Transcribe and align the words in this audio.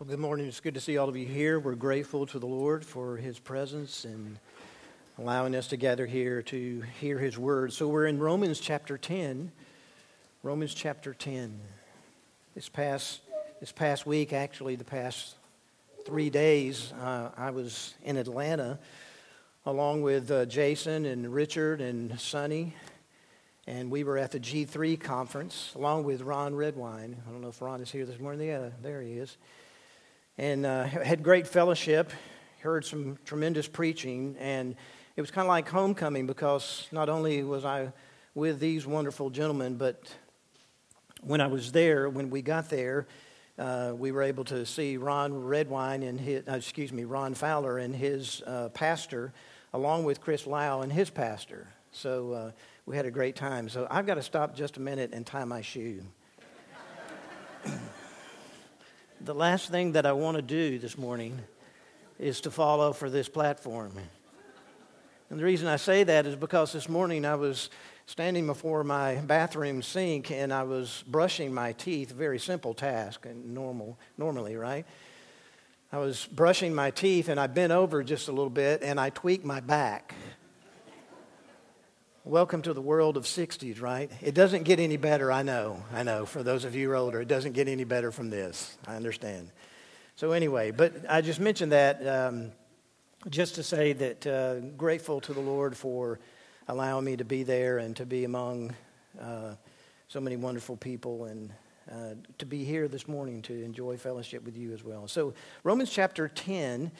Well, 0.00 0.08
good 0.08 0.18
morning. 0.18 0.46
It's 0.48 0.58
good 0.58 0.74
to 0.74 0.80
see 0.80 0.98
all 0.98 1.08
of 1.08 1.16
you 1.16 1.24
here. 1.24 1.60
We're 1.60 1.76
grateful 1.76 2.26
to 2.26 2.40
the 2.40 2.48
Lord 2.48 2.84
for 2.84 3.16
his 3.16 3.38
presence 3.38 4.04
and 4.04 4.40
allowing 5.18 5.54
us 5.54 5.68
to 5.68 5.76
gather 5.76 6.04
here 6.04 6.42
to 6.42 6.82
hear 7.00 7.16
his 7.16 7.38
word. 7.38 7.72
So 7.72 7.86
we're 7.86 8.06
in 8.06 8.18
Romans 8.18 8.58
chapter 8.58 8.98
10. 8.98 9.52
Romans 10.42 10.74
chapter 10.74 11.14
10. 11.14 11.60
This 12.56 12.68
past, 12.68 13.20
this 13.60 13.70
past 13.70 14.04
week, 14.04 14.32
actually, 14.32 14.74
the 14.74 14.82
past 14.82 15.36
three 16.04 16.28
days, 16.28 16.92
uh, 17.00 17.30
I 17.36 17.52
was 17.52 17.94
in 18.02 18.16
Atlanta 18.16 18.80
along 19.64 20.02
with 20.02 20.28
uh, 20.28 20.44
Jason 20.46 21.04
and 21.04 21.32
Richard 21.32 21.80
and 21.80 22.18
Sonny. 22.18 22.74
And 23.68 23.92
we 23.92 24.02
were 24.02 24.18
at 24.18 24.32
the 24.32 24.40
G3 24.40 24.98
conference 24.98 25.70
along 25.76 26.02
with 26.02 26.20
Ron 26.22 26.56
Redwine. 26.56 27.16
I 27.28 27.30
don't 27.30 27.42
know 27.42 27.48
if 27.48 27.62
Ron 27.62 27.80
is 27.80 27.92
here 27.92 28.04
this 28.04 28.18
morning. 28.18 28.48
Yeah, 28.48 28.70
there 28.82 29.00
he 29.00 29.12
is 29.12 29.36
and 30.38 30.66
uh, 30.66 30.84
had 30.84 31.22
great 31.22 31.46
fellowship, 31.46 32.10
heard 32.60 32.84
some 32.84 33.18
tremendous 33.24 33.68
preaching, 33.68 34.36
and 34.38 34.74
it 35.16 35.20
was 35.20 35.30
kind 35.30 35.46
of 35.46 35.50
like 35.50 35.68
homecoming 35.68 36.26
because 36.26 36.88
not 36.90 37.08
only 37.08 37.42
was 37.42 37.64
I 37.64 37.92
with 38.34 38.58
these 38.58 38.84
wonderful 38.86 39.30
gentlemen, 39.30 39.76
but 39.76 40.12
when 41.20 41.40
I 41.40 41.46
was 41.46 41.70
there, 41.70 42.08
when 42.10 42.30
we 42.30 42.42
got 42.42 42.68
there, 42.68 43.06
uh, 43.58 43.92
we 43.96 44.10
were 44.10 44.22
able 44.22 44.44
to 44.44 44.66
see 44.66 44.96
Ron 44.96 45.32
Redwine 45.32 46.02
and 46.02 46.20
his, 46.20 46.42
uh, 46.48 46.54
excuse 46.54 46.92
me, 46.92 47.04
Ron 47.04 47.34
Fowler 47.34 47.78
and 47.78 47.94
his 47.94 48.42
uh, 48.44 48.70
pastor, 48.70 49.32
along 49.72 50.04
with 50.04 50.20
Chris 50.20 50.46
Lau 50.46 50.80
and 50.80 50.92
his 50.92 51.10
pastor. 51.10 51.68
So 51.92 52.32
uh, 52.32 52.50
we 52.86 52.96
had 52.96 53.06
a 53.06 53.10
great 53.12 53.36
time. 53.36 53.68
So 53.68 53.86
I've 53.88 54.06
got 54.06 54.14
to 54.14 54.22
stop 54.22 54.56
just 54.56 54.76
a 54.78 54.80
minute 54.80 55.10
and 55.12 55.24
tie 55.24 55.44
my 55.44 55.60
shoe 55.60 56.02
the 59.24 59.34
last 59.34 59.70
thing 59.70 59.92
that 59.92 60.04
I 60.04 60.12
want 60.12 60.36
to 60.36 60.42
do 60.42 60.78
this 60.78 60.98
morning 60.98 61.40
is 62.18 62.42
to 62.42 62.50
follow 62.50 62.92
for 62.92 63.08
this 63.08 63.26
platform. 63.26 63.92
And 65.30 65.40
the 65.40 65.44
reason 65.44 65.66
I 65.66 65.76
say 65.76 66.04
that 66.04 66.26
is 66.26 66.36
because 66.36 66.74
this 66.74 66.90
morning 66.90 67.24
I 67.24 67.34
was 67.34 67.70
standing 68.04 68.46
before 68.46 68.84
my 68.84 69.14
bathroom 69.16 69.82
sink 69.82 70.30
and 70.30 70.52
I 70.52 70.64
was 70.64 71.02
brushing 71.06 71.54
my 71.54 71.72
teeth, 71.72 72.12
very 72.12 72.38
simple 72.38 72.74
task 72.74 73.24
and 73.24 73.54
normal 73.54 73.98
normally, 74.18 74.56
right? 74.56 74.84
I 75.90 75.98
was 75.98 76.26
brushing 76.26 76.74
my 76.74 76.90
teeth 76.90 77.30
and 77.30 77.40
I 77.40 77.46
bent 77.46 77.72
over 77.72 78.02
just 78.02 78.28
a 78.28 78.32
little 78.32 78.50
bit 78.50 78.82
and 78.82 79.00
I 79.00 79.08
tweaked 79.08 79.44
my 79.44 79.60
back. 79.60 80.14
Welcome 82.26 82.62
to 82.62 82.72
the 82.72 82.80
world 82.80 83.18
of 83.18 83.24
60s, 83.24 83.82
right? 83.82 84.10
It 84.22 84.32
doesn't 84.32 84.62
get 84.62 84.80
any 84.80 84.96
better, 84.96 85.30
I 85.30 85.42
know. 85.42 85.84
I 85.92 86.04
know. 86.04 86.24
For 86.24 86.42
those 86.42 86.64
of 86.64 86.74
you 86.74 86.86
who 86.86 86.92
are 86.94 86.96
older, 86.96 87.20
it 87.20 87.28
doesn't 87.28 87.52
get 87.52 87.68
any 87.68 87.84
better 87.84 88.10
from 88.10 88.30
this. 88.30 88.78
I 88.86 88.96
understand. 88.96 89.50
So, 90.16 90.32
anyway, 90.32 90.70
but 90.70 91.04
I 91.06 91.20
just 91.20 91.38
mentioned 91.38 91.72
that 91.72 92.06
um, 92.06 92.52
just 93.28 93.56
to 93.56 93.62
say 93.62 93.92
that 93.92 94.26
uh, 94.26 94.60
grateful 94.74 95.20
to 95.20 95.34
the 95.34 95.40
Lord 95.40 95.76
for 95.76 96.18
allowing 96.66 97.04
me 97.04 97.14
to 97.18 97.26
be 97.26 97.42
there 97.42 97.76
and 97.76 97.94
to 97.96 98.06
be 98.06 98.24
among 98.24 98.74
uh, 99.20 99.56
so 100.08 100.18
many 100.18 100.36
wonderful 100.36 100.78
people 100.78 101.26
and 101.26 101.52
uh, 101.92 102.14
to 102.38 102.46
be 102.46 102.64
here 102.64 102.88
this 102.88 103.06
morning 103.06 103.42
to 103.42 103.62
enjoy 103.62 103.98
fellowship 103.98 104.46
with 104.46 104.56
you 104.56 104.72
as 104.72 104.82
well. 104.82 105.08
So, 105.08 105.34
Romans 105.62 105.90
chapter 105.90 106.28
10 106.28 106.90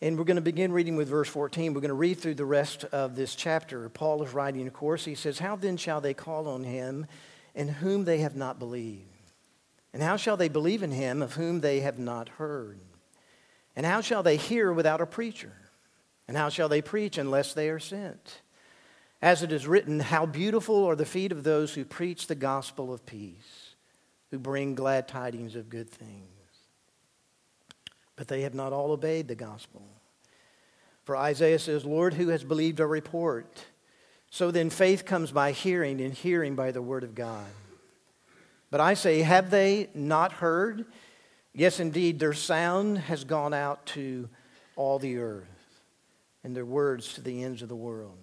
and 0.00 0.16
we're 0.16 0.24
going 0.24 0.36
to 0.36 0.40
begin 0.40 0.70
reading 0.70 0.94
with 0.94 1.08
verse 1.08 1.28
14. 1.28 1.74
We're 1.74 1.80
going 1.80 1.88
to 1.88 1.94
read 1.94 2.18
through 2.18 2.36
the 2.36 2.44
rest 2.44 2.84
of 2.84 3.16
this 3.16 3.34
chapter. 3.34 3.88
Paul 3.88 4.22
is 4.22 4.32
writing, 4.32 4.66
of 4.68 4.72
course. 4.72 5.04
He 5.04 5.16
says, 5.16 5.40
How 5.40 5.56
then 5.56 5.76
shall 5.76 6.00
they 6.00 6.14
call 6.14 6.46
on 6.46 6.62
him 6.62 7.06
in 7.54 7.66
whom 7.66 8.04
they 8.04 8.18
have 8.18 8.36
not 8.36 8.60
believed? 8.60 9.04
And 9.92 10.00
how 10.00 10.16
shall 10.16 10.36
they 10.36 10.48
believe 10.48 10.84
in 10.84 10.92
him 10.92 11.20
of 11.20 11.34
whom 11.34 11.60
they 11.60 11.80
have 11.80 11.98
not 11.98 12.28
heard? 12.28 12.78
And 13.74 13.84
how 13.84 14.00
shall 14.00 14.22
they 14.22 14.36
hear 14.36 14.72
without 14.72 15.00
a 15.00 15.06
preacher? 15.06 15.52
And 16.28 16.36
how 16.36 16.48
shall 16.48 16.68
they 16.68 16.82
preach 16.82 17.18
unless 17.18 17.54
they 17.54 17.68
are 17.68 17.80
sent? 17.80 18.42
As 19.20 19.42
it 19.42 19.50
is 19.50 19.66
written, 19.66 19.98
How 19.98 20.26
beautiful 20.26 20.84
are 20.84 20.94
the 20.94 21.06
feet 21.06 21.32
of 21.32 21.42
those 21.42 21.74
who 21.74 21.84
preach 21.84 22.28
the 22.28 22.36
gospel 22.36 22.92
of 22.92 23.04
peace, 23.04 23.74
who 24.30 24.38
bring 24.38 24.76
glad 24.76 25.08
tidings 25.08 25.56
of 25.56 25.68
good 25.68 25.90
things. 25.90 26.37
But 28.18 28.26
they 28.26 28.42
have 28.42 28.52
not 28.52 28.72
all 28.72 28.90
obeyed 28.90 29.28
the 29.28 29.36
gospel. 29.36 29.80
For 31.04 31.16
Isaiah 31.16 31.60
says, 31.60 31.84
Lord, 31.84 32.14
who 32.14 32.28
has 32.28 32.42
believed 32.42 32.80
our 32.80 32.88
report? 32.88 33.64
So 34.28 34.50
then 34.50 34.70
faith 34.70 35.04
comes 35.06 35.30
by 35.30 35.52
hearing, 35.52 36.00
and 36.00 36.12
hearing 36.12 36.56
by 36.56 36.72
the 36.72 36.82
word 36.82 37.04
of 37.04 37.14
God. 37.14 37.46
But 38.72 38.80
I 38.80 38.94
say, 38.94 39.22
have 39.22 39.50
they 39.50 39.88
not 39.94 40.32
heard? 40.32 40.84
Yes, 41.54 41.78
indeed, 41.78 42.18
their 42.18 42.34
sound 42.34 42.98
has 42.98 43.22
gone 43.22 43.54
out 43.54 43.86
to 43.86 44.28
all 44.74 44.98
the 44.98 45.18
earth, 45.18 45.46
and 46.42 46.56
their 46.56 46.66
words 46.66 47.14
to 47.14 47.20
the 47.20 47.44
ends 47.44 47.62
of 47.62 47.68
the 47.68 47.76
world. 47.76 48.18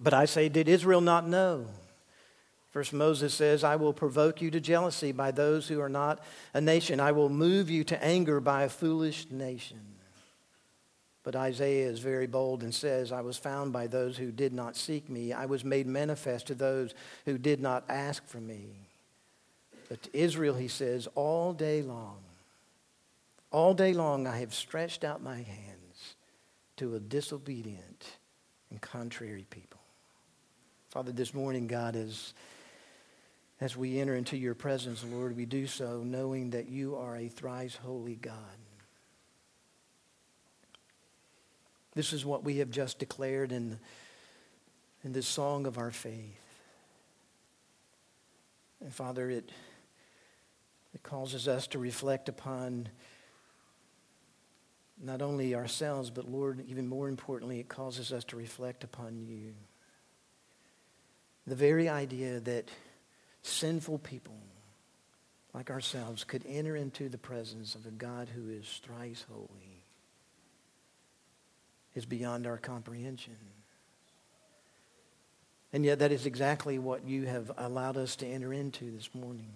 But 0.00 0.14
I 0.14 0.24
say, 0.24 0.48
did 0.48 0.68
Israel 0.68 1.02
not 1.02 1.28
know? 1.28 1.66
First, 2.74 2.92
Moses 2.92 3.32
says, 3.32 3.62
I 3.62 3.76
will 3.76 3.92
provoke 3.92 4.42
you 4.42 4.50
to 4.50 4.58
jealousy 4.58 5.12
by 5.12 5.30
those 5.30 5.68
who 5.68 5.80
are 5.80 5.88
not 5.88 6.18
a 6.52 6.60
nation. 6.60 6.98
I 6.98 7.12
will 7.12 7.28
move 7.28 7.70
you 7.70 7.84
to 7.84 8.04
anger 8.04 8.40
by 8.40 8.64
a 8.64 8.68
foolish 8.68 9.30
nation. 9.30 9.78
But 11.22 11.36
Isaiah 11.36 11.88
is 11.88 12.00
very 12.00 12.26
bold 12.26 12.64
and 12.64 12.74
says, 12.74 13.12
I 13.12 13.20
was 13.20 13.36
found 13.36 13.72
by 13.72 13.86
those 13.86 14.16
who 14.16 14.32
did 14.32 14.52
not 14.52 14.74
seek 14.74 15.08
me. 15.08 15.32
I 15.32 15.46
was 15.46 15.64
made 15.64 15.86
manifest 15.86 16.48
to 16.48 16.56
those 16.56 16.94
who 17.26 17.38
did 17.38 17.60
not 17.60 17.84
ask 17.88 18.26
for 18.26 18.40
me. 18.40 18.88
But 19.88 20.02
to 20.02 20.18
Israel, 20.18 20.56
he 20.56 20.66
says, 20.66 21.06
all 21.14 21.52
day 21.52 21.80
long, 21.80 22.18
all 23.52 23.74
day 23.74 23.92
long 23.92 24.26
I 24.26 24.38
have 24.38 24.52
stretched 24.52 25.04
out 25.04 25.22
my 25.22 25.36
hands 25.36 26.16
to 26.78 26.96
a 26.96 26.98
disobedient 26.98 28.04
and 28.70 28.80
contrary 28.80 29.46
people. 29.48 29.78
Father, 30.90 31.12
this 31.12 31.32
morning, 31.32 31.68
God 31.68 31.94
is 31.94 32.34
as 33.64 33.78
we 33.78 33.98
enter 33.98 34.14
into 34.14 34.36
your 34.36 34.54
presence, 34.54 35.02
Lord, 35.10 35.34
we 35.34 35.46
do 35.46 35.66
so 35.66 36.02
knowing 36.04 36.50
that 36.50 36.68
you 36.68 36.96
are 36.96 37.16
a 37.16 37.28
thrice 37.28 37.74
holy 37.74 38.14
God. 38.14 38.34
This 41.94 42.12
is 42.12 42.26
what 42.26 42.44
we 42.44 42.58
have 42.58 42.68
just 42.68 42.98
declared 42.98 43.52
in, 43.52 43.78
in 45.02 45.14
this 45.14 45.26
song 45.26 45.66
of 45.66 45.78
our 45.78 45.90
faith. 45.90 46.38
And 48.82 48.92
Father, 48.92 49.30
it, 49.30 49.50
it 50.92 51.02
causes 51.02 51.48
us 51.48 51.66
to 51.68 51.78
reflect 51.78 52.28
upon 52.28 52.90
not 55.02 55.22
only 55.22 55.54
ourselves, 55.54 56.10
but 56.10 56.30
Lord, 56.30 56.62
even 56.68 56.86
more 56.86 57.08
importantly, 57.08 57.60
it 57.60 57.70
causes 57.70 58.12
us 58.12 58.24
to 58.24 58.36
reflect 58.36 58.84
upon 58.84 59.22
you. 59.22 59.54
The 61.46 61.56
very 61.56 61.88
idea 61.88 62.40
that 62.40 62.68
sinful 63.44 63.98
people 63.98 64.34
like 65.52 65.70
ourselves 65.70 66.24
could 66.24 66.42
enter 66.48 66.74
into 66.74 67.08
the 67.08 67.18
presence 67.18 67.74
of 67.74 67.86
a 67.86 67.90
God 67.90 68.28
who 68.34 68.48
is 68.50 68.80
thrice 68.82 69.24
holy 69.30 69.84
is 71.94 72.06
beyond 72.06 72.46
our 72.46 72.56
comprehension. 72.56 73.36
And 75.72 75.84
yet, 75.84 76.00
that 76.00 76.10
is 76.10 76.26
exactly 76.26 76.78
what 76.78 77.06
you 77.06 77.26
have 77.26 77.50
allowed 77.56 77.96
us 77.96 78.16
to 78.16 78.26
enter 78.26 78.52
into 78.52 78.90
this 78.90 79.10
morning. 79.14 79.52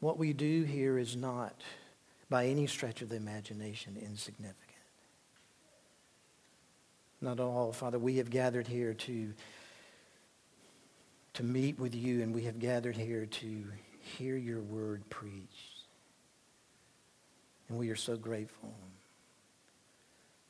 What 0.00 0.18
we 0.18 0.32
do 0.32 0.64
here 0.64 0.98
is 0.98 1.16
not, 1.16 1.62
by 2.28 2.46
any 2.46 2.66
stretch 2.66 3.02
of 3.02 3.08
the 3.08 3.16
imagination, 3.16 3.96
insignificant. 4.00 4.58
Not 7.20 7.40
all, 7.40 7.72
Father. 7.72 7.98
We 7.98 8.16
have 8.16 8.30
gathered 8.30 8.66
here 8.66 8.94
to 8.94 9.32
to 11.34 11.42
meet 11.42 11.78
with 11.78 11.94
you, 11.94 12.22
and 12.22 12.34
we 12.34 12.42
have 12.42 12.58
gathered 12.58 12.96
here 12.96 13.26
to 13.26 13.64
hear 14.00 14.36
your 14.36 14.60
word 14.60 15.08
preached. 15.10 15.82
And 17.68 17.78
we 17.78 17.90
are 17.90 17.96
so 17.96 18.16
grateful. 18.16 18.74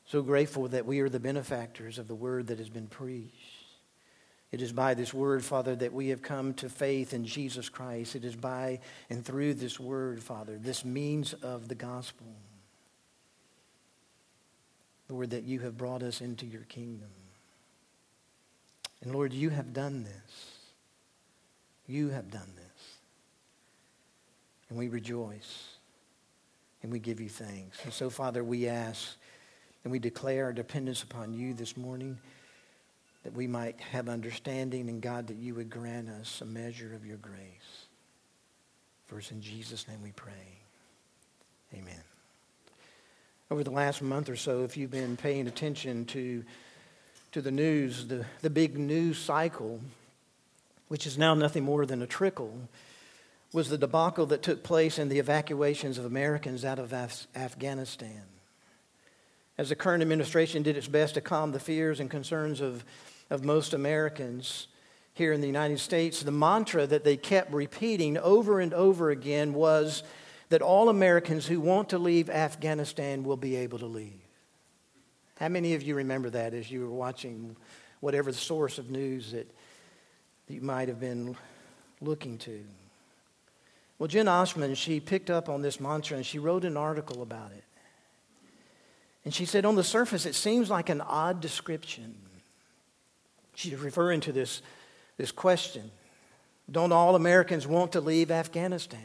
So 0.05 0.21
grateful 0.21 0.67
that 0.69 0.85
we 0.85 0.99
are 0.99 1.09
the 1.09 1.19
benefactors 1.19 1.97
of 1.97 2.07
the 2.07 2.15
word 2.15 2.47
that 2.47 2.59
has 2.59 2.69
been 2.69 2.87
preached. 2.87 3.33
It 4.51 4.61
is 4.61 4.71
by 4.71 4.93
this 4.93 5.13
word, 5.13 5.43
Father, 5.43 5.75
that 5.75 5.91
we 5.91 6.09
have 6.09 6.21
come 6.21 6.53
to 6.55 6.69
faith 6.69 7.13
in 7.13 7.25
Jesus 7.25 7.67
Christ. 7.67 8.15
It 8.15 8.23
is 8.23 8.35
by 8.35 8.79
and 9.09 9.25
through 9.25 9.55
this 9.55 9.79
word, 9.79 10.21
Father, 10.21 10.57
this 10.57 10.85
means 10.85 11.33
of 11.33 11.67
the 11.67 11.75
gospel, 11.75 12.27
Lord, 15.09 15.31
that 15.31 15.43
you 15.43 15.59
have 15.61 15.77
brought 15.77 16.03
us 16.03 16.21
into 16.21 16.45
your 16.45 16.61
kingdom. 16.61 17.09
And 19.01 19.13
Lord, 19.13 19.33
you 19.33 19.49
have 19.49 19.73
done 19.73 20.03
this. 20.03 20.54
You 21.87 22.09
have 22.09 22.31
done 22.31 22.51
this. 22.55 22.95
And 24.69 24.77
we 24.77 24.87
rejoice 24.87 25.75
and 26.81 26.91
we 26.91 26.99
give 26.99 27.19
you 27.19 27.29
thanks. 27.29 27.83
And 27.83 27.93
so, 27.93 28.09
Father, 28.09 28.43
we 28.43 28.67
ask 28.67 29.15
and 29.83 29.91
we 29.91 29.99
declare 29.99 30.45
our 30.45 30.53
dependence 30.53 31.03
upon 31.03 31.33
you 31.33 31.53
this 31.53 31.77
morning 31.77 32.17
that 33.23 33.33
we 33.33 33.47
might 33.47 33.79
have 33.81 34.07
understanding 34.09 34.89
and 34.89 35.01
God 35.01 35.27
that 35.27 35.37
you 35.37 35.55
would 35.55 35.69
grant 35.69 36.09
us 36.09 36.41
a 36.41 36.45
measure 36.45 36.93
of 36.93 37.05
your 37.05 37.17
grace. 37.17 37.87
For 39.07 39.19
it's 39.19 39.31
in 39.31 39.41
Jesus' 39.41 39.87
name 39.87 40.01
we 40.03 40.11
pray. 40.11 40.33
Amen. 41.73 42.01
Over 43.51 43.63
the 43.63 43.71
last 43.71 44.01
month 44.01 44.29
or 44.29 44.35
so, 44.35 44.63
if 44.63 44.75
you've 44.77 44.91
been 44.91 45.17
paying 45.17 45.47
attention 45.47 46.05
to, 46.05 46.43
to 47.31 47.41
the 47.41 47.51
news, 47.51 48.07
the, 48.07 48.25
the 48.41 48.49
big 48.49 48.77
news 48.77 49.17
cycle, 49.19 49.79
which 50.87 51.07
is 51.07 51.17
now 51.17 51.33
nothing 51.33 51.63
more 51.63 51.85
than 51.85 52.01
a 52.01 52.07
trickle, 52.07 52.69
was 53.53 53.69
the 53.69 53.77
debacle 53.77 54.25
that 54.27 54.43
took 54.43 54.63
place 54.63 54.99
in 54.99 55.09
the 55.09 55.19
evacuations 55.19 55.97
of 55.97 56.05
Americans 56.05 56.65
out 56.65 56.79
of 56.79 56.91
Af- 56.93 57.27
Afghanistan. 57.35 58.23
As 59.57 59.69
the 59.69 59.75
current 59.75 60.01
administration 60.01 60.63
did 60.63 60.75
its 60.75 60.87
best 60.87 61.13
to 61.13 61.21
calm 61.21 61.51
the 61.51 61.59
fears 61.59 61.99
and 61.99 62.09
concerns 62.09 62.59
of, 62.59 62.83
of 63.29 63.45
most 63.45 63.73
Americans 63.73 64.67
here 65.13 65.31
in 65.31 65.39
the 65.39 65.47
United 65.47 65.79
States, 65.79 66.21
the 66.21 66.31
mantra 66.31 66.85
that 66.85 67.05
they 67.05 67.15
kept 67.15 67.53
repeating 67.53 68.17
over 68.17 68.59
and 68.59 68.73
over 68.73 69.09
again 69.09 69.53
was 69.53 70.03
that 70.49 70.61
all 70.61 70.89
Americans 70.89 71.47
who 71.47 71.61
want 71.61 71.89
to 71.89 71.97
leave 71.97 72.29
Afghanistan 72.29 73.23
will 73.23 73.37
be 73.37 73.55
able 73.55 73.79
to 73.79 73.85
leave. 73.85 74.19
How 75.39 75.47
many 75.47 75.73
of 75.73 75.83
you 75.83 75.95
remember 75.95 76.29
that 76.29 76.53
as 76.53 76.69
you 76.69 76.81
were 76.81 76.91
watching 76.91 77.55
whatever 78.01 78.31
the 78.31 78.37
source 78.37 78.77
of 78.77 78.91
news 78.91 79.31
that, 79.31 79.49
that 80.47 80.53
you 80.53 80.61
might 80.61 80.87
have 80.87 80.99
been 80.99 81.35
looking 82.01 82.37
to? 82.39 82.63
Well, 83.97 84.07
Jen 84.07 84.27
Oshman, 84.27 84.75
she 84.75 84.99
picked 84.99 85.29
up 85.29 85.47
on 85.47 85.61
this 85.61 85.79
mantra 85.79 86.17
and 86.17 86.25
she 86.25 86.39
wrote 86.39 86.65
an 86.65 86.77
article 86.77 87.21
about 87.21 87.51
it. 87.51 87.63
And 89.23 89.33
she 89.33 89.45
said, 89.45 89.65
on 89.65 89.75
the 89.75 89.83
surface, 89.83 90.25
it 90.25 90.35
seems 90.35 90.69
like 90.69 90.89
an 90.89 91.01
odd 91.01 91.41
description. 91.41 92.15
She's 93.55 93.79
referring 93.79 94.19
to 94.21 94.31
this, 94.31 94.61
this 95.17 95.31
question 95.31 95.89
Don't 96.69 96.91
all 96.91 97.15
Americans 97.15 97.65
want 97.65 97.93
to 97.93 98.01
leave 98.01 98.29
Afghanistan? 98.29 98.99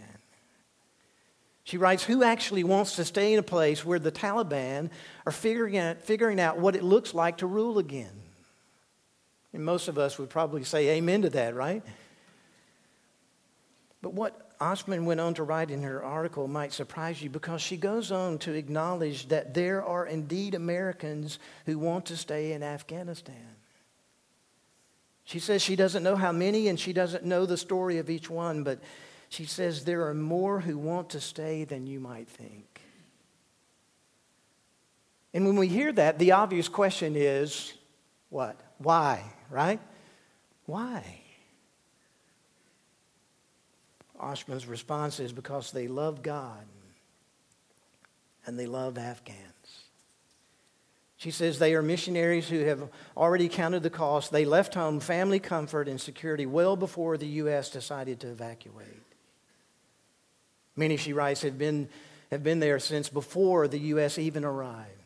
She 1.65 1.79
writes, 1.79 2.03
Who 2.03 2.25
actually 2.25 2.65
wants 2.65 2.97
to 2.97 3.05
stay 3.05 3.33
in 3.33 3.39
a 3.39 3.45
place 3.45 3.85
where 3.85 4.01
the 4.01 4.13
Taliban 4.13 4.91
are 5.25 5.33
figuring 5.33 5.79
out, 5.79 6.03
figuring 6.03 6.41
out 6.41 6.59
what 6.59 6.75
it 6.75 6.83
looks 6.83 7.15
like 7.15 7.39
to 7.39 7.47
rule 7.47 7.79
again? 7.79 8.11
And 9.53 9.65
most 9.65 9.89
of 9.89 9.99
us 9.99 10.19
would 10.19 10.31
probably 10.31 10.65
say 10.65 10.91
amen 10.91 11.23
to 11.23 11.31
that, 11.31 11.55
right? 11.55 11.83
But 14.03 14.15
what 14.15 14.59
Oshman 14.61 15.05
went 15.05 15.21
on 15.21 15.35
to 15.35 15.43
write 15.43 15.71
in 15.71 15.83
her 15.83 16.03
article 16.03 16.47
might 16.47 16.73
surprise 16.73 17.23
you 17.23 17.31
because 17.31 17.61
she 17.61 17.77
goes 17.77 18.13
on 18.13 18.39
to 18.39 18.53
acknowledge 18.53 19.29
that 19.29 19.55
there 19.55 19.85
are 19.85 20.07
indeed 20.07 20.55
Americans 20.55 21.39
who 21.67 21.79
want 21.79 22.07
to 22.07 22.17
stay 22.17 22.53
in 22.53 22.63
Afghanistan. 22.63 23.57
She 25.25 25.39
says 25.39 25.63
she 25.63 25.77
doesn't 25.77 26.03
know 26.03 26.17
how 26.17 26.33
many 26.33 26.69
and 26.69 26.79
she 26.79 26.93
doesn't 26.93 27.25
know 27.25 27.47
the 27.47 27.57
story 27.57 27.99
of 27.99 28.11
each 28.11 28.29
one, 28.29 28.65
but 28.65 28.81
she 29.29 29.45
says 29.45 29.85
there 29.85 30.07
are 30.09 30.15
more 30.15 30.61
who 30.61 30.77
want 30.77 31.11
to 31.11 31.21
stay 31.21 31.65
than 31.65 31.87
you 31.87 32.01
might 32.01 32.29
think. 32.29 32.81
And 35.33 35.47
when 35.47 35.57
we 35.57 35.69
hear 35.69 35.93
that, 35.93 36.19
the 36.19 36.33
obvious 36.33 36.69
question 36.69 37.15
is 37.17 37.73
what? 38.31 38.59
Why, 38.79 39.23
right? 39.51 39.81
Why? 40.67 41.21
Oshman's 44.21 44.67
response 44.67 45.21
is 45.21 45.33
because 45.33 45.73
they 45.73 45.89
love 45.89 46.23
God 46.23 46.65
and 48.47 48.59
they 48.59 48.67
love 48.67 48.99
Afghans. 48.99 49.85
She 51.17 51.31
says 51.31 51.59
they 51.59 51.75
are 51.75 51.83
missionaries 51.83 52.49
who 52.49 52.61
have 52.61 52.89
already 53.15 53.49
counted 53.49 53.83
the 53.83 53.91
cost. 53.91 54.33
They 54.33 54.47
left 54.47 54.75
home, 54.75 55.01
family 55.01 55.39
comfort, 55.39 55.87
and 55.87 56.01
security 56.01 56.47
well 56.47 56.77
before 56.77 57.19
the 57.19 57.27
U.S. 57.27 57.69
decided 57.69 58.21
to 58.21 58.29
evacuate. 58.29 59.03
Many, 60.77 60.97
she 60.97 61.13
writes, 61.13 61.43
have 61.43 61.59
been, 61.59 61.91
have 62.31 62.43
been 62.43 62.59
there 62.59 62.79
since 62.79 63.11
before 63.11 63.69
the 63.69 63.79
U.S. 63.79 64.19
even 64.19 64.47
arrived. 64.47 65.00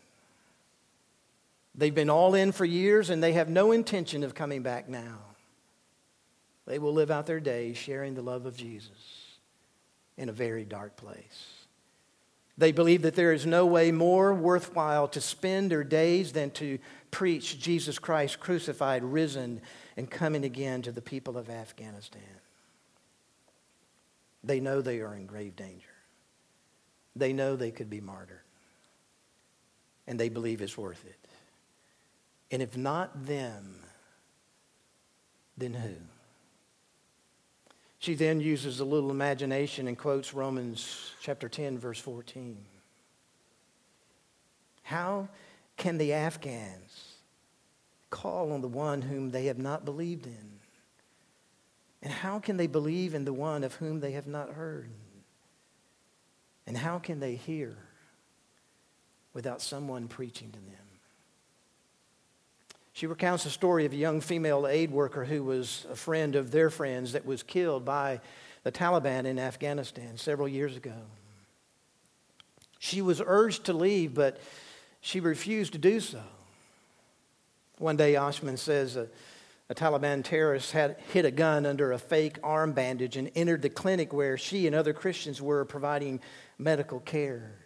They've 1.75 1.95
been 1.95 2.11
all 2.11 2.35
in 2.35 2.53
for 2.53 2.65
years 2.65 3.11
and 3.11 3.23
they 3.23 3.33
have 3.33 3.49
no 3.49 3.73
intention 3.73 4.23
of 4.23 4.35
coming 4.35 4.63
back 4.63 4.89
now. 4.89 5.19
They 6.67 6.79
will 6.79 6.93
live 6.93 7.11
out 7.11 7.27
their 7.27 7.41
days 7.41 7.77
sharing 7.77 8.15
the 8.15 8.23
love 8.23 8.47
of 8.47 8.57
Jesus 8.57 9.39
in 10.17 10.29
a 10.29 10.33
very 10.33 10.65
dark 10.65 10.97
place. 10.97 11.65
They 12.57 12.71
believe 12.71 13.03
that 13.03 13.17
there 13.17 13.33
is 13.33 13.45
no 13.45 13.67
way 13.67 13.91
more 13.91 14.33
worthwhile 14.33 15.09
to 15.09 15.21
spend 15.21 15.71
their 15.71 15.83
days 15.83 16.33
than 16.33 16.53
to 16.53 16.79
preach 17.11 17.59
Jesus 17.59 17.99
Christ 17.99 18.39
crucified, 18.39 19.03
risen, 19.03 19.61
and 19.97 20.09
coming 20.09 20.45
again 20.45 20.81
to 20.83 20.93
the 20.93 21.03
people 21.03 21.37
of 21.37 21.51
Afghanistan. 21.51 22.23
They 24.45 24.61
know 24.61 24.81
they 24.81 25.01
are 25.01 25.15
in 25.15 25.27
grave 25.27 25.57
danger. 25.57 25.89
They 27.17 27.33
know 27.33 27.57
they 27.57 27.71
could 27.73 27.91
be 27.91 28.01
martyred. 28.01 28.43
And 30.07 30.21
they 30.21 30.29
believe 30.29 30.61
it's 30.61 30.79
worth 30.79 31.05
it. 31.07 31.24
And 32.51 32.63
if 32.63 32.77
not 32.77 33.27
them, 33.27 33.77
then 35.57 35.75
who? 35.75 35.95
She 37.99 38.15
then 38.15 38.41
uses 38.41 38.81
a 38.81 38.85
little 38.85 39.11
imagination 39.11 39.89
and 39.89 39.97
quotes 39.97 40.35
Romans 40.35 41.13
chapter 41.21 41.49
10, 41.49 41.79
verse 41.79 41.99
14. 41.99 42.59
How 44.83 45.29
can 45.79 45.97
the 45.97 46.13
Afghans 46.13 47.15
call 48.11 48.53
on 48.53 48.61
the 48.61 48.69
one 48.69 49.01
whom 49.01 49.31
they 49.31 49.47
have 49.47 49.59
not 49.59 49.87
believed 49.87 50.27
in? 50.27 50.61
And 52.03 52.13
how 52.13 52.39
can 52.39 52.59
they 52.59 52.67
believe 52.67 53.15
in 53.15 53.25
the 53.25 53.33
one 53.33 53.65
of 53.65 53.75
whom 53.77 54.01
they 54.01 54.13
have 54.13 54.27
not 54.27 54.51
heard? 54.51 54.91
And 56.67 56.77
how 56.77 56.99
can 56.99 57.21
they 57.21 57.37
hear 57.37 57.75
without 59.33 59.63
someone 59.63 60.09
preaching 60.09 60.51
to 60.51 60.59
them? 60.59 60.84
She 62.95 63.09
recounts 63.09 63.45
a 63.45 63.51
story 63.51 63.87
of 63.87 63.93
a 63.93 63.97
young 63.97 64.21
female 64.21 64.69
aid 64.69 64.93
worker 64.93 65.25
who 65.25 65.43
was 65.43 65.85
a 65.91 65.97
friend 65.97 66.37
of 66.37 66.53
their 66.53 66.71
friends 66.71 67.13
that 67.15 67.27
was 67.27 67.43
killed 67.43 67.85
by 67.85 68.21
the 68.63 68.71
Taliban 68.71 69.25
in 69.25 69.37
Afghanistan 69.37 70.17
several 70.17 70.47
years 70.47 70.77
ago. 70.77 70.95
She 72.79 73.03
was 73.03 73.21
urged 73.27 73.65
to 73.65 73.73
leave, 73.73 74.15
but 74.15 74.41
she 75.01 75.19
refused 75.19 75.73
to 75.73 75.79
do 75.79 75.99
so. 75.99 76.23
One 77.79 77.97
day, 77.97 78.15
Oshman 78.15 78.59
says 78.59 78.95
a, 78.95 79.09
a 79.69 79.75
Taliban 79.75 80.23
terrorist 80.23 80.71
had 80.71 80.97
hid 81.13 81.25
a 81.25 81.33
gun 81.33 81.67
under 81.67 81.91
a 81.91 81.99
fake 81.99 82.39
arm 82.45 82.75
bandage 82.75 83.17
and 83.17 83.29
entered 83.35 83.63
the 83.63 83.71
clinic 83.71 84.13
where 84.13 84.39
she 84.39 84.69
and 84.69 84.77
other 84.77 84.93
Christians 84.93 85.43
were 85.43 85.65
providing 85.65 86.21
medical 86.59 87.01
care. 87.01 87.57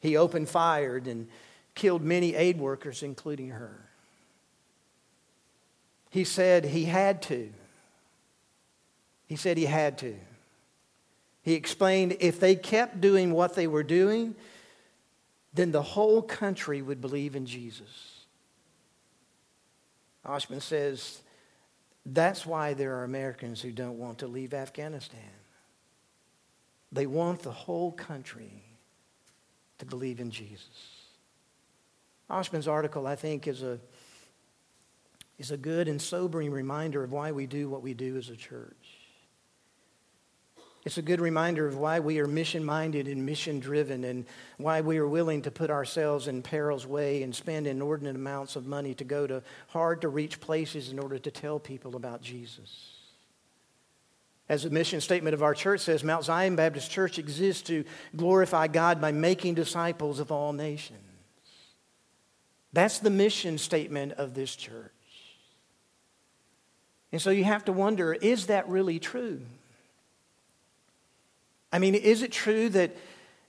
He 0.00 0.16
opened 0.16 0.48
fire 0.48 1.02
and 1.04 1.26
killed 1.74 2.02
many 2.02 2.36
aid 2.36 2.60
workers, 2.60 3.02
including 3.02 3.48
her. 3.48 3.88
He 6.12 6.24
said 6.24 6.66
he 6.66 6.84
had 6.84 7.22
to. 7.22 7.50
He 9.26 9.36
said 9.36 9.56
he 9.56 9.64
had 9.64 9.96
to. 9.98 10.14
He 11.40 11.54
explained 11.54 12.18
if 12.20 12.38
they 12.38 12.54
kept 12.54 13.00
doing 13.00 13.32
what 13.32 13.54
they 13.54 13.66
were 13.66 13.82
doing, 13.82 14.34
then 15.54 15.72
the 15.72 15.80
whole 15.80 16.20
country 16.20 16.82
would 16.82 17.00
believe 17.00 17.34
in 17.34 17.46
Jesus. 17.46 18.24
Oshman 20.26 20.60
says 20.60 21.22
that's 22.04 22.44
why 22.44 22.74
there 22.74 22.94
are 22.98 23.04
Americans 23.04 23.62
who 23.62 23.72
don't 23.72 23.98
want 23.98 24.18
to 24.18 24.26
leave 24.26 24.52
Afghanistan. 24.52 25.18
They 26.92 27.06
want 27.06 27.40
the 27.40 27.52
whole 27.52 27.90
country 27.90 28.52
to 29.78 29.86
believe 29.86 30.20
in 30.20 30.30
Jesus. 30.30 31.06
Oshman's 32.28 32.68
article, 32.68 33.06
I 33.06 33.16
think, 33.16 33.48
is 33.48 33.62
a 33.62 33.78
is 35.42 35.50
a 35.50 35.56
good 35.56 35.88
and 35.88 36.00
sobering 36.00 36.52
reminder 36.52 37.02
of 37.02 37.10
why 37.10 37.32
we 37.32 37.46
do 37.46 37.68
what 37.68 37.82
we 37.82 37.94
do 37.94 38.16
as 38.16 38.30
a 38.30 38.36
church. 38.36 38.76
It's 40.84 40.98
a 40.98 41.02
good 41.02 41.20
reminder 41.20 41.66
of 41.66 41.76
why 41.76 41.98
we 41.98 42.20
are 42.20 42.28
mission 42.28 42.64
minded 42.64 43.08
and 43.08 43.26
mission 43.26 43.58
driven 43.58 44.04
and 44.04 44.24
why 44.58 44.82
we 44.82 44.98
are 44.98 45.06
willing 45.06 45.42
to 45.42 45.50
put 45.50 45.68
ourselves 45.68 46.28
in 46.28 46.42
peril's 46.42 46.86
way 46.86 47.24
and 47.24 47.34
spend 47.34 47.66
inordinate 47.66 48.14
amounts 48.14 48.54
of 48.54 48.68
money 48.68 48.94
to 48.94 49.02
go 49.02 49.26
to 49.26 49.42
hard 49.66 50.02
to 50.02 50.08
reach 50.08 50.38
places 50.38 50.90
in 50.90 51.00
order 51.00 51.18
to 51.18 51.30
tell 51.32 51.58
people 51.58 51.96
about 51.96 52.22
Jesus. 52.22 52.98
As 54.48 54.62
the 54.62 54.70
mission 54.70 55.00
statement 55.00 55.34
of 55.34 55.42
our 55.42 55.54
church 55.54 55.80
says, 55.80 56.04
Mount 56.04 56.24
Zion 56.24 56.54
Baptist 56.54 56.88
Church 56.88 57.18
exists 57.18 57.62
to 57.64 57.84
glorify 58.14 58.68
God 58.68 59.00
by 59.00 59.10
making 59.10 59.54
disciples 59.54 60.20
of 60.20 60.30
all 60.30 60.52
nations. 60.52 61.00
That's 62.72 63.00
the 63.00 63.10
mission 63.10 63.58
statement 63.58 64.12
of 64.12 64.34
this 64.34 64.54
church. 64.54 64.92
And 67.12 67.20
so 67.20 67.30
you 67.30 67.44
have 67.44 67.66
to 67.66 67.72
wonder 67.72 68.14
is 68.14 68.46
that 68.46 68.68
really 68.68 68.98
true? 68.98 69.42
I 71.70 71.78
mean, 71.78 71.94
is 71.94 72.22
it 72.22 72.32
true 72.32 72.68
that, 72.70 72.96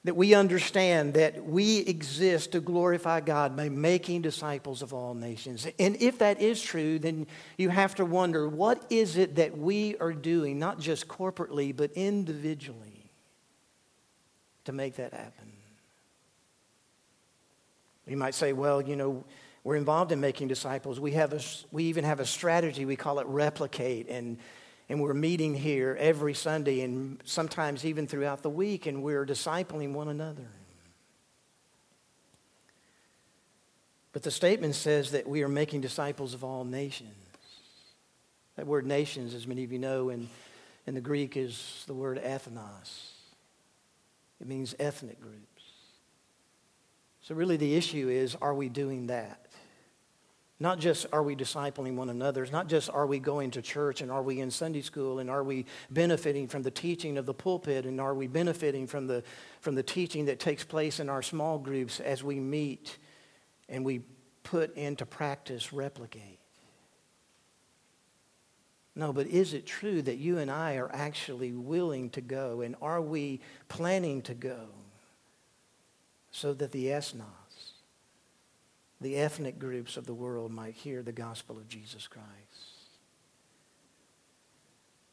that 0.03 0.15
we 0.15 0.33
understand 0.33 1.13
that 1.13 1.45
we 1.45 1.79
exist 1.79 2.51
to 2.51 2.59
glorify 2.59 3.21
God 3.21 3.55
by 3.55 3.69
making 3.69 4.21
disciples 4.21 4.81
of 4.81 4.93
all 4.93 5.13
nations. 5.13 5.65
And 5.79 5.95
if 6.01 6.19
that 6.19 6.41
is 6.41 6.61
true, 6.61 6.99
then 6.99 7.27
you 7.57 7.69
have 7.69 7.95
to 7.95 8.05
wonder 8.05 8.47
what 8.47 8.85
is 8.89 9.17
it 9.17 9.35
that 9.35 9.57
we 9.57 9.97
are 9.97 10.13
doing, 10.13 10.59
not 10.59 10.79
just 10.79 11.07
corporately, 11.07 11.75
but 11.75 11.91
individually, 11.93 13.11
to 14.65 14.73
make 14.73 14.95
that 14.95 15.13
happen? 15.13 15.51
You 18.05 18.17
might 18.17 18.35
say, 18.35 18.51
well, 18.51 18.81
you 18.81 18.97
know, 18.97 19.23
we're 19.63 19.75
involved 19.77 20.11
in 20.11 20.19
making 20.19 20.49
disciples. 20.49 20.99
We, 20.99 21.11
have 21.11 21.33
a, 21.33 21.39
we 21.71 21.85
even 21.85 22.03
have 22.03 22.19
a 22.19 22.25
strategy, 22.25 22.85
we 22.85 22.95
call 22.95 23.19
it 23.19 23.27
replicate. 23.27 24.09
And 24.09 24.37
and 24.89 25.01
we're 25.01 25.13
meeting 25.13 25.55
here 25.55 25.97
every 25.99 26.33
Sunday 26.33 26.81
and 26.81 27.19
sometimes 27.23 27.85
even 27.85 28.05
throughout 28.05 28.43
the 28.43 28.49
week, 28.49 28.85
and 28.85 29.01
we're 29.01 29.25
discipling 29.25 29.93
one 29.93 30.07
another. 30.07 30.47
But 34.11 34.23
the 34.23 34.31
statement 34.31 34.75
says 34.75 35.11
that 35.11 35.27
we 35.27 35.41
are 35.41 35.49
making 35.49 35.81
disciples 35.81 36.33
of 36.33 36.43
all 36.43 36.65
nations. 36.65 37.15
That 38.55 38.67
word 38.67 38.85
nations, 38.85 39.33
as 39.33 39.47
many 39.47 39.63
of 39.63 39.71
you 39.71 39.79
know, 39.79 40.09
in, 40.09 40.29
in 40.85 40.93
the 40.93 41.01
Greek 41.01 41.35
is 41.35 41.83
the 41.87 41.93
word 41.93 42.21
ethnos. 42.21 43.09
It 44.39 44.47
means 44.47 44.75
ethnic 44.77 45.19
groups. 45.19 45.39
So, 47.23 47.33
really, 47.33 47.57
the 47.57 47.75
issue 47.75 48.09
is 48.09 48.35
are 48.41 48.53
we 48.53 48.69
doing 48.69 49.07
that? 49.07 49.42
Not 50.63 50.79
just 50.79 51.07
are 51.11 51.21
we 51.21 51.35
discipling 51.35 51.95
one 51.95 52.09
another, 52.09 52.41
It's 52.41 52.53
not 52.53 52.67
just 52.67 52.89
are 52.89 53.05
we 53.05 53.19
going 53.19 53.51
to 53.51 53.61
church 53.61 53.99
and 53.99 54.09
are 54.09 54.23
we 54.23 54.39
in 54.39 54.49
Sunday 54.49 54.79
school 54.79 55.19
and 55.19 55.29
are 55.29 55.43
we 55.43 55.65
benefiting 55.89 56.47
from 56.47 56.63
the 56.63 56.71
teaching 56.71 57.17
of 57.17 57.25
the 57.25 57.33
pulpit 57.33 57.85
and 57.85 57.99
are 57.99 58.13
we 58.13 58.27
benefiting 58.27 58.87
from 58.87 59.05
the, 59.05 59.25
from 59.59 59.75
the 59.75 59.83
teaching 59.83 60.23
that 60.27 60.39
takes 60.39 60.63
place 60.63 61.01
in 61.01 61.09
our 61.09 61.21
small 61.21 61.59
groups 61.59 61.99
as 61.99 62.23
we 62.23 62.39
meet 62.39 62.97
and 63.67 63.83
we 63.83 64.03
put 64.43 64.73
into 64.77 65.05
practice 65.05 65.73
replicate. 65.73 66.39
No, 68.95 69.11
but 69.11 69.27
is 69.27 69.53
it 69.53 69.65
true 69.65 70.01
that 70.03 70.15
you 70.15 70.37
and 70.37 70.49
I 70.49 70.77
are 70.77 70.89
actually 70.93 71.51
willing 71.51 72.09
to 72.11 72.21
go 72.21 72.61
and 72.61 72.77
are 72.81 73.01
we 73.01 73.41
planning 73.67 74.21
to 74.21 74.33
go 74.33 74.69
so 76.31 76.53
that 76.53 76.71
the 76.71 76.85
ethnos 76.85 77.42
the 79.03 79.17
ethnic 79.17 79.59
groups 79.59 79.97
of 79.97 80.05
the 80.05 80.13
world 80.13 80.51
might 80.51 80.73
hear 80.73 81.03
the 81.03 81.11
gospel 81.11 81.57
of 81.57 81.67
Jesus 81.67 82.07
Christ. 82.07 82.23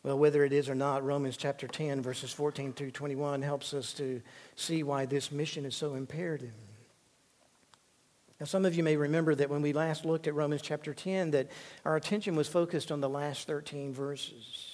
Well, 0.02 0.18
whether 0.18 0.44
it 0.44 0.52
is 0.52 0.70
or 0.70 0.74
not, 0.74 1.04
Romans 1.04 1.36
chapter 1.36 1.66
10, 1.66 2.00
verses 2.00 2.32
14 2.32 2.72
through 2.72 2.92
21 2.92 3.42
helps 3.42 3.74
us 3.74 3.92
to 3.94 4.22
see 4.56 4.82
why 4.82 5.04
this 5.04 5.30
mission 5.30 5.66
is 5.66 5.76
so 5.76 5.94
imperative. 5.94 6.54
Now, 8.38 8.46
some 8.46 8.64
of 8.64 8.74
you 8.74 8.82
may 8.82 8.96
remember 8.96 9.34
that 9.34 9.50
when 9.50 9.60
we 9.60 9.74
last 9.74 10.06
looked 10.06 10.26
at 10.26 10.34
Romans 10.34 10.62
chapter 10.62 10.94
10, 10.94 11.32
that 11.32 11.48
our 11.84 11.96
attention 11.96 12.34
was 12.34 12.48
focused 12.48 12.90
on 12.90 13.02
the 13.02 13.08
last 13.10 13.46
13 13.46 13.92
verses. 13.92 14.69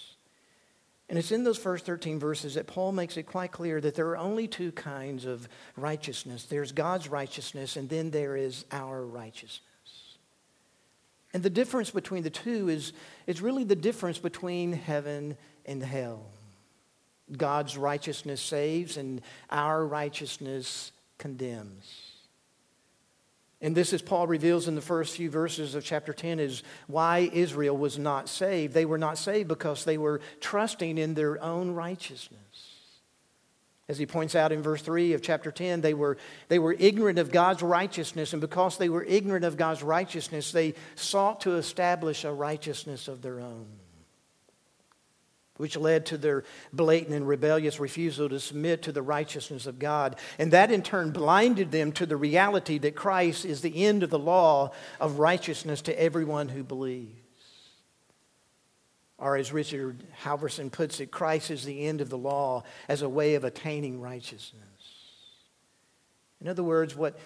And 1.09 1.19
it's 1.19 1.31
in 1.31 1.45
those 1.45 1.59
first 1.59 1.87
13 1.87 2.19
verses 2.19 2.55
that 2.55 2.67
Paul 2.67 2.91
makes 2.91 3.17
it 3.17 3.25
quite 3.25 3.53
clear 3.53 3.81
that 3.81 3.95
there 3.95 4.09
are 4.09 4.19
only 4.19 4.49
two 4.49 4.73
kinds 4.73 5.25
of 5.25 5.49
righteousness 5.77 6.45
there's 6.45 6.73
God's 6.73 7.09
righteousness, 7.09 7.77
and 7.77 7.89
then 7.89 8.11
there 8.11 8.37
is 8.37 8.65
our 8.73 9.05
righteousness. 9.05 9.61
And 11.33 11.43
the 11.43 11.51
difference 11.51 11.91
between 11.91 12.23
the 12.23 12.31
two 12.31 12.69
is, 12.69 12.93
is 13.27 13.41
really 13.41 13.65
the 13.65 13.77
difference 13.77 14.19
between 14.19 14.73
heaven 14.73 15.37
and 15.65 15.83
hell. 15.83 16.27
God's 17.37 17.77
righteousness 17.77 18.41
saves, 18.41 18.97
and 18.97 19.21
our 19.51 19.85
righteousness 19.85 20.93
condemns. 21.19 22.16
And 23.61 23.75
this, 23.75 23.93
as 23.93 24.03
Paul 24.03 24.27
reveals 24.27 24.69
in 24.69 24.75
the 24.75 24.83
first 24.83 25.17
few 25.17 25.31
verses 25.31 25.75
of 25.75 25.85
chapter 25.85 26.13
10, 26.13 26.41
is 26.41 26.63
why 26.87 27.31
Israel 27.33 27.77
was 27.77 27.99
not 27.99 28.29
saved. 28.29 28.75
They 28.75 28.85
were 28.85 28.99
not 28.99 29.17
saved 29.17 29.49
because 29.49 29.85
they 29.85 29.97
were 29.97 30.21
trusting 30.41 30.99
in 30.99 31.15
their 31.15 31.43
own 31.43 31.71
righteousness. 31.71 32.41
As 33.89 33.99
he 33.99 34.05
points 34.05 34.35
out 34.35 34.53
in 34.53 34.63
verse 34.63 34.83
3 34.83 35.15
of 35.15 35.23
chapter 35.23 35.51
10, 35.51 35.81
they 35.81 35.95
were, 35.95 36.19
they 36.49 36.59
were 36.59 36.75
ignorant 36.79 37.19
of 37.19 37.31
God's 37.31 37.63
righteousness, 37.63 38.33
and 38.33 38.41
because 38.41 38.79
they 38.79 38.89
were 38.89 39.05
ignorant 39.05 39.45
of 39.45 39.57
God's 39.57 39.83
righteousness, 39.83 40.53
they 40.53 40.75
sought 40.97 41.43
to 41.43 41.55
establish 41.55 42.25
a 42.25 42.33
righteousness 42.33 43.09
of 43.09 43.23
their 43.23 43.41
own 43.41 43.67
which 45.57 45.77
led 45.77 46.07
to 46.07 46.19
their 46.19 46.45
blatant 46.73 47.15
and 47.15 47.27
rebellious 47.27 47.81
refusal 47.81 48.29
to 48.29 48.41
submit 48.41 48.83
to 48.83 48.93
the 48.93 49.03
righteousness 49.03 49.67
of 49.67 49.79
God. 49.79 50.17
And 50.39 50.53
that 50.53 50.71
in 50.71 50.83
turn 50.83 51.11
blinded 51.11 51.71
them 51.71 51.93
to 51.93 52.07
the 52.07 52.17
reality 52.17 52.79
that 52.79 52.95
Christ 52.95 53.45
is 53.45 53.61
the 53.61 53.85
end 53.85 54.03
of 54.03 54.11
the 54.11 54.19
law 54.19 54.73
of 55.01 55.19
righteousness 55.19 55.83
to 55.83 56.01
everyone 56.01 56.49
who 56.49 56.63
believes. 56.63 57.13
Or 59.19 59.37
as 59.37 59.53
Richard 59.53 60.05
Halverson 60.23 60.71
puts 60.71 61.01
it, 61.01 61.11
Christ 61.11 61.51
is 61.51 61.65
the 61.65 61.87
end 61.87 62.01
of 62.01 62.11
the 62.11 62.19
law 62.19 62.65
as 62.89 63.03
a 63.03 63.09
way 63.09 63.35
of 63.35 63.45
attaining 63.45 64.01
righteousness. 64.01 64.63
In 66.41 66.49
other 66.49 66.63
words, 66.63 66.95
what 66.95 67.19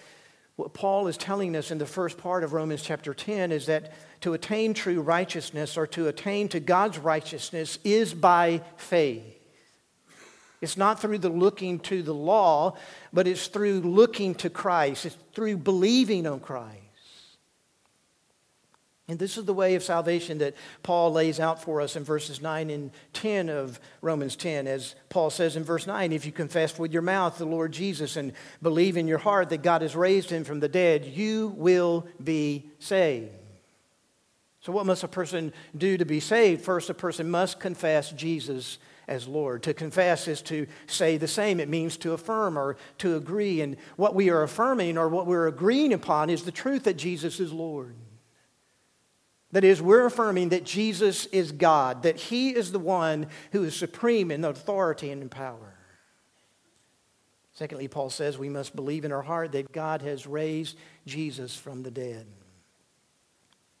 what 0.61 0.75
Paul 0.75 1.07
is 1.07 1.17
telling 1.17 1.55
us 1.55 1.71
in 1.71 1.79
the 1.79 1.87
first 1.87 2.19
part 2.19 2.43
of 2.43 2.53
Romans 2.53 2.83
chapter 2.83 3.15
10 3.15 3.51
is 3.51 3.65
that 3.65 3.93
to 4.21 4.33
attain 4.33 4.75
true 4.75 5.01
righteousness 5.01 5.75
or 5.75 5.87
to 5.87 6.07
attain 6.07 6.49
to 6.49 6.59
God's 6.59 6.99
righteousness 6.99 7.79
is 7.83 8.13
by 8.13 8.61
faith. 8.77 9.23
It's 10.61 10.77
not 10.77 11.01
through 11.01 11.17
the 11.17 11.29
looking 11.29 11.79
to 11.79 12.03
the 12.03 12.13
law, 12.13 12.77
but 13.11 13.27
it's 13.27 13.47
through 13.47 13.79
looking 13.79 14.35
to 14.35 14.51
Christ. 14.51 15.07
It's 15.07 15.17
through 15.33 15.57
believing 15.57 16.27
on 16.27 16.39
Christ. 16.39 16.77
And 19.11 19.19
this 19.19 19.37
is 19.37 19.43
the 19.43 19.53
way 19.53 19.75
of 19.75 19.83
salvation 19.83 20.37
that 20.37 20.55
Paul 20.83 21.11
lays 21.11 21.41
out 21.41 21.61
for 21.61 21.81
us 21.81 21.97
in 21.97 22.05
verses 22.05 22.41
9 22.41 22.69
and 22.69 22.91
10 23.11 23.49
of 23.49 23.77
Romans 23.99 24.37
10. 24.37 24.67
As 24.67 24.95
Paul 25.09 25.29
says 25.29 25.57
in 25.57 25.65
verse 25.65 25.85
9, 25.85 26.13
if 26.13 26.25
you 26.25 26.31
confess 26.31 26.79
with 26.79 26.93
your 26.93 27.01
mouth 27.01 27.37
the 27.37 27.43
Lord 27.43 27.73
Jesus 27.73 28.15
and 28.15 28.31
believe 28.61 28.95
in 28.95 29.09
your 29.09 29.17
heart 29.17 29.49
that 29.49 29.63
God 29.63 29.81
has 29.81 29.97
raised 29.97 30.29
him 30.29 30.45
from 30.45 30.61
the 30.61 30.69
dead, 30.69 31.03
you 31.03 31.49
will 31.57 32.07
be 32.23 32.69
saved. 32.79 33.31
So, 34.61 34.71
what 34.71 34.85
must 34.85 35.03
a 35.03 35.09
person 35.09 35.51
do 35.77 35.97
to 35.97 36.05
be 36.05 36.21
saved? 36.21 36.63
First, 36.63 36.89
a 36.89 36.93
person 36.93 37.29
must 37.29 37.59
confess 37.59 38.11
Jesus 38.11 38.77
as 39.09 39.27
Lord. 39.27 39.63
To 39.63 39.73
confess 39.73 40.29
is 40.29 40.41
to 40.43 40.67
say 40.87 41.17
the 41.17 41.27
same. 41.27 41.59
It 41.59 41.67
means 41.67 41.97
to 41.97 42.13
affirm 42.13 42.57
or 42.57 42.77
to 42.99 43.17
agree. 43.17 43.59
And 43.59 43.75
what 43.97 44.15
we 44.15 44.29
are 44.29 44.43
affirming 44.43 44.97
or 44.97 45.09
what 45.09 45.27
we're 45.27 45.47
agreeing 45.47 45.91
upon 45.91 46.29
is 46.29 46.43
the 46.43 46.51
truth 46.51 46.83
that 46.85 46.95
Jesus 46.95 47.41
is 47.41 47.51
Lord. 47.51 47.93
That 49.51 49.63
is, 49.63 49.81
we're 49.81 50.05
affirming 50.05 50.49
that 50.49 50.63
Jesus 50.63 51.25
is 51.27 51.51
God, 51.51 52.03
that 52.03 52.17
He 52.17 52.51
is 52.51 52.71
the 52.71 52.79
one 52.79 53.27
who 53.51 53.63
is 53.63 53.75
supreme 53.75 54.31
in 54.31 54.45
authority 54.45 55.11
and 55.11 55.21
in 55.21 55.29
power. 55.29 55.75
Secondly, 57.53 57.89
Paul 57.89 58.09
says 58.09 58.37
we 58.37 58.49
must 58.49 58.75
believe 58.75 59.03
in 59.03 59.11
our 59.11 59.21
heart 59.21 59.51
that 59.51 59.73
God 59.73 60.01
has 60.01 60.25
raised 60.25 60.77
Jesus 61.05 61.55
from 61.55 61.83
the 61.83 61.91
dead. 61.91 62.25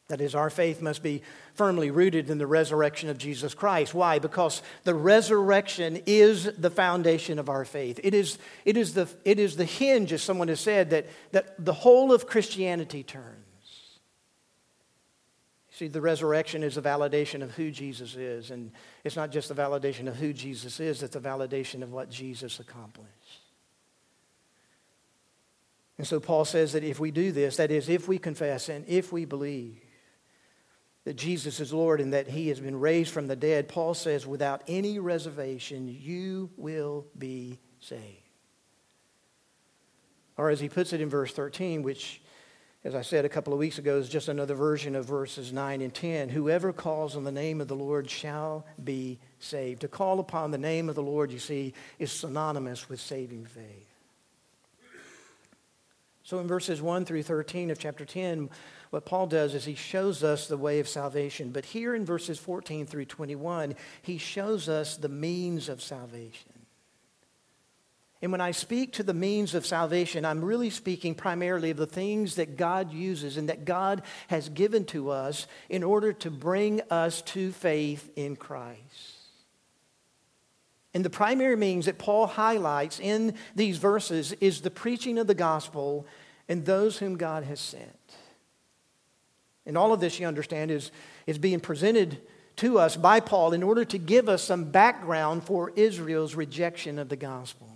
That 0.09 0.19
is, 0.19 0.35
our 0.35 0.49
faith 0.49 0.81
must 0.81 1.01
be 1.01 1.21
firmly 1.53 1.89
rooted 1.89 2.29
in 2.29 2.37
the 2.37 2.45
resurrection 2.45 3.07
of 3.07 3.17
Jesus 3.17 3.53
Christ. 3.53 3.93
Why? 3.93 4.19
Because 4.19 4.61
the 4.83 4.93
resurrection 4.93 6.01
is 6.05 6.51
the 6.57 6.69
foundation 6.69 7.39
of 7.39 7.47
our 7.47 7.63
faith. 7.63 7.97
It 8.03 8.13
is, 8.13 8.37
it 8.65 8.75
is, 8.75 8.93
the, 8.93 9.07
it 9.23 9.39
is 9.39 9.55
the 9.55 9.63
hinge, 9.63 10.11
as 10.11 10.21
someone 10.21 10.49
has 10.49 10.59
said, 10.59 10.89
that, 10.89 11.07
that 11.31 11.63
the 11.63 11.71
whole 11.71 12.11
of 12.11 12.27
Christianity 12.27 13.03
turns. 13.03 13.45
See, 15.81 15.87
the 15.87 15.99
resurrection 15.99 16.61
is 16.61 16.77
a 16.77 16.81
validation 16.83 17.41
of 17.41 17.55
who 17.55 17.71
Jesus 17.71 18.15
is. 18.15 18.51
And 18.51 18.71
it's 19.03 19.15
not 19.15 19.31
just 19.31 19.49
a 19.49 19.55
validation 19.55 20.07
of 20.07 20.15
who 20.15 20.31
Jesus 20.31 20.79
is, 20.79 21.01
it's 21.01 21.15
a 21.15 21.19
validation 21.19 21.81
of 21.81 21.91
what 21.91 22.07
Jesus 22.07 22.59
accomplished. 22.59 23.41
And 25.97 26.05
so 26.05 26.19
Paul 26.19 26.45
says 26.45 26.73
that 26.73 26.83
if 26.83 26.99
we 26.99 27.09
do 27.09 27.31
this, 27.31 27.57
that 27.57 27.71
is, 27.71 27.89
if 27.89 28.07
we 28.07 28.19
confess 28.19 28.69
and 28.69 28.85
if 28.87 29.11
we 29.11 29.25
believe 29.25 29.81
that 31.05 31.15
Jesus 31.15 31.59
is 31.59 31.73
Lord 31.73 31.99
and 31.99 32.13
that 32.13 32.27
he 32.27 32.49
has 32.49 32.59
been 32.59 32.79
raised 32.79 33.09
from 33.09 33.25
the 33.25 33.35
dead, 33.35 33.67
Paul 33.67 33.95
says, 33.95 34.27
without 34.27 34.61
any 34.67 34.99
reservation, 34.99 35.87
you 35.87 36.51
will 36.57 37.07
be 37.17 37.57
saved. 37.79 38.29
Or 40.37 40.51
as 40.51 40.59
he 40.59 40.69
puts 40.69 40.93
it 40.93 41.01
in 41.01 41.09
verse 41.09 41.33
13, 41.33 41.81
which 41.81 42.21
as 42.83 42.95
I 42.95 43.03
said 43.03 43.25
a 43.25 43.29
couple 43.29 43.53
of 43.53 43.59
weeks 43.59 43.77
ago, 43.77 43.97
is 43.97 44.09
just 44.09 44.27
another 44.27 44.55
version 44.55 44.95
of 44.95 45.05
verses 45.05 45.53
9 45.53 45.81
and 45.81 45.93
10. 45.93 46.29
Whoever 46.29 46.73
calls 46.73 47.15
on 47.15 47.23
the 47.23 47.31
name 47.31 47.61
of 47.61 47.67
the 47.67 47.75
Lord 47.75 48.09
shall 48.09 48.65
be 48.83 49.19
saved. 49.39 49.81
To 49.81 49.87
call 49.87 50.19
upon 50.19 50.49
the 50.49 50.57
name 50.57 50.89
of 50.89 50.95
the 50.95 51.03
Lord, 51.03 51.31
you 51.31 51.37
see, 51.37 51.73
is 51.99 52.11
synonymous 52.11 52.89
with 52.89 52.99
saving 52.99 53.45
faith. 53.45 53.87
So 56.23 56.39
in 56.39 56.47
verses 56.47 56.81
1 56.81 57.05
through 57.05 57.23
13 57.23 57.69
of 57.69 57.77
chapter 57.77 58.05
10, 58.05 58.49
what 58.89 59.05
Paul 59.05 59.27
does 59.27 59.53
is 59.53 59.65
he 59.65 59.75
shows 59.75 60.23
us 60.23 60.47
the 60.47 60.57
way 60.57 60.79
of 60.79 60.87
salvation. 60.87 61.51
But 61.51 61.65
here 61.65 61.93
in 61.93 62.05
verses 62.05 62.39
14 62.39 62.87
through 62.87 63.05
21, 63.05 63.75
he 64.01 64.17
shows 64.17 64.69
us 64.69 64.97
the 64.97 65.09
means 65.09 65.69
of 65.69 65.83
salvation. 65.83 66.50
And 68.21 68.31
when 68.31 68.41
I 68.41 68.51
speak 68.51 68.93
to 68.93 69.03
the 69.03 69.15
means 69.15 69.55
of 69.55 69.65
salvation, 69.65 70.25
I'm 70.25 70.45
really 70.45 70.69
speaking 70.69 71.15
primarily 71.15 71.71
of 71.71 71.77
the 71.77 71.87
things 71.87 72.35
that 72.35 72.55
God 72.55 72.93
uses 72.93 73.35
and 73.35 73.49
that 73.49 73.65
God 73.65 74.03
has 74.27 74.47
given 74.49 74.85
to 74.85 75.09
us 75.09 75.47
in 75.69 75.83
order 75.83 76.13
to 76.13 76.29
bring 76.29 76.81
us 76.91 77.23
to 77.23 77.51
faith 77.51 78.11
in 78.15 78.35
Christ. 78.35 79.21
And 80.93 81.03
the 81.03 81.09
primary 81.09 81.55
means 81.55 81.85
that 81.85 81.97
Paul 81.97 82.27
highlights 82.27 82.99
in 82.99 83.35
these 83.55 83.77
verses 83.77 84.33
is 84.33 84.61
the 84.61 84.69
preaching 84.69 85.17
of 85.17 85.25
the 85.25 85.33
gospel 85.33 86.05
and 86.47 86.65
those 86.65 86.97
whom 86.99 87.17
God 87.17 87.43
has 87.45 87.59
sent. 87.59 87.97
And 89.65 89.77
all 89.77 89.93
of 89.93 89.99
this, 89.99 90.19
you 90.19 90.27
understand, 90.27 90.69
is, 90.69 90.91
is 91.25 91.37
being 91.37 91.59
presented 91.59 92.21
to 92.57 92.77
us 92.77 92.97
by 92.97 93.19
Paul 93.19 93.53
in 93.53 93.63
order 93.63 93.85
to 93.85 93.97
give 93.97 94.27
us 94.27 94.43
some 94.43 94.65
background 94.65 95.43
for 95.43 95.71
Israel's 95.75 96.35
rejection 96.35 96.99
of 96.99 97.09
the 97.09 97.15
gospel. 97.15 97.70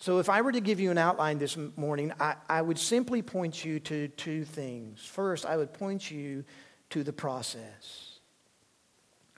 So, 0.00 0.18
if 0.20 0.28
I 0.28 0.42
were 0.42 0.52
to 0.52 0.60
give 0.60 0.78
you 0.78 0.92
an 0.92 0.98
outline 0.98 1.38
this 1.38 1.56
morning, 1.76 2.12
I, 2.20 2.36
I 2.48 2.62
would 2.62 2.78
simply 2.78 3.20
point 3.20 3.64
you 3.64 3.80
to 3.80 4.06
two 4.08 4.44
things. 4.44 5.04
First, 5.04 5.44
I 5.44 5.56
would 5.56 5.72
point 5.72 6.08
you 6.08 6.44
to 6.90 7.02
the 7.02 7.12
process. 7.12 8.20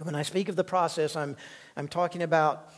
When 0.02 0.14
I 0.14 0.23
speak 0.23 0.50
of 0.50 0.57
the 0.57 0.64
process, 0.64 1.17
I'm, 1.17 1.37
I'm, 1.76 1.88
talking 1.88 2.23
about, 2.23 2.69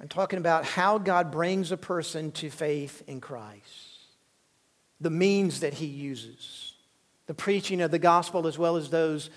I'm 0.00 0.08
talking 0.08 0.38
about 0.38 0.64
how 0.64 0.98
God 0.98 1.30
brings 1.30 1.70
a 1.70 1.76
person 1.76 2.32
to 2.32 2.50
faith 2.50 3.02
in 3.06 3.20
Christ, 3.20 4.00
the 5.00 5.10
means 5.10 5.60
that 5.60 5.74
he 5.74 5.86
uses, 5.86 6.74
the 7.26 7.34
preaching 7.34 7.82
of 7.82 7.92
the 7.92 7.98
gospel 8.00 8.48
as 8.48 8.58
well 8.58 8.76
as 8.76 8.90
those 8.90 9.30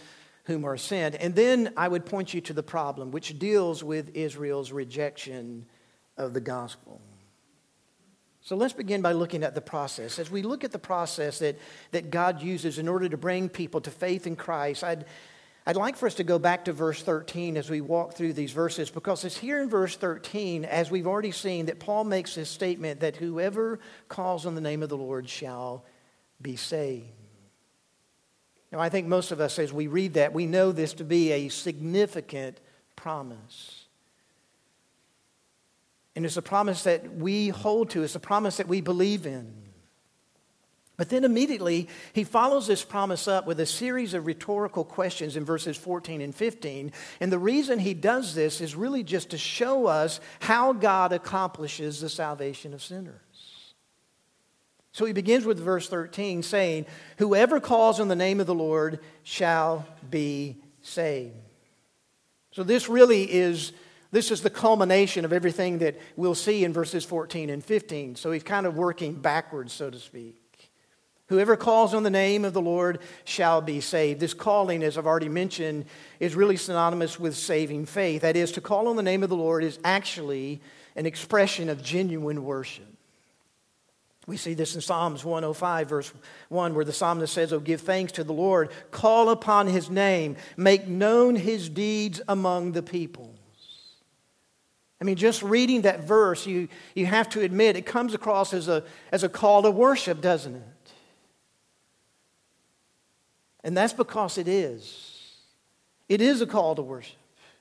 whom 0.45 0.65
are 0.65 0.77
sent. 0.77 1.15
And 1.15 1.35
then 1.35 1.73
I 1.77 1.87
would 1.87 2.05
point 2.05 2.33
you 2.33 2.41
to 2.41 2.53
the 2.53 2.63
problem, 2.63 3.11
which 3.11 3.37
deals 3.37 3.83
with 3.83 4.15
Israel's 4.15 4.71
rejection 4.71 5.67
of 6.15 6.33
the 6.33 6.41
gospel. 6.41 7.01
So 8.47 8.55
let's 8.55 8.71
begin 8.71 9.01
by 9.01 9.11
looking 9.11 9.43
at 9.43 9.55
the 9.55 9.61
process. 9.61 10.19
As 10.19 10.31
we 10.31 10.41
look 10.41 10.63
at 10.63 10.71
the 10.71 10.79
process 10.79 11.39
that, 11.39 11.59
that 11.91 12.11
God 12.11 12.41
uses 12.41 12.79
in 12.79 12.87
order 12.87 13.09
to 13.09 13.17
bring 13.17 13.49
people 13.49 13.81
to 13.81 13.91
faith 13.91 14.25
in 14.25 14.37
Christ, 14.37 14.85
I'd, 14.85 15.03
I'd 15.65 15.75
like 15.75 15.97
for 15.97 16.07
us 16.07 16.13
to 16.13 16.23
go 16.23 16.39
back 16.39 16.63
to 16.63 16.71
verse 16.71 17.03
13 17.03 17.57
as 17.57 17.69
we 17.69 17.81
walk 17.81 18.13
through 18.13 18.31
these 18.31 18.53
verses, 18.53 18.89
because 18.89 19.25
it's 19.25 19.35
here 19.35 19.61
in 19.61 19.67
verse 19.67 19.97
13, 19.97 20.63
as 20.63 20.89
we've 20.89 21.07
already 21.07 21.33
seen, 21.33 21.65
that 21.65 21.81
Paul 21.81 22.05
makes 22.05 22.35
this 22.35 22.49
statement 22.49 23.01
that 23.01 23.17
whoever 23.17 23.81
calls 24.07 24.45
on 24.45 24.55
the 24.55 24.61
name 24.61 24.81
of 24.81 24.87
the 24.87 24.95
Lord 24.95 25.27
shall 25.27 25.83
be 26.41 26.55
saved. 26.55 27.03
Now, 28.71 28.79
I 28.79 28.87
think 28.87 29.07
most 29.07 29.33
of 29.33 29.41
us, 29.41 29.59
as 29.59 29.73
we 29.73 29.87
read 29.87 30.13
that, 30.13 30.31
we 30.31 30.45
know 30.45 30.71
this 30.71 30.93
to 30.93 31.03
be 31.03 31.33
a 31.33 31.49
significant 31.49 32.61
promise. 32.95 33.76
And 36.17 36.25
it's 36.25 36.35
a 36.35 36.41
promise 36.41 36.81
that 36.85 37.13
we 37.17 37.49
hold 37.49 37.91
to, 37.91 38.01
it's 38.01 38.15
a 38.15 38.19
promise 38.19 38.57
that 38.57 38.67
we 38.67 38.81
believe 38.81 39.27
in. 39.27 39.53
But 40.97 41.09
then 41.09 41.23
immediately, 41.23 41.89
he 42.11 42.23
follows 42.23 42.65
this 42.65 42.83
promise 42.83 43.27
up 43.27 43.45
with 43.45 43.59
a 43.59 43.67
series 43.67 44.15
of 44.15 44.25
rhetorical 44.25 44.83
questions 44.83 45.35
in 45.35 45.45
verses 45.45 45.77
14 45.77 46.21
and 46.21 46.33
15. 46.33 46.91
And 47.19 47.31
the 47.31 47.37
reason 47.37 47.77
he 47.77 47.93
does 47.93 48.33
this 48.33 48.61
is 48.61 48.75
really 48.75 49.03
just 49.03 49.29
to 49.29 49.37
show 49.37 49.85
us 49.85 50.19
how 50.39 50.73
God 50.73 51.13
accomplishes 51.13 52.01
the 52.01 52.09
salvation 52.09 52.73
of 52.73 52.81
sinners. 52.81 53.75
So 54.93 55.05
he 55.05 55.13
begins 55.13 55.45
with 55.45 55.59
verse 55.59 55.87
13 55.87 56.41
saying, 56.41 56.87
Whoever 57.19 57.59
calls 57.59 57.99
on 57.99 58.07
the 58.07 58.15
name 58.15 58.39
of 58.39 58.47
the 58.47 58.55
Lord 58.55 59.01
shall 59.21 59.85
be 60.09 60.57
saved. 60.81 61.35
So 62.53 62.63
this 62.63 62.89
really 62.89 63.31
is 63.31 63.71
this 64.11 64.31
is 64.31 64.41
the 64.41 64.49
culmination 64.49 65.25
of 65.25 65.33
everything 65.33 65.79
that 65.79 65.99
we'll 66.15 66.35
see 66.35 66.63
in 66.63 66.73
verses 66.73 67.03
14 67.03 67.49
and 67.49 67.63
15. 67.63 68.15
So 68.15 68.31
he's 68.31 68.43
kind 68.43 68.65
of 68.65 68.75
working 68.75 69.13
backwards, 69.13 69.73
so 69.73 69.89
to 69.89 69.99
speak. 69.99 70.41
Whoever 71.27 71.57
calls 71.57 71.93
on 71.93 72.03
the 72.03 72.09
name 72.09 72.45
of 72.45 72.53
the 72.53 72.61
Lord 72.61 72.99
shall 73.25 73.61
be 73.61 73.81
saved. 73.81 74.21
This 74.21 74.33
calling, 74.33 74.81
as 74.81 74.97
I've 74.97 75.05
already 75.05 75.27
mentioned, 75.27 75.85
is 76.21 76.35
really 76.35 76.55
synonymous 76.55 77.19
with 77.19 77.35
saving 77.35 77.85
faith. 77.85 78.21
That 78.21 78.37
is, 78.37 78.53
to 78.53 78.61
call 78.61 78.87
on 78.87 78.95
the 78.95 79.03
name 79.03 79.23
of 79.23 79.29
the 79.29 79.35
Lord 79.35 79.63
is 79.63 79.77
actually 79.83 80.61
an 80.95 81.05
expression 81.05 81.67
of 81.67 81.83
genuine 81.83 82.45
worship. 82.45 82.87
We 84.25 84.37
see 84.37 84.53
this 84.53 84.75
in 84.75 84.81
Psalms 84.81 85.23
105, 85.23 85.89
verse 85.89 86.13
1, 86.49 86.75
where 86.75 86.85
the 86.85 86.93
psalmist 86.93 87.33
says, 87.33 87.51
Oh, 87.51 87.59
give 87.59 87.81
thanks 87.81 88.13
to 88.13 88.23
the 88.23 88.33
Lord, 88.33 88.71
call 88.91 89.29
upon 89.29 89.67
his 89.67 89.89
name, 89.89 90.37
make 90.57 90.87
known 90.87 91.35
his 91.35 91.69
deeds 91.69 92.21
among 92.27 92.73
the 92.73 92.83
people. 92.83 93.36
I 94.99 95.03
mean, 95.03 95.15
just 95.15 95.43
reading 95.43 95.81
that 95.81 96.03
verse, 96.03 96.47
you, 96.47 96.67
you 96.95 97.05
have 97.05 97.29
to 97.29 97.41
admit 97.41 97.75
it 97.75 97.85
comes 97.85 98.13
across 98.13 98.53
as 98.53 98.67
a, 98.67 98.83
as 99.11 99.23
a 99.23 99.29
call 99.29 99.61
to 99.61 99.71
worship, 99.71 100.21
doesn't 100.21 100.55
it? 100.55 100.63
And 103.63 103.77
that's 103.77 103.93
because 103.93 104.37
it 104.37 104.47
is. 104.47 105.35
It 106.09 106.21
is 106.21 106.41
a 106.41 106.47
call 106.47 106.73
to 106.75 106.81
worship. 106.81 107.17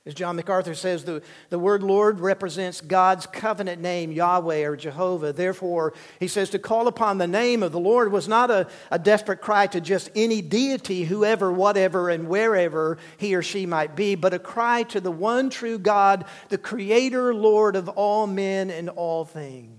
As 0.07 0.13
John 0.13 0.37
MacArthur 0.37 0.73
says, 0.73 1.03
the, 1.03 1.21
the 1.49 1.59
word 1.59 1.83
Lord 1.83 2.21
represents 2.21 2.79
God's 2.79 3.27
covenant 3.27 3.81
name, 3.81 4.13
Yahweh 4.13 4.63
or 4.63 4.77
Jehovah. 4.77 5.33
Therefore, 5.33 5.93
he 6.21 6.29
says 6.29 6.49
to 6.51 6.59
call 6.59 6.87
upon 6.87 7.17
the 7.17 7.27
name 7.27 7.61
of 7.61 7.73
the 7.73 7.79
Lord 7.79 8.09
was 8.09 8.25
not 8.25 8.49
a, 8.49 8.69
a 8.89 8.97
desperate 8.97 9.41
cry 9.41 9.67
to 9.67 9.81
just 9.81 10.09
any 10.15 10.41
deity, 10.41 11.03
whoever, 11.03 11.51
whatever, 11.51 12.09
and 12.09 12.29
wherever 12.29 12.97
he 13.17 13.35
or 13.35 13.41
she 13.41 13.65
might 13.65 13.97
be, 13.97 14.15
but 14.15 14.33
a 14.33 14.39
cry 14.39 14.83
to 14.83 15.01
the 15.01 15.11
one 15.11 15.49
true 15.49 15.77
God, 15.77 16.23
the 16.47 16.57
Creator, 16.57 17.35
Lord 17.35 17.75
of 17.75 17.89
all 17.89 18.27
men 18.27 18.69
and 18.69 18.87
all 18.87 19.25
things. 19.25 19.76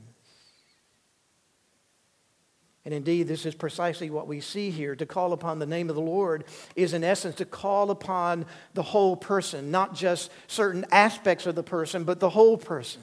And 2.85 2.95
indeed, 2.95 3.29
this 3.29 3.45
is 3.45 3.55
precisely 3.55 4.09
what 4.09 4.27
we 4.27 4.41
see 4.41 4.71
here. 4.71 4.97
To 4.97 5.05
call 5.05 5.33
upon 5.33 5.59
the 5.59 5.67
name 5.67 5.91
of 5.91 5.97
the 5.97 6.03
Lord 6.03 6.45
is, 6.75 6.95
in 6.95 7.05
essence, 7.05 7.35
to 7.37 7.45
call 7.45 7.91
upon 7.91 8.47
the 8.75 8.83
whole 8.83 9.17
person, 9.17 9.71
not 9.71 9.95
just 9.95 10.31
certain 10.47 10.87
aspects 10.91 11.47
of 11.47 11.55
the 11.55 11.63
person, 11.63 12.05
but 12.05 12.21
the 12.21 12.31
whole 12.31 12.57
person. 12.57 13.03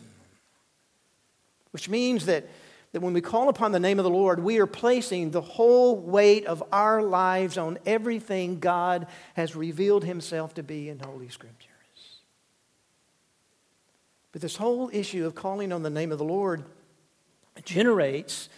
Which 1.71 1.89
means 1.89 2.25
that, 2.25 2.47
that 2.93 3.01
when 3.01 3.13
we 3.13 3.21
call 3.21 3.49
upon 3.49 3.73
the 3.73 3.79
name 3.79 3.99
of 3.99 4.05
the 4.05 4.09
Lord, 4.09 4.39
we 4.39 4.59
are 4.59 4.65
placing 4.65 5.31
the 5.31 5.41
whole 5.41 5.97
weight 5.97 6.45
of 6.45 6.63
our 6.71 7.03
lives 7.03 7.57
on 7.57 7.77
everything 7.85 8.59
God 8.59 9.07
has 9.35 9.55
revealed 9.55 10.05
Himself 10.05 10.53
to 10.55 10.63
be 10.63 10.89
in 10.89 10.99
Holy 10.99 11.29
Scriptures. 11.29 11.69
But 14.31 14.41
this 14.41 14.55
whole 14.55 14.89
issue 14.91 15.25
of 15.25 15.35
calling 15.35 15.71
on 15.71 15.83
the 15.83 15.89
name 15.89 16.11
of 16.11 16.17
the 16.17 16.25
Lord 16.25 16.63
generates 17.63 18.49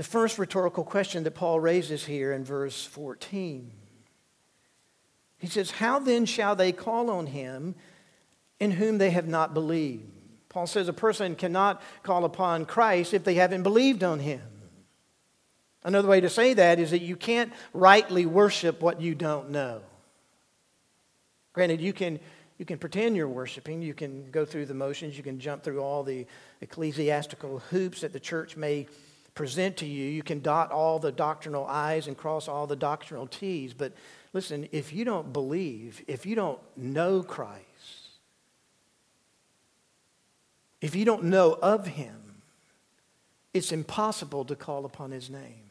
the 0.00 0.04
first 0.04 0.38
rhetorical 0.38 0.82
question 0.82 1.24
that 1.24 1.32
Paul 1.32 1.60
raises 1.60 2.06
here 2.06 2.32
in 2.32 2.42
verse 2.42 2.86
14. 2.86 3.70
He 5.36 5.46
says, 5.46 5.72
How 5.72 5.98
then 5.98 6.24
shall 6.24 6.56
they 6.56 6.72
call 6.72 7.10
on 7.10 7.26
him 7.26 7.74
in 8.58 8.70
whom 8.70 8.96
they 8.96 9.10
have 9.10 9.28
not 9.28 9.52
believed? 9.52 10.10
Paul 10.48 10.66
says 10.66 10.88
a 10.88 10.94
person 10.94 11.36
cannot 11.36 11.82
call 12.02 12.24
upon 12.24 12.64
Christ 12.64 13.12
if 13.12 13.24
they 13.24 13.34
haven't 13.34 13.62
believed 13.62 14.02
on 14.02 14.20
him. 14.20 14.40
Another 15.84 16.08
way 16.08 16.22
to 16.22 16.30
say 16.30 16.54
that 16.54 16.78
is 16.78 16.92
that 16.92 17.02
you 17.02 17.14
can't 17.14 17.52
rightly 17.74 18.24
worship 18.24 18.80
what 18.80 19.02
you 19.02 19.14
don't 19.14 19.50
know. 19.50 19.82
Granted, 21.52 21.82
you 21.82 21.92
can, 21.92 22.18
you 22.56 22.64
can 22.64 22.78
pretend 22.78 23.16
you're 23.16 23.28
worshiping, 23.28 23.82
you 23.82 23.92
can 23.92 24.30
go 24.30 24.46
through 24.46 24.64
the 24.64 24.72
motions, 24.72 25.18
you 25.18 25.22
can 25.22 25.38
jump 25.38 25.62
through 25.62 25.82
all 25.82 26.02
the 26.02 26.26
ecclesiastical 26.62 27.58
hoops 27.58 28.00
that 28.00 28.14
the 28.14 28.20
church 28.20 28.56
may 28.56 28.86
present 29.40 29.78
to 29.78 29.86
you. 29.86 30.04
You 30.04 30.22
can 30.22 30.40
dot 30.40 30.70
all 30.70 30.98
the 30.98 31.10
doctrinal 31.10 31.64
I's 31.64 32.08
and 32.08 32.14
cross 32.14 32.46
all 32.46 32.66
the 32.66 32.76
doctrinal 32.76 33.26
T's. 33.26 33.72
But 33.72 33.94
listen, 34.34 34.68
if 34.70 34.92
you 34.92 35.06
don't 35.06 35.32
believe, 35.32 36.04
if 36.06 36.26
you 36.26 36.34
don't 36.34 36.58
know 36.76 37.22
Christ, 37.22 37.64
if 40.82 40.94
you 40.94 41.06
don't 41.06 41.24
know 41.24 41.58
of 41.62 41.86
him, 41.86 42.42
it's 43.54 43.72
impossible 43.72 44.44
to 44.44 44.54
call 44.54 44.84
upon 44.84 45.10
his 45.10 45.30
name. 45.30 45.70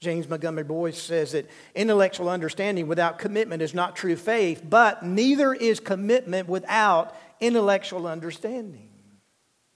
James 0.00 0.28
Montgomery 0.28 0.64
Boice 0.64 1.00
says 1.00 1.30
that 1.30 1.48
intellectual 1.76 2.28
understanding 2.28 2.88
without 2.88 3.20
commitment 3.20 3.62
is 3.62 3.72
not 3.72 3.94
true 3.94 4.16
faith, 4.16 4.64
but 4.68 5.04
neither 5.04 5.54
is 5.54 5.78
commitment 5.78 6.48
without 6.48 7.14
intellectual 7.38 8.08
understanding. 8.08 8.89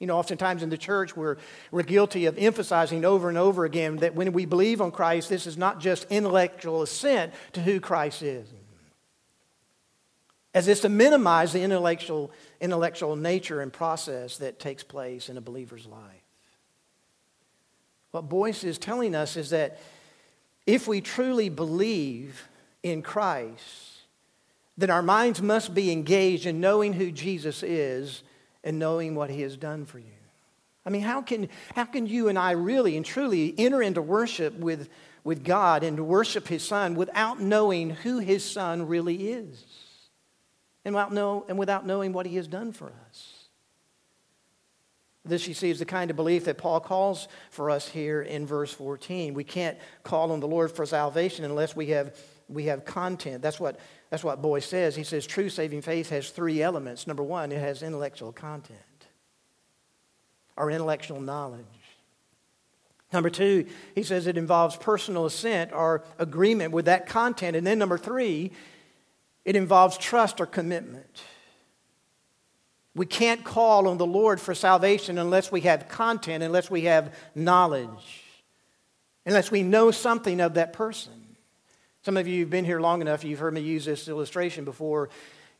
You 0.00 0.06
know, 0.08 0.18
oftentimes 0.18 0.62
in 0.62 0.70
the 0.70 0.78
church, 0.78 1.16
we're, 1.16 1.36
we're 1.70 1.82
guilty 1.82 2.26
of 2.26 2.36
emphasizing 2.36 3.04
over 3.04 3.28
and 3.28 3.38
over 3.38 3.64
again 3.64 3.96
that 3.96 4.14
when 4.14 4.32
we 4.32 4.44
believe 4.44 4.80
on 4.80 4.90
Christ, 4.90 5.28
this 5.28 5.46
is 5.46 5.56
not 5.56 5.80
just 5.80 6.06
intellectual 6.10 6.82
assent 6.82 7.32
to 7.52 7.60
who 7.60 7.80
Christ 7.80 8.22
is. 8.22 8.52
As 10.52 10.68
it's 10.68 10.82
to 10.82 10.88
minimize 10.88 11.52
the 11.52 11.62
intellectual, 11.62 12.30
intellectual 12.60 13.16
nature 13.16 13.60
and 13.60 13.72
process 13.72 14.38
that 14.38 14.60
takes 14.60 14.84
place 14.84 15.28
in 15.28 15.36
a 15.36 15.40
believer's 15.40 15.86
life. 15.86 16.00
What 18.12 18.28
Boice 18.28 18.62
is 18.62 18.78
telling 18.78 19.14
us 19.16 19.36
is 19.36 19.50
that 19.50 19.78
if 20.66 20.86
we 20.86 21.00
truly 21.00 21.48
believe 21.48 22.48
in 22.84 23.02
Christ, 23.02 24.02
then 24.76 24.90
our 24.90 25.02
minds 25.02 25.42
must 25.42 25.74
be 25.74 25.90
engaged 25.90 26.46
in 26.46 26.60
knowing 26.60 26.92
who 26.92 27.10
Jesus 27.10 27.62
is 27.64 28.22
and 28.64 28.78
knowing 28.78 29.14
what 29.14 29.30
He 29.30 29.42
has 29.42 29.56
done 29.56 29.84
for 29.84 29.98
you. 29.98 30.06
I 30.86 30.90
mean, 30.90 31.02
how 31.02 31.22
can, 31.22 31.48
how 31.74 31.84
can 31.84 32.06
you 32.06 32.28
and 32.28 32.38
I 32.38 32.52
really 32.52 32.96
and 32.96 33.06
truly 33.06 33.54
enter 33.56 33.80
into 33.82 34.02
worship 34.02 34.58
with, 34.58 34.88
with 35.22 35.44
God 35.44 35.82
and 35.82 36.06
worship 36.06 36.48
His 36.48 36.62
Son 36.62 36.94
without 36.96 37.40
knowing 37.40 37.90
who 37.90 38.18
His 38.18 38.44
Son 38.44 38.86
really 38.88 39.28
is? 39.28 39.64
And 40.84 40.94
without, 40.94 41.12
know, 41.12 41.46
and 41.48 41.58
without 41.58 41.86
knowing 41.86 42.12
what 42.12 42.26
He 42.26 42.36
has 42.36 42.48
done 42.48 42.72
for 42.72 42.92
us. 43.08 43.44
This, 45.26 45.48
you 45.48 45.54
see, 45.54 45.70
is 45.70 45.78
the 45.78 45.86
kind 45.86 46.10
of 46.10 46.16
belief 46.16 46.44
that 46.44 46.58
Paul 46.58 46.80
calls 46.80 47.28
for 47.50 47.70
us 47.70 47.88
here 47.88 48.20
in 48.20 48.46
verse 48.46 48.70
14. 48.72 49.32
We 49.32 49.44
can't 49.44 49.78
call 50.02 50.32
on 50.32 50.40
the 50.40 50.46
Lord 50.46 50.70
for 50.70 50.84
salvation 50.84 51.46
unless 51.46 51.74
we 51.74 51.86
have, 51.86 52.14
we 52.48 52.64
have 52.64 52.84
content. 52.84 53.42
That's 53.42 53.58
what, 53.58 53.78
that's 54.10 54.24
what 54.24 54.42
Boice 54.42 54.66
says. 54.66 54.94
He 54.96 55.04
says 55.04 55.26
true 55.26 55.48
saving 55.48 55.82
faith 55.82 56.10
has 56.10 56.30
three 56.30 56.62
elements. 56.62 57.06
Number 57.06 57.22
one, 57.22 57.52
it 57.52 57.58
has 57.58 57.82
intellectual 57.82 58.32
content 58.32 58.80
or 60.56 60.70
intellectual 60.70 61.20
knowledge. 61.20 61.64
Number 63.12 63.30
two, 63.30 63.66
he 63.94 64.02
says 64.02 64.26
it 64.26 64.36
involves 64.36 64.76
personal 64.76 65.24
assent 65.24 65.72
or 65.72 66.02
agreement 66.18 66.72
with 66.72 66.86
that 66.86 67.06
content. 67.06 67.56
And 67.56 67.66
then 67.66 67.78
number 67.78 67.98
three, 67.98 68.50
it 69.44 69.56
involves 69.56 69.96
trust 69.96 70.40
or 70.40 70.46
commitment. 70.46 71.22
We 72.96 73.06
can't 73.06 73.44
call 73.44 73.88
on 73.88 73.98
the 73.98 74.06
Lord 74.06 74.40
for 74.40 74.54
salvation 74.54 75.18
unless 75.18 75.50
we 75.50 75.62
have 75.62 75.88
content, 75.88 76.42
unless 76.42 76.70
we 76.70 76.82
have 76.82 77.14
knowledge, 77.34 78.22
unless 79.26 79.50
we 79.50 79.62
know 79.62 79.90
something 79.90 80.40
of 80.40 80.54
that 80.54 80.72
person. 80.72 81.23
Some 82.04 82.18
of 82.18 82.28
you 82.28 82.40
have 82.40 82.50
been 82.50 82.66
here 82.66 82.82
long 82.82 83.00
enough, 83.00 83.24
you've 83.24 83.38
heard 83.38 83.54
me 83.54 83.62
use 83.62 83.86
this 83.86 84.08
illustration 84.08 84.66
before. 84.66 85.08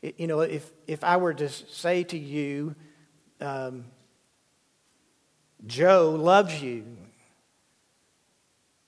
You 0.03 0.27
know, 0.27 0.41
if, 0.41 0.71
if 0.85 1.03
I 1.03 1.17
were 1.17 1.33
to 1.33 1.49
say 1.49 2.03
to 2.03 2.17
you, 2.19 2.75
um, 3.41 3.85
Joe 5.65 6.11
loves 6.11 6.61
you, 6.61 6.85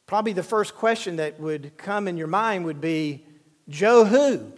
probably 0.06 0.34
the 0.34 0.44
first 0.44 0.76
question 0.76 1.16
that 1.16 1.40
would 1.40 1.76
come 1.78 2.08
in 2.08 2.16
your 2.16 2.28
mind 2.28 2.66
would 2.66 2.80
be, 2.80 3.26
Joe 3.68 4.06
who? 4.06 4.54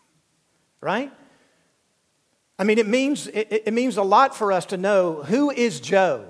right? 0.80 1.12
I 2.58 2.64
mean, 2.64 2.78
it 2.78 2.88
means, 2.88 3.28
it, 3.28 3.62
it, 3.66 3.72
means 3.72 3.98
a 3.98 4.02
lot 4.02 4.34
for 4.34 4.50
us 4.50 4.66
to 4.66 4.76
know 4.76 5.22
who 5.22 5.52
is 5.52 5.78
Joe. 5.78 6.26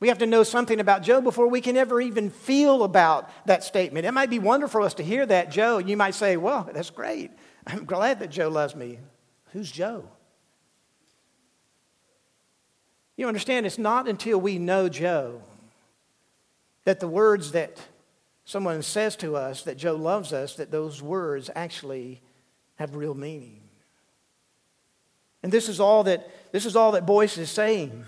We 0.00 0.08
have 0.08 0.18
to 0.18 0.26
know 0.26 0.44
something 0.44 0.78
about 0.78 1.02
Joe 1.02 1.20
before 1.20 1.48
we 1.48 1.60
can 1.60 1.76
ever 1.76 2.00
even 2.00 2.30
feel 2.30 2.84
about 2.84 3.28
that 3.46 3.64
statement. 3.64 4.06
It 4.06 4.12
might 4.12 4.30
be 4.30 4.38
wonderful 4.38 4.80
for 4.80 4.86
us 4.86 4.94
to 4.94 5.02
hear 5.02 5.26
that, 5.26 5.50
Joe. 5.50 5.78
You 5.78 5.96
might 5.96 6.14
say, 6.14 6.36
Well, 6.36 6.68
that's 6.72 6.90
great. 6.90 7.32
I'm 7.66 7.84
glad 7.84 8.20
that 8.20 8.30
Joe 8.30 8.48
loves 8.48 8.76
me. 8.76 8.98
Who's 9.52 9.70
Joe? 9.70 10.04
You 13.16 13.26
understand, 13.26 13.66
it's 13.66 13.78
not 13.78 14.06
until 14.06 14.40
we 14.40 14.58
know 14.58 14.88
Joe 14.88 15.42
that 16.84 17.00
the 17.00 17.08
words 17.08 17.52
that 17.52 17.78
someone 18.44 18.80
says 18.82 19.16
to 19.16 19.36
us 19.36 19.64
that 19.64 19.76
Joe 19.76 19.96
loves 19.96 20.32
us, 20.32 20.54
that 20.54 20.70
those 20.70 21.02
words 21.02 21.50
actually 21.54 22.22
have 22.76 22.94
real 22.94 23.14
meaning. 23.14 23.60
And 25.42 25.52
this 25.52 25.68
is 25.68 25.80
all 25.80 26.04
that, 26.04 26.30
this 26.52 26.64
is 26.64 26.76
all 26.76 26.92
that 26.92 27.04
Boice 27.04 27.36
is 27.36 27.50
saying. 27.50 28.04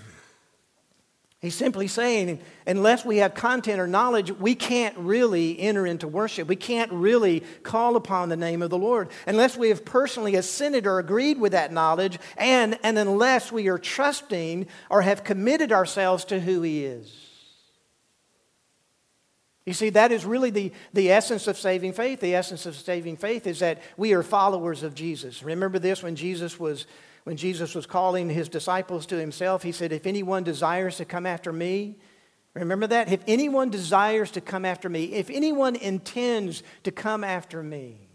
He's 1.40 1.54
simply 1.54 1.88
saying, 1.88 2.38
unless 2.66 3.02
we 3.02 3.16
have 3.18 3.32
content 3.32 3.80
or 3.80 3.86
knowledge, 3.86 4.30
we 4.30 4.54
can't 4.54 4.94
really 4.98 5.58
enter 5.58 5.86
into 5.86 6.06
worship. 6.06 6.46
We 6.46 6.56
can't 6.56 6.92
really 6.92 7.40
call 7.62 7.96
upon 7.96 8.28
the 8.28 8.36
name 8.36 8.60
of 8.60 8.68
the 8.68 8.76
Lord 8.76 9.08
unless 9.26 9.56
we 9.56 9.70
have 9.70 9.86
personally 9.86 10.34
assented 10.34 10.86
or 10.86 10.98
agreed 10.98 11.40
with 11.40 11.52
that 11.52 11.72
knowledge, 11.72 12.18
and, 12.36 12.78
and 12.82 12.98
unless 12.98 13.50
we 13.50 13.68
are 13.68 13.78
trusting 13.78 14.66
or 14.90 15.00
have 15.00 15.24
committed 15.24 15.72
ourselves 15.72 16.26
to 16.26 16.38
who 16.38 16.60
He 16.60 16.84
is. 16.84 17.10
You 19.64 19.72
see, 19.72 19.90
that 19.90 20.12
is 20.12 20.26
really 20.26 20.50
the, 20.50 20.72
the 20.92 21.10
essence 21.10 21.46
of 21.46 21.56
saving 21.56 21.94
faith. 21.94 22.20
The 22.20 22.34
essence 22.34 22.66
of 22.66 22.76
saving 22.76 23.16
faith 23.16 23.46
is 23.46 23.60
that 23.60 23.80
we 23.96 24.12
are 24.12 24.22
followers 24.22 24.82
of 24.82 24.94
Jesus. 24.94 25.42
Remember 25.42 25.78
this 25.78 26.02
when 26.02 26.16
Jesus 26.16 26.60
was 26.60 26.86
when 27.24 27.36
Jesus 27.36 27.74
was 27.74 27.86
calling 27.86 28.30
his 28.30 28.48
disciples 28.48 29.06
to 29.06 29.16
himself, 29.16 29.62
he 29.62 29.72
said, 29.72 29.92
If 29.92 30.06
anyone 30.06 30.42
desires 30.42 30.96
to 30.96 31.04
come 31.04 31.26
after 31.26 31.52
me, 31.52 31.96
remember 32.54 32.86
that? 32.86 33.12
If 33.12 33.22
anyone 33.26 33.70
desires 33.70 34.30
to 34.32 34.40
come 34.40 34.64
after 34.64 34.88
me, 34.88 35.12
if 35.12 35.30
anyone 35.30 35.76
intends 35.76 36.62
to 36.84 36.90
come 36.90 37.22
after 37.22 37.62
me, 37.62 38.08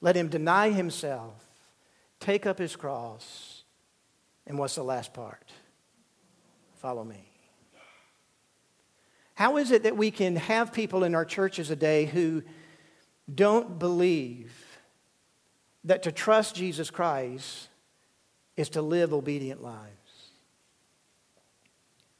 let 0.00 0.16
him 0.16 0.28
deny 0.28 0.70
himself, 0.70 1.44
take 2.20 2.44
up 2.46 2.58
his 2.58 2.76
cross, 2.76 3.64
and 4.46 4.58
what's 4.58 4.74
the 4.74 4.84
last 4.84 5.14
part? 5.14 5.50
Follow 6.76 7.04
me. 7.04 7.28
How 9.34 9.58
is 9.58 9.70
it 9.70 9.82
that 9.82 9.96
we 9.96 10.10
can 10.10 10.36
have 10.36 10.72
people 10.72 11.04
in 11.04 11.14
our 11.14 11.24
churches 11.24 11.68
today 11.68 12.06
who 12.06 12.42
don't 13.32 13.78
believe 13.78 14.65
that 15.86 16.02
to 16.02 16.12
trust 16.12 16.54
Jesus 16.54 16.90
Christ 16.90 17.68
is 18.56 18.68
to 18.70 18.82
live 18.82 19.12
obedient 19.14 19.62
lives. 19.62 19.90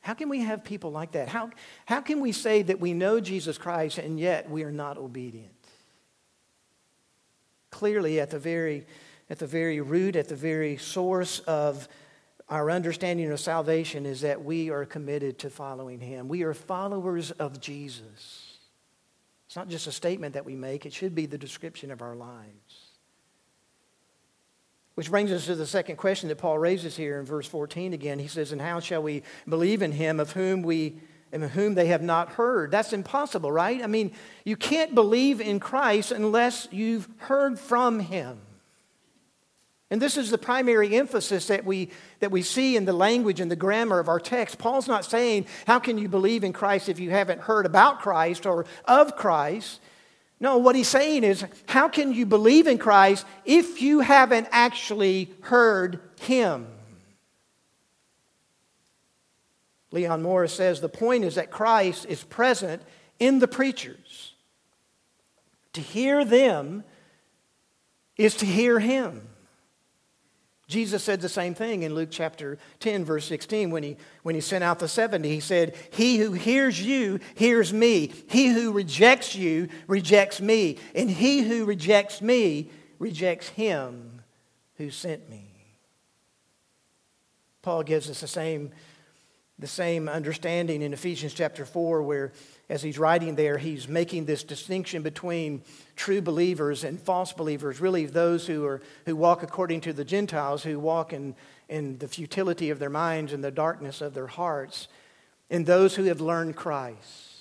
How 0.00 0.14
can 0.14 0.29
we 0.29 0.40
have 0.40 0.62
people 0.62 0.92
like 0.92 1.12
that? 1.12 1.29
How, 1.29 1.50
how 1.85 2.00
can 2.00 2.20
we 2.20 2.31
say 2.31 2.62
that 2.62 2.79
we 2.79 2.94
know 2.94 3.18
Jesus 3.18 3.59
Christ 3.59 3.98
and 3.98 4.20
yet 4.20 4.48
we 4.48 4.62
are 4.62 4.70
not 4.70 4.98
obedient? 4.98 5.52
Clearly, 7.70 8.20
at 8.20 8.31
the 8.31 8.38
very, 8.38 8.87
at 9.29 9.40
the 9.40 9.48
very 9.48 9.81
root, 9.81 10.14
at 10.14 10.29
the 10.29 10.37
very 10.37 10.76
source 10.76 11.40
of 11.40 11.88
our 12.48 12.70
understanding 12.70 13.33
of 13.33 13.40
salvation 13.40 14.07
is 14.07 14.20
that 14.20 14.44
we 14.44 14.70
are 14.70 14.85
committed 14.85 15.40
to 15.40 15.50
following 15.50 15.98
Him. 15.98 16.29
We 16.29 16.44
are 16.44 16.55
followers 16.55 17.33
of 17.33 17.61
Jesus. 17.61 18.59
It's 19.46 19.57
not 19.57 19.68
just 19.68 19.88
a 19.88 19.92
statement 19.92 20.35
that 20.35 20.44
we 20.44 20.55
make, 20.55 20.87
it 20.87 20.92
should 20.92 21.16
be 21.16 21.26
the 21.26 21.38
description 21.38 21.90
of 21.90 22.00
our 22.00 22.14
lives. 22.14 22.65
Which 24.96 25.11
brings 25.11 25.30
us 25.30 25.44
to 25.44 25.54
the 25.54 25.66
second 25.66 25.96
question 25.96 26.30
that 26.30 26.38
Paul 26.38 26.59
raises 26.59 26.96
here 26.96 27.20
in 27.20 27.26
verse 27.26 27.46
14 27.46 27.92
again. 27.92 28.18
He 28.18 28.28
says, 28.28 28.50
And 28.50 28.62
how 28.62 28.80
shall 28.80 29.02
we 29.02 29.22
believe 29.46 29.82
in 29.82 29.92
him 29.92 30.18
of 30.18 30.32
whom 30.32 30.62
we 30.62 30.98
and 31.30 31.44
whom 31.44 31.74
they 31.74 31.88
have 31.88 32.00
not 32.00 32.30
heard? 32.30 32.70
That's 32.70 32.94
impossible, 32.94 33.52
right? 33.52 33.85
I 33.85 33.88
mean, 33.88 34.12
you 34.46 34.56
can't 34.56 34.94
believe 34.94 35.42
in 35.42 35.61
Christ 35.61 36.12
unless 36.12 36.66
you've 36.72 37.09
heard 37.18 37.59
from 37.59 38.00
him. 38.00 38.40
And 39.90 40.00
this 40.00 40.16
is 40.16 40.30
the 40.30 40.38
primary 40.38 40.96
emphasis 40.96 41.48
that 41.48 41.66
we, 41.66 41.90
that 42.20 42.30
we 42.30 42.40
see 42.40 42.74
in 42.74 42.87
the 42.87 42.94
language 42.94 43.38
and 43.38 43.50
the 43.50 43.54
grammar 43.54 43.98
of 43.98 44.09
our 44.09 44.18
text. 44.18 44.56
Paul's 44.56 44.88
not 44.88 45.04
saying, 45.04 45.44
How 45.66 45.78
can 45.78 45.98
you 45.98 46.09
believe 46.09 46.42
in 46.42 46.54
Christ 46.54 46.88
if 46.88 46.98
you 46.98 47.11
haven't 47.11 47.42
heard 47.42 47.66
about 47.66 48.00
Christ 48.00 48.46
or 48.46 48.64
of 48.87 49.14
Christ? 49.14 49.78
No, 50.38 50.59
what 50.59 50.77
he's 50.77 50.88
saying 50.88 51.25
is, 51.25 51.44
how 51.66 51.88
can 51.88 52.12
you 52.12 52.27
believe 52.27 52.66
in 52.66 52.77
Christ 52.77 53.25
if 53.44 53.81
you 53.81 54.01
haven't 54.01 54.49
actually 54.51 55.33
heard 55.40 56.01
him? 56.20 56.66
Leon 59.92 60.22
Morris 60.22 60.53
says 60.53 60.81
the 60.81 60.88
point 60.88 61.25
is 61.25 61.37
that 61.37 61.51
Christ 61.51 62.05
is 62.07 62.22
present 62.22 62.83
in 63.18 63.38
the 63.38 63.49
preachers. 63.49 64.35
To 65.72 65.81
hear 65.81 66.25
them 66.25 66.85
is 68.18 68.35
to 68.37 68.46
hear 68.46 68.79
him. 68.79 69.29
Jesus 70.68 71.05
said 71.05 71.20
the 71.20 71.29
same 71.29 71.55
thing 71.55 71.85
in 71.85 71.94
Luke 71.94 72.09
chapter 72.11 72.59
10, 72.81 73.05
verse 73.05 73.24
16, 73.26 73.70
when 73.70 73.85
he, 73.85 73.96
when 74.24 74.35
he 74.35 74.40
sent 74.40 74.64
out 74.64 74.81
the 74.81 74.88
70. 74.88 75.29
He 75.29 75.38
said, 75.38 75.76
He 75.92 76.16
who 76.16 76.33
hears 76.33 76.83
you 76.83 77.20
hears 77.37 77.72
me. 77.72 78.12
He 78.29 78.48
who 78.48 78.72
rejects 78.72 79.37
you 79.37 79.68
rejects 79.87 80.40
me. 80.40 80.79
And 80.94 81.09
he 81.09 81.42
who 81.42 81.64
rejects 81.66 82.20
me 82.20 82.70
rejects 82.98 83.48
him 83.50 84.22
who 84.76 84.90
sent 84.90 85.31
me. 85.31 85.52
Paul 87.62 87.85
gives 87.85 88.11
us 88.11 88.20
the 88.20 88.29
same, 88.29 88.72
the 89.61 89.66
same 89.68 90.09
understanding 90.09 90.83
in 90.83 90.92
Ephesians 90.92 91.33
chapter 91.33 91.64
4, 91.64 92.02
where 92.02 92.33
as 92.68 92.83
he's 92.83 92.98
writing 92.98 93.37
there, 93.37 93.59
he's 93.59 93.87
making 93.87 94.24
this 94.24 94.42
distinction 94.42 95.02
between 95.02 95.62
true 95.94 96.20
believers 96.20 96.83
and 96.83 97.00
false 97.00 97.33
believers, 97.33 97.81
really 97.81 98.07
those 98.07 98.46
who, 98.46 98.64
are, 98.64 98.81
who 99.05 99.14
walk 99.14 99.42
according 99.42 99.81
to 99.83 99.92
the 99.92 100.05
Gentiles, 100.05 100.64
who 100.64 100.81
walk 100.81 101.12
in, 101.12 101.37
in 101.68 101.98
the 101.98 102.09
futility 102.09 102.70
of 102.70 102.81
their 102.81 102.90
minds 102.90 103.33
and 103.33 103.44
the 103.44 103.52
darkness 103.52 104.00
of 104.00 104.14
their 104.14 104.26
hearts, 104.26 104.88
and 105.48 105.64
those 105.64 105.94
who 105.94 106.05
have 106.05 106.20
learned 106.20 106.57
Christ. 106.57 107.37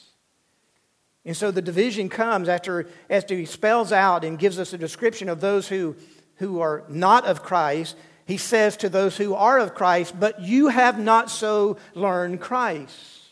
And 1.25 1.35
so 1.35 1.49
the 1.49 1.61
division 1.61 2.07
comes 2.07 2.47
after, 2.47 2.87
after 3.09 3.35
he 3.35 3.45
spells 3.45 3.91
out 3.91 4.23
and 4.23 4.37
gives 4.37 4.59
us 4.59 4.73
a 4.73 4.77
description 4.77 5.27
of 5.27 5.41
those 5.41 5.67
who, 5.67 5.95
who 6.35 6.59
are 6.59 6.83
not 6.87 7.25
of 7.25 7.41
Christ. 7.41 7.95
He 8.25 8.37
says 8.37 8.77
to 8.77 8.89
those 8.89 9.17
who 9.17 9.33
are 9.33 9.57
of 9.57 9.73
Christ, 9.73 10.19
But 10.19 10.39
you 10.41 10.67
have 10.67 10.99
not 10.99 11.31
so 11.31 11.77
learned 11.95 12.41
Christ. 12.41 13.24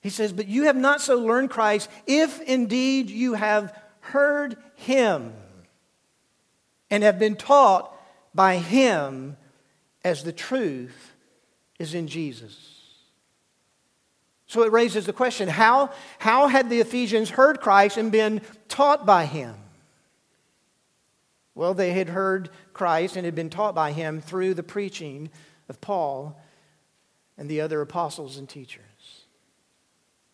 He 0.00 0.10
says, 0.10 0.32
But 0.32 0.48
you 0.48 0.64
have 0.64 0.76
not 0.76 1.00
so 1.00 1.18
learned 1.18 1.50
Christ 1.50 1.90
if 2.06 2.40
indeed 2.42 3.10
you 3.10 3.34
have 3.34 3.76
heard 4.00 4.56
him 4.76 5.32
and 6.90 7.02
have 7.02 7.18
been 7.18 7.36
taught 7.36 7.94
by 8.34 8.56
him 8.56 9.36
as 10.02 10.24
the 10.24 10.32
truth 10.32 11.14
is 11.78 11.94
in 11.94 12.08
Jesus. 12.08 12.76
So 14.46 14.62
it 14.62 14.72
raises 14.72 15.06
the 15.06 15.12
question 15.12 15.48
how, 15.48 15.92
how 16.18 16.48
had 16.48 16.70
the 16.70 16.80
Ephesians 16.80 17.30
heard 17.30 17.60
Christ 17.60 17.96
and 17.96 18.10
been 18.10 18.40
taught 18.68 19.06
by 19.06 19.26
him? 19.26 19.54
Well, 21.54 21.74
they 21.74 21.92
had 21.92 22.08
heard 22.08 22.50
Christ 22.72 23.16
and 23.16 23.24
had 23.24 23.34
been 23.34 23.50
taught 23.50 23.74
by 23.74 23.92
him 23.92 24.20
through 24.20 24.54
the 24.54 24.62
preaching 24.62 25.30
of 25.68 25.80
Paul 25.80 26.40
and 27.36 27.48
the 27.48 27.60
other 27.60 27.80
apostles 27.80 28.38
and 28.38 28.48
teachers. 28.48 28.89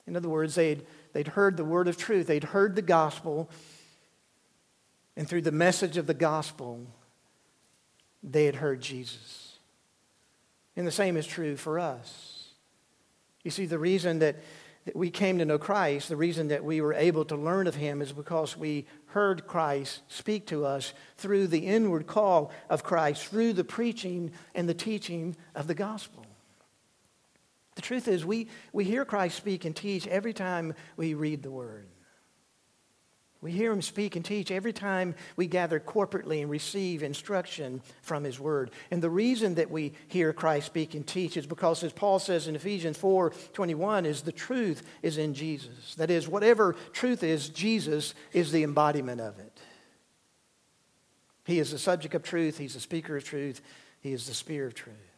In 0.07 0.17
other 0.17 0.29
words, 0.29 0.55
they'd, 0.55 0.87
they'd 1.13 1.29
heard 1.29 1.57
the 1.57 1.65
word 1.65 1.89
of 1.89 1.97
truth, 1.97 2.27
they'd 2.27 2.45
heard 2.45 2.77
the 2.77 2.83
gospel, 2.83 3.51
and 5.17 5.29
through 5.29 5.43
the 5.43 5.53
message 5.53 5.97
of 5.97 6.07
the 6.07 6.15
gospel, 6.15 6.87
they 8.23 8.45
had 8.45 8.57
heard 8.57 8.81
Jesus. 8.81 9.59
And 10.77 10.87
the 10.87 10.93
same 10.93 11.17
is 11.17 11.27
true 11.27 11.57
for 11.57 11.79
us. 11.79 12.51
You 13.43 13.51
see, 13.51 13.67
the 13.67 13.79
reason 13.79 14.19
that, 14.19 14.37
that 14.85 14.95
we 14.95 15.11
came 15.11 15.39
to 15.39 15.45
know 15.45 15.59
Christ, 15.59 16.09
the 16.09 16.17
reason 16.17 16.49
that 16.49 16.65
we 16.65 16.81
were 16.81 16.93
able 16.93 17.25
to 17.27 17.37
learn 17.37 17.67
of 17.67 17.77
Him 17.77 18.03
is 18.03 18.13
because 18.13 18.57
we 18.57 18.87
heard 19.07 19.47
Christ 19.47 20.03
speak 20.09 20.47
to 20.49 20.67
us 20.67 20.93
through 21.17 21.47
the 21.47 21.67
inward 21.67 22.07
call 22.07 22.53
of 22.69 22.83
Christ, 22.83 23.25
through 23.27 23.55
the 23.55 23.65
preaching 23.65 24.33
and 24.55 24.69
the 24.69 24.75
teaching 24.75 25.35
of 25.55 25.67
the 25.67 25.75
gospel. 25.75 26.26
The 27.77 27.83
truth 27.83 28.09
is, 28.09 28.25
we, 28.25 28.49
we 28.73 28.85
hear 28.85 29.05
Christ 29.05 29.37
speak 29.37 29.65
and 29.65 29.77
teach 29.77 30.07
every 30.09 30.33
time 30.33 30.75
we 30.97 31.15
read 31.15 31.43
the 31.43 31.51
Word. 31.51 31.87
We 33.43 33.53
hear 33.53 33.71
him 33.71 33.83
speak 33.83 34.17
and 34.17 34.25
teach 34.25 34.51
every 34.51 34.73
time 34.73 35.15
we 35.37 35.47
gather 35.47 35.79
corporately 35.79 36.41
and 36.41 36.51
receive 36.51 37.03
instruction 37.03 37.83
from 38.03 38.25
his 38.25 38.41
word. 38.41 38.71
And 38.91 39.03
the 39.03 39.11
reason 39.11 39.55
that 39.55 39.71
we 39.71 39.93
hear 40.09 40.33
Christ 40.33 40.67
speak 40.67 40.95
and 40.95 41.07
teach 41.07 41.37
is 41.37 41.47
because, 41.47 41.85
as 41.85 41.93
Paul 41.93 42.19
says 42.19 42.49
in 42.49 42.57
Ephesians 42.57 42.97
4 42.97 43.31
21, 43.53 44.07
is 44.07 44.23
the 44.23 44.33
truth 44.33 44.83
is 45.03 45.19
in 45.19 45.35
Jesus. 45.35 45.95
That 45.97 46.11
is, 46.11 46.27
whatever 46.27 46.75
truth 46.93 47.23
is, 47.23 47.51
Jesus 47.51 48.15
is 48.33 48.53
the 48.53 48.65
embodiment 48.65 49.21
of 49.21 49.39
it. 49.39 49.61
He 51.45 51.61
is 51.61 51.71
the 51.71 51.79
subject 51.79 52.15
of 52.15 52.23
truth, 52.23 52.59
he's 52.59 52.75
the 52.75 52.81
speaker 52.81 53.17
of 53.17 53.25
truth, 53.25 53.61
he 54.01 54.13
is 54.13 54.27
the 54.27 54.35
spear 54.35 54.67
of 54.67 54.75
truth. 54.75 55.16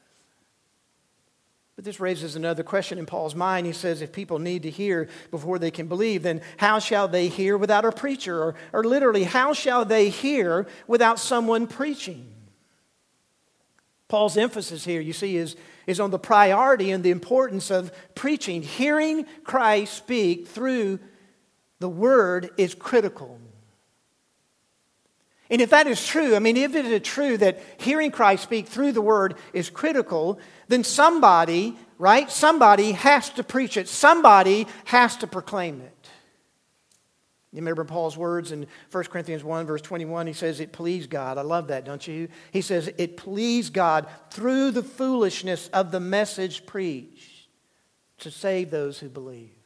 But 1.79 1.85
this 1.85 2.01
raises 2.01 2.35
another 2.35 2.65
question 2.65 2.99
in 2.99 3.07
Paul's 3.07 3.37
mind. 3.37 3.65
He 3.65 3.73
says, 3.73 4.03
if 4.03 4.11
people 4.11 4.41
need 4.41 4.65
to 4.65 4.69
hear 4.71 5.09
before 5.31 5.61
they 5.61 5.71
can 5.71 5.87
believe, 5.87 6.25
then 6.25 6.41
how 6.57 6.81
shall 6.81 7.07
they 7.07 7.29
hear 7.29 7.57
without 7.57 7.85
a 7.85 7.93
preacher? 7.93 8.37
Or, 8.43 8.57
or 8.73 8.83
literally, 8.83 9.23
how 9.23 9.53
shall 9.53 9.85
they 9.85 10.09
hear 10.09 10.67
without 10.89 11.21
someone 11.21 11.69
preaching? 11.69 12.33
Paul's 14.09 14.37
emphasis 14.37 14.85
here, 14.85 15.01
you 15.01 15.13
see, 15.13 15.37
is, 15.37 15.55
is 15.87 16.01
on 16.01 16.11
the 16.11 16.19
priority 16.19 16.91
and 16.91 17.05
the 17.05 17.13
importance 17.13 17.71
of 17.71 17.93
preaching. 18.17 18.63
Hearing 18.63 19.25
Christ 19.45 19.95
speak 19.95 20.49
through 20.49 20.99
the 21.79 21.89
word 21.89 22.51
is 22.57 22.75
critical. 22.75 23.39
And 25.51 25.63
if 25.63 25.71
that 25.71 25.87
is 25.87 26.07
true, 26.07 26.37
I 26.37 26.41
mean, 26.41 26.57
if 26.57 26.75
it 26.75 26.85
is 26.85 27.03
true 27.03 27.39
that 27.39 27.61
hearing 27.79 28.11
Christ 28.11 28.43
speak 28.43 28.67
through 28.67 28.93
the 28.93 29.01
word 29.01 29.37
is 29.53 29.71
critical, 29.71 30.39
then 30.69 30.85
somebody, 30.85 31.77
right? 31.97 32.31
Somebody 32.31 32.93
has 32.93 33.31
to 33.31 33.43
preach 33.43 33.77
it. 33.77 33.89
Somebody 33.89 34.67
has 34.85 35.17
to 35.19 35.27
proclaim 35.27 35.81
it. 35.81 36.11
You 37.51 37.61
remember 37.61 37.85
Paul's 37.85 38.17
words 38.17 38.53
in 38.53 38.67
1 38.93 39.05
Corinthians 39.05 39.43
1, 39.43 39.67
verse 39.67 39.81
21? 39.81 40.27
He 40.27 40.35
says, 40.35 40.61
It 40.61 40.71
pleased 40.71 41.09
God. 41.09 41.39
I 41.39 41.43
love 41.43 41.69
that, 41.69 41.87
don't 41.87 42.07
you? 42.07 42.29
He 42.53 42.61
says, 42.61 42.93
It 42.99 43.17
pleased 43.17 43.73
God 43.73 44.07
through 44.31 44.73
the 44.73 44.83
foolishness 44.83 45.69
of 45.69 45.91
the 45.91 46.01
message 46.01 46.67
preached 46.67 47.49
to 48.19 48.31
save 48.31 48.71
those 48.71 48.99
who 48.99 49.09
believe. 49.09 49.58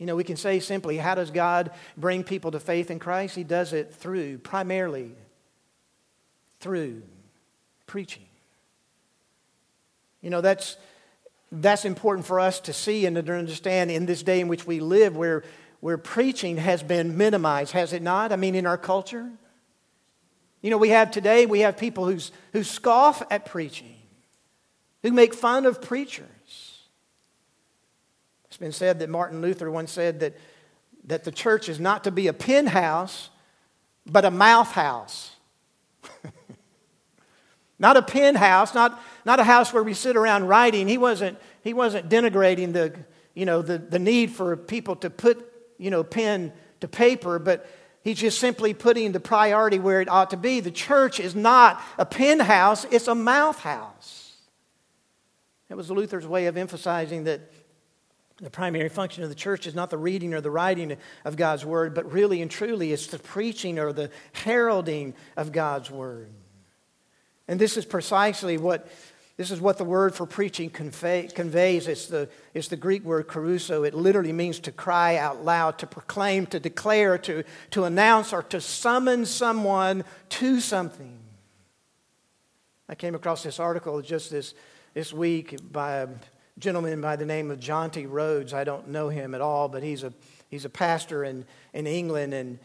You 0.00 0.06
know, 0.06 0.16
we 0.16 0.24
can 0.24 0.36
say 0.36 0.60
simply, 0.60 0.96
how 0.96 1.14
does 1.14 1.30
God 1.30 1.72
bring 1.94 2.24
people 2.24 2.50
to 2.52 2.58
faith 2.58 2.90
in 2.90 2.98
Christ? 2.98 3.36
He 3.36 3.44
does 3.44 3.74
it 3.74 3.94
through, 3.94 4.38
primarily, 4.38 5.12
through 6.58 7.02
preaching. 7.86 8.24
You 10.22 10.30
know, 10.30 10.40
that's, 10.40 10.78
that's 11.52 11.84
important 11.84 12.26
for 12.26 12.40
us 12.40 12.60
to 12.60 12.72
see 12.72 13.04
and 13.04 13.14
to 13.14 13.32
understand 13.34 13.90
in 13.90 14.06
this 14.06 14.22
day 14.22 14.40
in 14.40 14.48
which 14.48 14.66
we 14.66 14.80
live 14.80 15.18
where, 15.18 15.44
where 15.80 15.98
preaching 15.98 16.56
has 16.56 16.82
been 16.82 17.18
minimized, 17.18 17.72
has 17.72 17.92
it 17.92 18.00
not? 18.00 18.32
I 18.32 18.36
mean, 18.36 18.54
in 18.54 18.64
our 18.64 18.78
culture. 18.78 19.28
You 20.62 20.70
know, 20.70 20.78
we 20.78 20.88
have 20.88 21.10
today, 21.10 21.44
we 21.44 21.60
have 21.60 21.76
people 21.76 22.06
who's, 22.06 22.32
who 22.54 22.64
scoff 22.64 23.22
at 23.30 23.44
preaching, 23.44 23.96
who 25.02 25.12
make 25.12 25.34
fun 25.34 25.66
of 25.66 25.82
preachers. 25.82 26.26
Been 28.60 28.72
said 28.72 28.98
that 29.00 29.08
Martin 29.08 29.40
Luther 29.40 29.70
once 29.70 29.90
said 29.90 30.20
that, 30.20 30.36
that 31.04 31.24
the 31.24 31.32
church 31.32 31.68
is 31.68 31.80
not 31.80 32.04
to 32.04 32.10
be 32.10 32.28
a 32.28 32.32
pen 32.32 32.66
house, 32.66 33.30
but 34.06 34.24
a 34.24 34.30
mouth 34.30 34.70
house. 34.72 35.32
not 37.78 37.96
a 37.96 38.02
pen 38.02 38.34
house, 38.34 38.74
not, 38.74 39.02
not 39.24 39.40
a 39.40 39.44
house 39.44 39.72
where 39.72 39.82
we 39.82 39.94
sit 39.94 40.16
around 40.16 40.46
writing. 40.46 40.86
He 40.86 40.98
wasn't, 40.98 41.38
he 41.64 41.72
wasn't 41.72 42.10
denigrating 42.10 42.74
the, 42.74 42.94
you 43.34 43.46
know, 43.46 43.62
the, 43.62 43.78
the 43.78 43.98
need 43.98 44.30
for 44.30 44.56
people 44.56 44.94
to 44.96 45.10
put 45.10 45.50
you 45.80 45.90
know, 45.90 46.04
pen 46.04 46.52
to 46.80 46.86
paper, 46.86 47.38
but 47.38 47.66
he's 48.04 48.18
just 48.18 48.38
simply 48.38 48.74
putting 48.74 49.12
the 49.12 49.20
priority 49.20 49.78
where 49.78 50.02
it 50.02 50.08
ought 50.08 50.30
to 50.30 50.36
be. 50.36 50.60
The 50.60 50.70
church 50.70 51.18
is 51.18 51.34
not 51.34 51.82
a 51.96 52.04
pen 52.04 52.38
house, 52.38 52.84
it's 52.90 53.08
a 53.08 53.14
mouth 53.14 53.58
house. 53.58 54.36
That 55.68 55.76
was 55.76 55.90
Luther's 55.90 56.26
way 56.26 56.46
of 56.46 56.56
emphasizing 56.56 57.24
that 57.24 57.40
the 58.40 58.50
primary 58.50 58.88
function 58.88 59.22
of 59.22 59.28
the 59.28 59.34
church 59.34 59.66
is 59.66 59.74
not 59.74 59.90
the 59.90 59.98
reading 59.98 60.32
or 60.32 60.40
the 60.40 60.50
writing 60.50 60.96
of 61.24 61.36
God's 61.36 61.64
word, 61.64 61.94
but 61.94 62.10
really 62.10 62.40
and 62.40 62.50
truly 62.50 62.92
it's 62.92 63.08
the 63.08 63.18
preaching 63.18 63.78
or 63.78 63.92
the 63.92 64.10
heralding 64.32 65.14
of 65.36 65.52
God's 65.52 65.90
word. 65.90 66.30
And 67.46 67.60
this 67.60 67.76
is 67.76 67.84
precisely 67.84 68.56
what 68.56 68.88
this 69.36 69.50
is 69.50 69.58
what 69.58 69.78
the 69.78 69.84
word 69.84 70.14
for 70.14 70.26
preaching 70.26 70.68
convey, 70.68 71.26
conveys. 71.34 71.88
It's 71.88 72.08
the, 72.08 72.28
it's 72.52 72.68
the 72.68 72.76
Greek 72.76 73.02
word 73.04 73.26
kerusso. 73.26 73.88
It 73.88 73.94
literally 73.94 74.34
means 74.34 74.58
to 74.60 74.70
cry 74.70 75.16
out 75.16 75.42
loud, 75.42 75.78
to 75.78 75.86
proclaim, 75.86 76.44
to 76.48 76.60
declare, 76.60 77.16
to, 77.16 77.44
to 77.70 77.84
announce, 77.84 78.34
or 78.34 78.42
to 78.42 78.60
summon 78.60 79.24
someone 79.24 80.04
to 80.28 80.60
something. 80.60 81.16
I 82.86 82.94
came 82.94 83.14
across 83.14 83.42
this 83.42 83.58
article 83.58 84.02
just 84.02 84.30
this, 84.30 84.52
this 84.92 85.10
week 85.10 85.58
by 85.72 86.06
gentleman 86.60 87.00
by 87.00 87.16
the 87.16 87.24
name 87.24 87.50
of 87.50 87.58
Jonty 87.58 88.06
Rhodes. 88.06 88.52
I 88.52 88.64
don't 88.64 88.88
know 88.88 89.08
him 89.08 89.34
at 89.34 89.40
all, 89.40 89.66
but 89.68 89.82
he's 89.82 90.02
a, 90.02 90.12
he's 90.50 90.66
a 90.66 90.68
pastor 90.68 91.24
in, 91.24 91.46
in 91.72 91.86
England, 91.86 92.34
and 92.34 92.58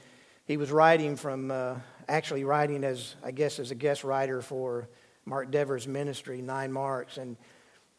he 0.46 0.58
was 0.58 0.70
writing 0.70 1.16
from, 1.16 1.50
uh, 1.50 1.76
actually 2.10 2.44
writing 2.44 2.84
as, 2.84 3.16
I 3.24 3.32
guess, 3.32 3.58
as 3.58 3.72
a 3.72 3.76
guest 3.76 4.04
writer 4.04 4.42
for 4.42 4.90
Mark 5.24 5.50
Dever's 5.50 5.88
ministry, 5.88 6.42
Nine 6.42 6.74
Marks. 6.74 7.16
And 7.16 7.38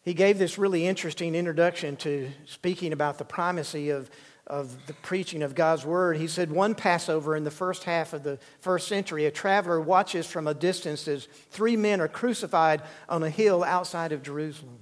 he 0.03 0.13
gave 0.13 0.39
this 0.39 0.59
really 0.59 0.87
interesting 0.87 1.35
introduction 1.35 1.97
to 1.97 2.29
speaking 2.45 2.93
about 2.93 3.17
the 3.17 3.25
primacy 3.25 3.89
of, 3.89 4.11
of 4.47 4.87
the 4.87 4.93
preaching 4.93 5.43
of 5.43 5.55
God's 5.55 5.87
word. 5.87 6.19
He 6.19 6.29
said, 6.29 6.53
One 6.53 6.75
Passover 6.75 7.35
in 7.35 7.45
the 7.45 7.51
first 7.51 7.85
half 7.85 8.13
of 8.13 8.23
the 8.23 8.39
first 8.61 8.87
century, 8.87 9.25
a 9.25 9.31
traveler 9.31 9.81
watches 9.81 10.27
from 10.27 10.47
a 10.47 10.53
distance 10.53 11.09
as 11.09 11.27
three 11.51 11.75
men 11.75 12.03
are 12.03 12.09
crucified 12.09 12.83
on 13.09 13.23
a 13.23 13.31
hill 13.31 13.65
outside 13.65 14.13
of 14.13 14.23
Jerusalem. 14.23 14.79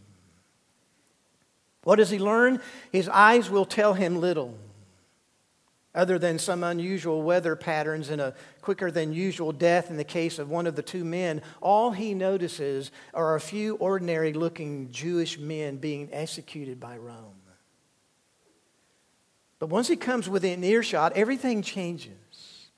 What 1.84 1.96
does 1.96 2.10
he 2.10 2.18
learn? 2.18 2.60
His 2.90 3.08
eyes 3.08 3.48
will 3.48 3.64
tell 3.64 3.94
him 3.94 4.20
little, 4.20 4.58
other 5.94 6.18
than 6.18 6.38
some 6.38 6.64
unusual 6.64 7.22
weather 7.22 7.54
patterns 7.54 8.10
and 8.10 8.20
a 8.20 8.34
quicker 8.62 8.90
than 8.90 9.12
usual 9.12 9.52
death 9.52 9.90
in 9.90 9.96
the 9.96 10.04
case 10.04 10.38
of 10.38 10.50
one 10.50 10.66
of 10.66 10.76
the 10.76 10.82
two 10.82 11.04
men. 11.04 11.42
All 11.60 11.92
he 11.92 12.14
notices 12.14 12.90
are 13.12 13.36
a 13.36 13.40
few 13.40 13.76
ordinary 13.76 14.32
looking 14.32 14.90
Jewish 14.90 15.38
men 15.38 15.76
being 15.76 16.08
executed 16.12 16.80
by 16.80 16.96
Rome. 16.96 17.40
But 19.58 19.68
once 19.68 19.88
he 19.88 19.96
comes 19.96 20.28
within 20.28 20.64
earshot, 20.64 21.12
everything 21.14 21.62
changes. 21.62 22.68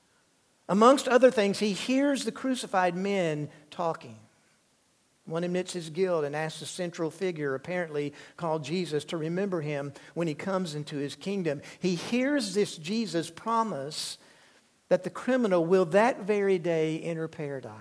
Amongst 0.69 1.07
other 1.07 1.31
things, 1.31 1.59
he 1.59 1.73
hears 1.73 2.23
the 2.23 2.31
crucified 2.31 2.95
men 2.95 3.49
talking. 3.71 4.19
One 5.27 5.43
admits 5.43 5.73
his 5.73 5.89
guilt 5.89 6.23
and 6.23 6.35
asks 6.35 6.61
a 6.61 6.65
central 6.65 7.11
figure, 7.11 7.53
apparently 7.53 8.13
called 8.37 8.63
Jesus, 8.63 9.03
to 9.05 9.17
remember 9.17 9.61
him 9.61 9.93
when 10.13 10.27
he 10.27 10.33
comes 10.33 10.73
into 10.73 10.97
his 10.97 11.15
kingdom. 11.15 11.61
He 11.79 11.95
hears 11.95 12.53
this 12.53 12.77
Jesus 12.77 13.29
promise 13.29 14.17
that 14.87 15.03
the 15.03 15.09
criminal 15.09 15.65
will 15.65 15.85
that 15.85 16.21
very 16.21 16.57
day 16.57 17.01
enter 17.01 17.27
paradise. 17.27 17.73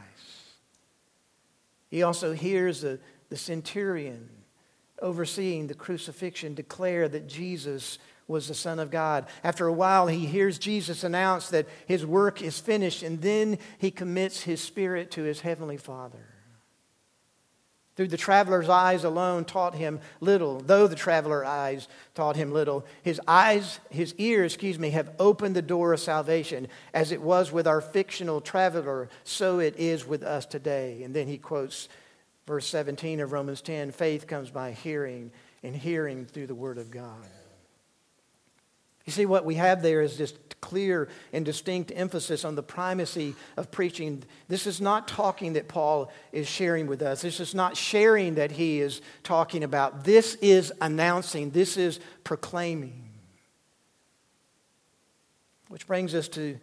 He 1.89 2.03
also 2.03 2.33
hears 2.33 2.81
the, 2.81 2.99
the 3.29 3.37
centurion 3.37 4.29
overseeing 5.01 5.69
the 5.69 5.75
crucifixion 5.75 6.55
declare 6.55 7.09
that 7.09 7.29
Jesus 7.29 7.99
was 8.27 8.49
the 8.49 8.55
Son 8.55 8.81
of 8.81 8.91
God. 8.91 9.27
After 9.45 9.69
a 9.69 9.73
while, 9.73 10.09
he 10.09 10.27
hears 10.27 10.59
Jesus 10.59 11.05
announce 11.05 11.51
that 11.51 11.69
his 11.87 12.05
work 12.05 12.43
is 12.43 12.59
finished, 12.59 13.05
and 13.05 13.23
then 13.23 13.59
he 13.79 13.93
commits 13.93 14.43
his 14.43 14.61
spirit 14.61 15.13
to 15.13 15.23
his 15.23 15.43
heavenly 15.43 15.77
Father. 15.77 16.36
Through 17.97 18.09
the 18.09 18.19
traveler's 18.19 18.69
eyes 18.69 19.05
alone 19.05 19.47
taught 19.47 19.75
him 19.75 20.01
little, 20.21 20.61
though 20.61 20.87
the 20.87 20.95
traveler's 20.95 21.47
eyes 21.47 21.89
taught 22.15 22.37
him 22.37 22.53
little. 22.53 22.85
His 23.03 23.21
eyes, 23.27 23.81
his 23.89 24.15
ears, 24.19 24.53
excuse 24.53 24.79
me, 24.79 24.91
have 24.91 25.15
opened 25.19 25.57
the 25.57 25.63
door 25.63 25.95
of 25.95 26.01
salvation. 26.01 26.69
As 26.93 27.11
it 27.11 27.23
was 27.23 27.51
with 27.51 27.67
our 27.67 27.81
fictional 27.81 28.43
traveler, 28.43 29.09
so 29.25 29.61
it 29.61 29.77
is 29.79 30.07
with 30.07 30.23
us 30.23 30.45
today. 30.45 31.03
And 31.05 31.15
then 31.15 31.27
he 31.27 31.39
quotes 31.39 31.89
verse 32.47 32.67
17 32.67 33.21
of 33.21 33.33
Romans 33.33 33.63
10 33.63 33.93
faith 33.93 34.27
comes 34.27 34.51
by 34.51 34.73
hearing, 34.73 35.31
and 35.63 35.75
hearing 35.75 36.27
through 36.27 36.49
the 36.49 36.55
word 36.55 36.77
of 36.77 36.91
God. 36.91 37.27
You 39.07 39.13
see, 39.13 39.25
what 39.25 39.45
we 39.45 39.55
have 39.55 39.83
there 39.83 40.03
is 40.03 40.19
this 40.19 40.35
clear 40.61 41.09
and 41.33 41.45
distinct 41.45 41.93
emphasis 41.95 42.45
on 42.45 42.57
the 42.57 42.63
primacy 42.63 43.37
of 43.57 43.71
preaching. 43.71 44.25
This 44.49 44.67
is 44.67 44.81
not 44.81 45.07
talking 45.07 45.53
that 45.53 45.69
Paul 45.69 46.11
is 46.33 46.49
sharing 46.49 46.89
with 46.89 47.03
us. 47.03 47.23
This 47.23 47.39
is 47.39 47.55
not 47.55 47.77
sharing 47.77 48.35
that 48.35 48.51
he 48.51 48.81
is 48.81 49.01
talking 49.23 49.63
about. 49.63 50.05
This 50.05 50.35
is 50.37 50.73
announcing, 50.81 51.51
this 51.51 51.77
is 51.77 52.01
proclaiming. 52.25 53.05
Which 55.69 55.87
brings 55.87 56.15
us 56.15 56.27
to, 56.29 56.59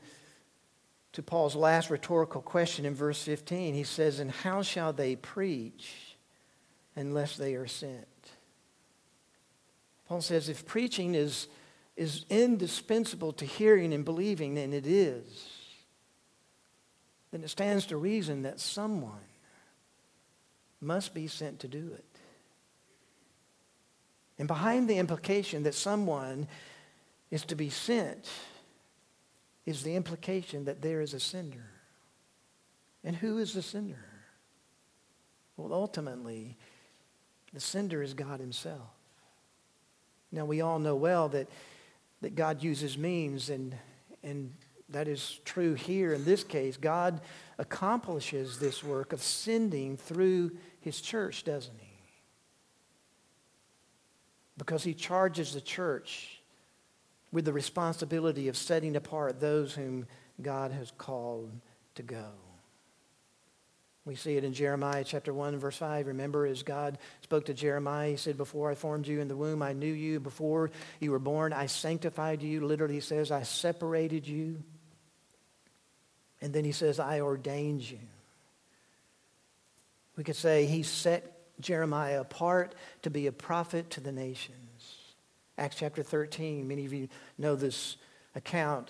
to 1.14 1.24
Paul's 1.24 1.56
last 1.56 1.90
rhetorical 1.90 2.42
question 2.42 2.86
in 2.86 2.96
verse 2.96 3.22
15. 3.24 3.74
He 3.74 3.84
says, 3.84 4.20
And 4.20 4.32
how 4.32 4.62
shall 4.64 4.92
they 4.92 5.16
preach 5.16 6.18
unless 6.96 7.38
they 7.38 7.56
are 7.56 7.68
sent? 7.68 8.08
Paul 10.08 10.22
says, 10.22 10.50
if 10.50 10.66
preaching 10.66 11.16
is 11.16 11.48
is 11.96 12.26
indispensable 12.30 13.34
to 13.34 13.46
hearing 13.46 13.94
and 13.94 14.04
believing, 14.04 14.58
and 14.58 14.74
it 14.74 14.88
is, 14.88 15.48
then 17.32 17.44
it 17.44 17.50
stands 17.50 17.86
to 17.88 17.98
reason 17.98 18.44
that 18.44 18.60
someone 18.60 19.28
must 20.82 21.14
be 21.14 21.28
sent 21.28 21.60
to 21.60 21.68
do 21.68 21.92
it. 21.94 22.06
And 24.38 24.48
behind 24.48 24.90
the 24.90 24.98
implication 24.98 25.64
that 25.64 25.76
someone 25.76 26.48
is 27.32 27.44
to 27.46 27.56
be 27.56 27.70
sent 27.70 28.30
is 29.66 29.84
the 29.84 29.96
implication 29.96 30.66
that 30.66 30.82
there 30.82 31.02
is 31.02 31.14
a 31.14 31.20
sender. 31.20 31.70
And 33.04 33.16
who 33.16 33.38
is 33.38 33.54
the 33.54 33.62
sender? 33.62 34.06
Well, 35.56 35.74
ultimately, 35.74 36.58
the 37.54 37.60
sender 37.60 38.02
is 38.02 38.14
God 38.14 38.40
Himself. 38.40 38.90
Now, 40.32 40.46
we 40.46 40.62
all 40.62 40.80
know 40.80 40.96
well 40.96 41.30
that 41.30 41.48
that 42.24 42.36
God 42.36 42.64
uses 42.64 42.98
means, 42.98 43.50
and, 43.50 43.76
and 44.24 44.54
that 44.90 45.08
is 45.08 45.40
true 45.46 45.74
here 45.74 46.14
in 46.14 46.24
this 46.26 46.44
case. 46.44 46.78
God 46.78 47.22
accomplishes 47.58 48.60
this 48.60 48.84
work 48.84 49.14
of 49.14 49.22
sending 49.22 49.98
through 49.98 50.52
his 50.80 51.02
church, 51.02 51.44
doesn't 51.44 51.80
he? 51.80 52.00
Because 54.58 54.84
he 54.84 54.94
charges 54.94 55.54
the 55.54 55.62
church 55.62 56.42
with 57.32 57.46
the 57.46 57.54
responsibility 57.54 58.48
of 58.48 58.56
setting 58.56 58.96
apart 58.96 59.40
those 59.40 59.74
whom 59.74 60.06
God 60.42 60.72
has 60.72 60.92
called 60.98 61.52
to 61.96 62.04
go. 62.04 62.30
We 64.06 64.16
see 64.16 64.36
it 64.36 64.44
in 64.44 64.52
Jeremiah 64.52 65.04
chapter 65.06 65.34
1, 65.34 65.60
verse 65.60 65.78
5. 65.78 66.08
Remember, 66.08 66.46
as 66.46 66.64
God 66.64 66.98
spoke 67.22 67.46
to 67.46 67.54
Jeremiah, 67.54 68.12
he 68.12 68.18
said, 68.18 68.36
Before 68.36 68.70
I 68.70 68.76
formed 68.76 69.08
you 69.08 69.22
in 69.22 69.30
the 69.30 69.38
womb, 69.38 69.62
I 69.62 69.72
knew 69.72 69.94
you. 69.94 70.20
Before 70.20 70.72
you 71.00 71.12
were 71.12 71.20
born, 71.20 71.54
I 71.54 71.68
sanctified 71.68 72.44
you. 72.44 72.66
Literally, 72.66 72.96
he 72.96 73.00
says, 73.00 73.32
I 73.32 73.44
separated 73.44 74.28
you. 74.28 74.62
And 76.42 76.54
then 76.54 76.66
he 76.66 76.74
says, 76.74 77.00
I 77.00 77.22
ordained 77.22 77.90
you. 77.90 78.00
We 80.18 80.26
could 80.26 80.36
say 80.36 80.66
he 80.66 80.84
set 80.84 81.34
Jeremiah 81.62 82.20
apart 82.20 82.76
to 83.04 83.10
be 83.10 83.28
a 83.28 83.32
prophet 83.32 83.90
to 83.92 84.02
the 84.02 84.12
nations. 84.12 84.58
Acts 85.58 85.78
chapter 85.78 86.04
13, 86.04 86.68
many 86.68 86.86
of 86.86 86.92
you 86.92 87.08
know 87.38 87.56
this 87.56 87.96
account 88.36 88.90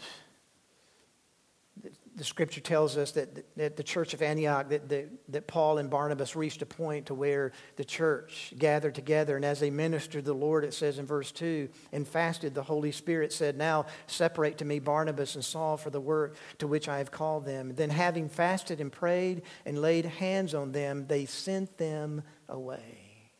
the 2.15 2.23
scripture 2.23 2.61
tells 2.61 2.95
us 2.95 3.11
that, 3.13 3.43
that 3.57 3.75
the 3.75 3.83
church 3.83 4.13
of 4.13 4.21
Antioch, 4.21 4.69
that, 4.69 4.87
that, 4.89 5.09
that 5.29 5.47
Paul 5.47 5.79
and 5.79 5.89
Barnabas 5.89 6.35
reached 6.35 6.61
a 6.61 6.65
point 6.65 7.07
to 7.07 7.15
where 7.15 7.51
the 7.75 7.83
church 7.83 8.53
gathered 8.57 8.93
together. 8.93 9.35
And 9.35 9.43
as 9.43 9.59
they 9.59 9.71
ministered 9.71 10.25
the 10.25 10.33
Lord, 10.33 10.63
it 10.63 10.73
says 10.73 10.99
in 10.99 11.05
verse 11.07 11.31
2, 11.31 11.69
and 11.91 12.07
fasted, 12.07 12.53
the 12.53 12.63
Holy 12.63 12.91
Spirit 12.91 13.33
said, 13.33 13.57
Now 13.57 13.87
separate 14.05 14.59
to 14.59 14.65
me 14.65 14.79
Barnabas 14.79 15.35
and 15.35 15.43
Saul 15.43 15.75
for 15.75 15.89
the 15.89 16.01
work 16.01 16.35
to 16.59 16.67
which 16.67 16.87
I 16.87 16.99
have 16.99 17.09
called 17.09 17.45
them. 17.45 17.73
Then, 17.75 17.89
having 17.89 18.29
fasted 18.29 18.79
and 18.79 18.91
prayed 18.91 19.41
and 19.65 19.81
laid 19.81 20.05
hands 20.05 20.53
on 20.53 20.71
them, 20.71 21.07
they 21.07 21.25
sent 21.25 21.77
them 21.77 22.21
away. 22.47 23.31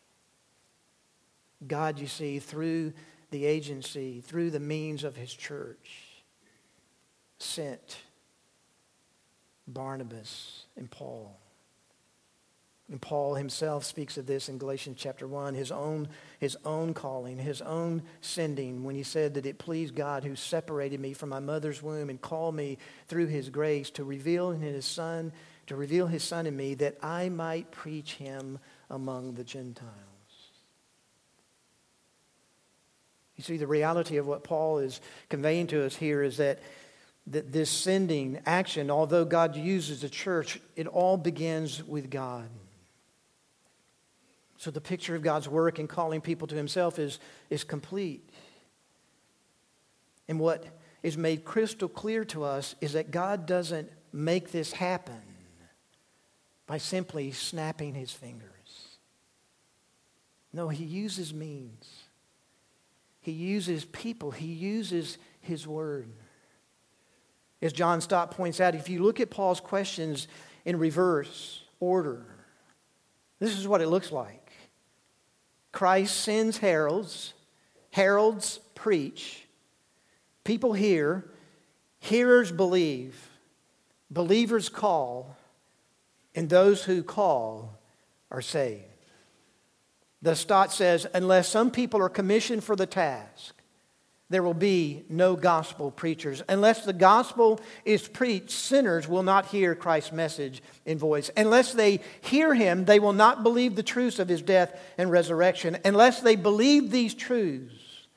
God, 1.66 2.00
you 2.00 2.08
see, 2.08 2.40
through 2.40 2.94
the 3.30 3.46
agency, 3.46 4.22
through 4.22 4.52
the 4.52 4.60
means 4.60 5.04
of 5.04 5.16
his 5.16 5.34
church, 5.34 6.24
sent 7.38 7.98
Barnabas 9.68 10.66
and 10.76 10.90
Paul. 10.90 11.38
And 12.92 13.02
Paul 13.02 13.36
himself 13.36 13.86
speaks 13.86 14.18
of 14.18 14.28
this 14.28 14.50
in 14.50 14.58
Galatians 14.58 14.98
chapter 15.00 15.26
1, 15.26 15.54
his 15.54 15.72
own, 15.72 16.10
his 16.40 16.58
own 16.66 16.94
calling, 16.94 17.38
his 17.38 17.62
own 17.62 18.04
sending, 18.22 18.84
when 18.84 18.94
he 18.94 19.04
said 19.04 19.36
that 19.36 19.46
it 19.46 19.58
pleased 19.58 19.96
God 19.96 20.24
who 20.24 20.36
separated 20.36 21.00
me 21.00 21.14
from 21.14 21.30
my 21.30 21.40
mother's 21.40 21.82
womb 21.82 22.10
and 22.10 22.22
called 22.22 22.56
me 22.56 22.78
through 23.08 23.28
his 23.28 23.50
grace 23.50 23.90
to 23.92 24.04
reveal 24.04 24.52
in 24.52 24.62
his 24.62 24.86
son, 24.86 25.32
to 25.68 25.78
reveal 25.78 26.08
his 26.08 26.24
son 26.24 26.46
in 26.46 26.56
me 26.56 26.76
that 26.76 26.98
I 27.02 27.30
might 27.30 27.72
preach 27.72 28.16
him 28.16 28.60
among 28.90 29.36
the 29.36 29.46
Gentiles. 29.46 29.90
You 33.38 33.44
see, 33.44 33.58
the 33.58 33.66
reality 33.66 34.18
of 34.18 34.28
what 34.28 34.44
Paul 34.44 34.80
is 34.80 35.02
conveying 35.30 35.68
to 35.68 35.86
us 35.86 35.96
here 35.96 36.22
is 36.22 36.38
that 36.38 36.60
that 37.28 37.52
this 37.52 37.70
sending 37.70 38.40
action, 38.46 38.92
although 38.92 39.26
God 39.26 39.56
uses 39.56 40.02
the 40.02 40.10
church, 40.10 40.60
it 40.76 40.88
all 40.88 41.18
begins 41.18 41.84
with 41.84 42.10
God. 42.10 42.50
So 44.58 44.72
the 44.72 44.82
picture 44.82 45.16
of 45.16 45.22
God's 45.22 45.48
work 45.48 45.80
in 45.80 45.88
calling 45.88 46.22
people 46.22 46.48
to 46.48 46.56
himself 46.56 47.00
is, 47.00 47.20
is 47.50 47.64
complete. 47.64 48.30
And 50.28 50.40
what 50.40 50.66
is 51.02 51.18
made 51.18 51.44
crystal 51.44 51.90
clear 51.90 52.24
to 52.26 52.44
us 52.44 52.76
is 52.80 52.94
that 52.94 53.12
God 53.12 53.46
doesn't 53.46 53.92
make 54.14 54.52
this 54.52 54.72
happen 54.72 55.22
by 56.66 56.78
simply 56.78 57.32
snapping 57.32 57.94
his 57.94 58.12
fingers. 58.12 58.50
No, 60.54 60.70
he 60.70 60.86
uses 60.86 61.34
means. 61.34 62.04
He 63.22 63.32
uses 63.32 63.86
people. 63.86 64.32
He 64.32 64.48
uses 64.48 65.18
his 65.42 65.68
word. 65.68 66.10
As 67.64 67.72
John 67.72 68.02
Stott 68.02 68.32
points 68.32 68.60
out, 68.60 68.76
if 68.76 68.90
you 68.90 69.02
look 69.02 69.22
at 69.22 69.30
Paul's 69.30 69.62
questions 69.62 70.28
in 70.66 70.78
reverse 70.78 71.64
order, 71.80 72.26
this 73.40 73.58
is 73.58 73.66
what 73.66 73.80
it 73.80 73.88
looks 73.88 74.12
like 74.12 74.52
Christ 75.72 76.20
sends 76.20 76.58
heralds, 76.58 77.34
heralds 77.92 78.60
preach, 78.76 79.48
people 80.44 80.74
hear, 80.74 81.24
hearers 82.00 82.52
believe, 82.52 83.30
believers 84.12 84.68
call, 84.68 85.38
and 86.36 86.50
those 86.50 86.84
who 86.84 87.02
call 87.02 87.80
are 88.30 88.42
saved. 88.42 88.84
The 90.22 90.36
Stott 90.36 90.74
says, 90.74 91.08
unless 91.14 91.48
some 91.48 91.72
people 91.72 92.02
are 92.02 92.10
commissioned 92.10 92.66
for 92.66 92.76
the 92.76 92.86
task, 92.86 93.56
there 94.30 94.44
will 94.44 94.54
be 94.54 95.04
no 95.10 95.36
gospel 95.36 95.92
preachers. 95.92 96.42
Unless 96.50 96.86
the 96.86 96.94
gospel 96.94 97.60
is 97.86 98.08
preached, 98.08 98.52
sinners 98.52 99.08
will 99.08 99.22
not 99.22 99.48
hear 99.48 99.76
Christ's 99.76 100.12
message 100.12 100.64
in 100.86 100.98
voice. 100.98 101.30
Unless 101.38 101.74
they 101.74 102.00
hear 102.22 102.54
him, 102.54 102.86
they 102.86 103.00
will 103.00 103.14
not 103.14 103.44
believe 103.44 103.76
the 103.76 103.84
truths 103.84 104.20
of 104.20 104.28
his 104.28 104.42
death 104.42 104.80
and 104.98 105.12
resurrection. 105.12 105.78
Unless 105.86 106.22
they 106.22 106.36
believe 106.36 106.90
these 106.90 107.14
truths, 107.14 108.08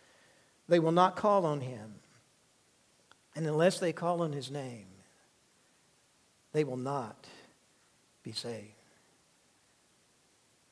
they 0.69 0.79
will 0.79 0.93
not 0.93 1.17
call 1.17 1.45
on 1.45 1.61
him. 1.61 1.97
And 3.35 3.47
unless 3.47 3.79
they 3.79 3.93
call 3.93 4.23
on 4.23 4.33
his 4.33 4.51
name, 4.51 4.87
they 6.53 6.65
will 6.65 6.79
not 6.79 7.27
be 8.23 8.33
saved. 8.33 8.73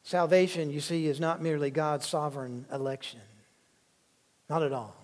Salvation, 0.05 0.70
you 0.70 0.80
see, 0.80 1.07
is 1.07 1.20
not 1.20 1.43
merely 1.43 1.70
God's 1.70 2.07
sovereign 2.07 2.64
election. 2.72 3.20
Not 4.49 4.62
at 4.62 4.72
all. 4.72 5.03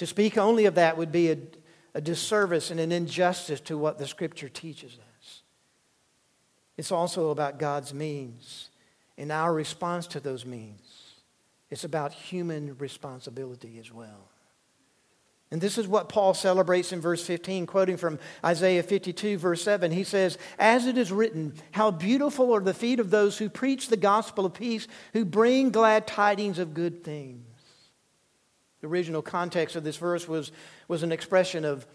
To 0.00 0.06
speak 0.06 0.38
only 0.38 0.64
of 0.64 0.76
that 0.76 0.96
would 0.96 1.12
be 1.12 1.30
a, 1.30 1.36
a 1.92 2.00
disservice 2.00 2.70
and 2.70 2.80
an 2.80 2.90
injustice 2.90 3.60
to 3.60 3.76
what 3.76 3.98
the 3.98 4.06
Scripture 4.06 4.48
teaches 4.48 4.92
us. 4.94 5.42
It's 6.78 6.90
also 6.90 7.28
about 7.28 7.58
God's 7.58 7.92
means 7.92 8.70
and 9.18 9.30
our 9.30 9.52
response 9.52 10.06
to 10.06 10.18
those 10.20 10.46
means. 10.46 11.16
it's 11.68 11.84
about 11.84 12.14
human 12.14 12.78
responsibility 12.78 13.78
as 13.78 13.92
well. 13.92 14.30
And 15.50 15.60
this 15.60 15.76
is 15.76 15.86
what 15.86 16.08
Paul 16.08 16.32
celebrates 16.32 16.94
in 16.94 17.02
verse 17.02 17.22
15, 17.22 17.66
quoting 17.66 17.98
from 17.98 18.18
Isaiah 18.42 18.82
52, 18.82 19.36
verse 19.36 19.62
7. 19.62 19.90
He 19.92 20.04
says, 20.04 20.38
As 20.58 20.86
it 20.86 20.96
is 20.96 21.12
written, 21.12 21.52
how 21.72 21.90
beautiful 21.90 22.54
are 22.54 22.60
the 22.60 22.72
feet 22.72 23.00
of 23.00 23.10
those 23.10 23.36
who 23.36 23.50
preach 23.50 23.88
the 23.88 23.98
gospel 23.98 24.46
of 24.46 24.54
peace, 24.54 24.88
who 25.12 25.26
bring 25.26 25.68
glad 25.68 26.06
tidings 26.06 26.58
of 26.58 26.72
good 26.72 27.04
things. 27.04 27.49
The 28.80 28.86
original 28.86 29.22
context 29.22 29.76
of 29.76 29.84
this 29.84 29.96
verse 29.96 30.26
was, 30.26 30.52
was 30.88 31.02
an 31.02 31.12
expression 31.12 31.64
of 31.64 31.86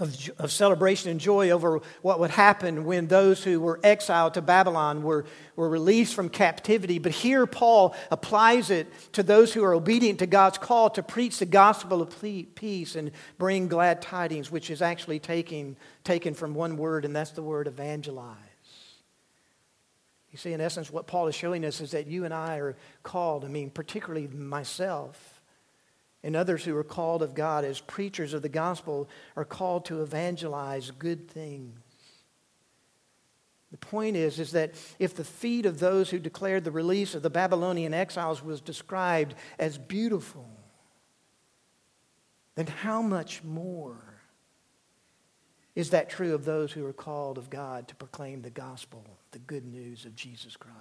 of, 0.00 0.30
of 0.38 0.50
celebration 0.50 1.10
and 1.10 1.20
joy 1.20 1.50
over 1.50 1.80
what 2.00 2.18
would 2.18 2.30
happen 2.30 2.84
when 2.84 3.06
those 3.06 3.44
who 3.44 3.60
were 3.60 3.78
exiled 3.84 4.34
to 4.34 4.42
Babylon 4.42 5.02
were, 5.02 5.26
were 5.56 5.68
released 5.68 6.14
from 6.14 6.30
captivity. 6.30 6.98
But 6.98 7.12
here, 7.12 7.46
Paul 7.46 7.94
applies 8.10 8.70
it 8.70 8.88
to 9.12 9.22
those 9.22 9.52
who 9.52 9.62
are 9.62 9.74
obedient 9.74 10.18
to 10.20 10.26
God's 10.26 10.58
call 10.58 10.90
to 10.90 11.02
preach 11.02 11.38
the 11.38 11.46
gospel 11.46 12.00
of 12.00 12.18
peace 12.54 12.96
and 12.96 13.12
bring 13.38 13.68
glad 13.68 14.00
tidings, 14.00 14.50
which 14.50 14.70
is 14.70 14.80
actually 14.80 15.18
taken, 15.18 15.76
taken 16.02 16.32
from 16.32 16.54
one 16.54 16.78
word, 16.78 17.04
and 17.04 17.14
that's 17.14 17.32
the 17.32 17.42
word 17.42 17.66
evangelize. 17.66 18.36
You 20.32 20.38
see, 20.38 20.52
in 20.52 20.60
essence, 20.60 20.90
what 20.90 21.08
Paul 21.08 21.26
is 21.26 21.34
showing 21.34 21.64
us 21.64 21.80
is 21.80 21.90
that 21.90 22.06
you 22.06 22.24
and 22.24 22.32
I 22.32 22.58
are 22.58 22.76
called, 23.02 23.44
I 23.44 23.48
mean, 23.48 23.68
particularly 23.68 24.28
myself 24.28 25.39
and 26.22 26.36
others 26.36 26.64
who 26.64 26.76
are 26.76 26.84
called 26.84 27.22
of 27.22 27.34
God 27.34 27.64
as 27.64 27.80
preachers 27.80 28.34
of 28.34 28.42
the 28.42 28.48
gospel 28.48 29.08
are 29.36 29.44
called 29.44 29.86
to 29.86 30.02
evangelize 30.02 30.90
good 30.90 31.30
things. 31.30 31.78
The 33.70 33.78
point 33.78 34.16
is, 34.16 34.40
is 34.40 34.52
that 34.52 34.74
if 34.98 35.14
the 35.14 35.24
feet 35.24 35.64
of 35.64 35.78
those 35.78 36.10
who 36.10 36.18
declared 36.18 36.64
the 36.64 36.72
release 36.72 37.14
of 37.14 37.22
the 37.22 37.30
Babylonian 37.30 37.94
exiles 37.94 38.42
was 38.42 38.60
described 38.60 39.34
as 39.58 39.78
beautiful, 39.78 40.50
then 42.56 42.66
how 42.66 43.00
much 43.00 43.44
more 43.44 43.96
is 45.76 45.90
that 45.90 46.10
true 46.10 46.34
of 46.34 46.44
those 46.44 46.72
who 46.72 46.84
are 46.84 46.92
called 46.92 47.38
of 47.38 47.48
God 47.48 47.86
to 47.88 47.94
proclaim 47.94 48.42
the 48.42 48.50
gospel, 48.50 49.04
the 49.30 49.38
good 49.38 49.64
news 49.64 50.04
of 50.04 50.16
Jesus 50.16 50.56
Christ? 50.56 50.76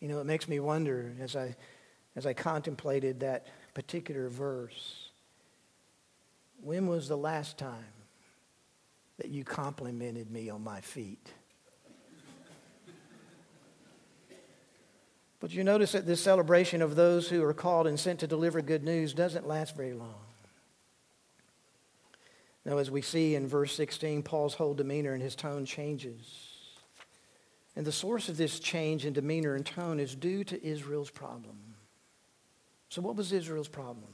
You 0.00 0.06
know, 0.06 0.20
it 0.20 0.26
makes 0.26 0.46
me 0.46 0.60
wonder 0.60 1.16
as 1.20 1.34
I 1.34 1.56
as 2.18 2.26
I 2.26 2.32
contemplated 2.32 3.20
that 3.20 3.46
particular 3.74 4.28
verse. 4.28 5.10
When 6.60 6.88
was 6.88 7.06
the 7.06 7.16
last 7.16 7.56
time 7.56 7.94
that 9.18 9.28
you 9.28 9.44
complimented 9.44 10.28
me 10.28 10.50
on 10.50 10.64
my 10.64 10.80
feet? 10.80 11.32
But 15.38 15.52
you 15.52 15.62
notice 15.62 15.92
that 15.92 16.06
this 16.06 16.20
celebration 16.20 16.82
of 16.82 16.96
those 16.96 17.28
who 17.28 17.44
are 17.44 17.54
called 17.54 17.86
and 17.86 18.00
sent 18.00 18.18
to 18.18 18.26
deliver 18.26 18.60
good 18.62 18.82
news 18.82 19.14
doesn't 19.14 19.46
last 19.46 19.76
very 19.76 19.92
long. 19.92 20.18
Now, 22.64 22.78
as 22.78 22.90
we 22.90 23.00
see 23.00 23.36
in 23.36 23.46
verse 23.46 23.76
16, 23.76 24.24
Paul's 24.24 24.54
whole 24.54 24.74
demeanor 24.74 25.12
and 25.12 25.22
his 25.22 25.36
tone 25.36 25.64
changes. 25.64 26.48
And 27.76 27.86
the 27.86 27.92
source 27.92 28.28
of 28.28 28.36
this 28.36 28.58
change 28.58 29.06
in 29.06 29.12
demeanor 29.12 29.54
and 29.54 29.64
tone 29.64 30.00
is 30.00 30.16
due 30.16 30.42
to 30.42 30.66
Israel's 30.66 31.10
problem. 31.10 31.67
So, 32.88 33.02
what 33.02 33.16
was 33.16 33.32
Israel's 33.32 33.68
problem? 33.68 34.12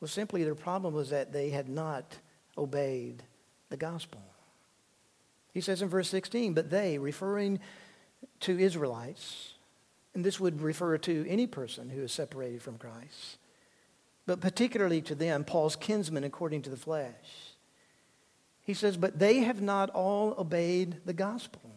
Well, 0.00 0.08
simply 0.08 0.44
their 0.44 0.54
problem 0.54 0.94
was 0.94 1.10
that 1.10 1.32
they 1.32 1.50
had 1.50 1.68
not 1.68 2.18
obeyed 2.56 3.22
the 3.70 3.76
gospel. 3.76 4.22
He 5.52 5.60
says 5.60 5.80
in 5.80 5.88
verse 5.88 6.08
16, 6.08 6.52
but 6.52 6.70
they, 6.70 6.98
referring 6.98 7.60
to 8.40 8.58
Israelites, 8.58 9.54
and 10.14 10.24
this 10.24 10.38
would 10.38 10.60
refer 10.60 10.98
to 10.98 11.26
any 11.28 11.46
person 11.46 11.88
who 11.88 12.02
is 12.02 12.12
separated 12.12 12.62
from 12.62 12.78
Christ, 12.78 13.38
but 14.26 14.40
particularly 14.40 15.00
to 15.02 15.14
them, 15.14 15.44
Paul's 15.44 15.76
kinsmen 15.76 16.24
according 16.24 16.62
to 16.62 16.70
the 16.70 16.76
flesh. 16.76 17.14
He 18.64 18.74
says, 18.74 18.96
but 18.96 19.18
they 19.18 19.40
have 19.40 19.62
not 19.62 19.90
all 19.90 20.34
obeyed 20.36 20.96
the 21.06 21.12
gospel. 21.12 21.70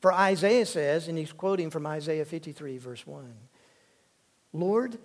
For 0.00 0.12
Isaiah 0.12 0.66
says, 0.66 1.08
and 1.08 1.16
he's 1.16 1.32
quoting 1.32 1.70
from 1.70 1.86
Isaiah 1.86 2.24
53, 2.24 2.78
verse 2.78 3.06
1 3.06 3.32
Lord, 4.52 4.98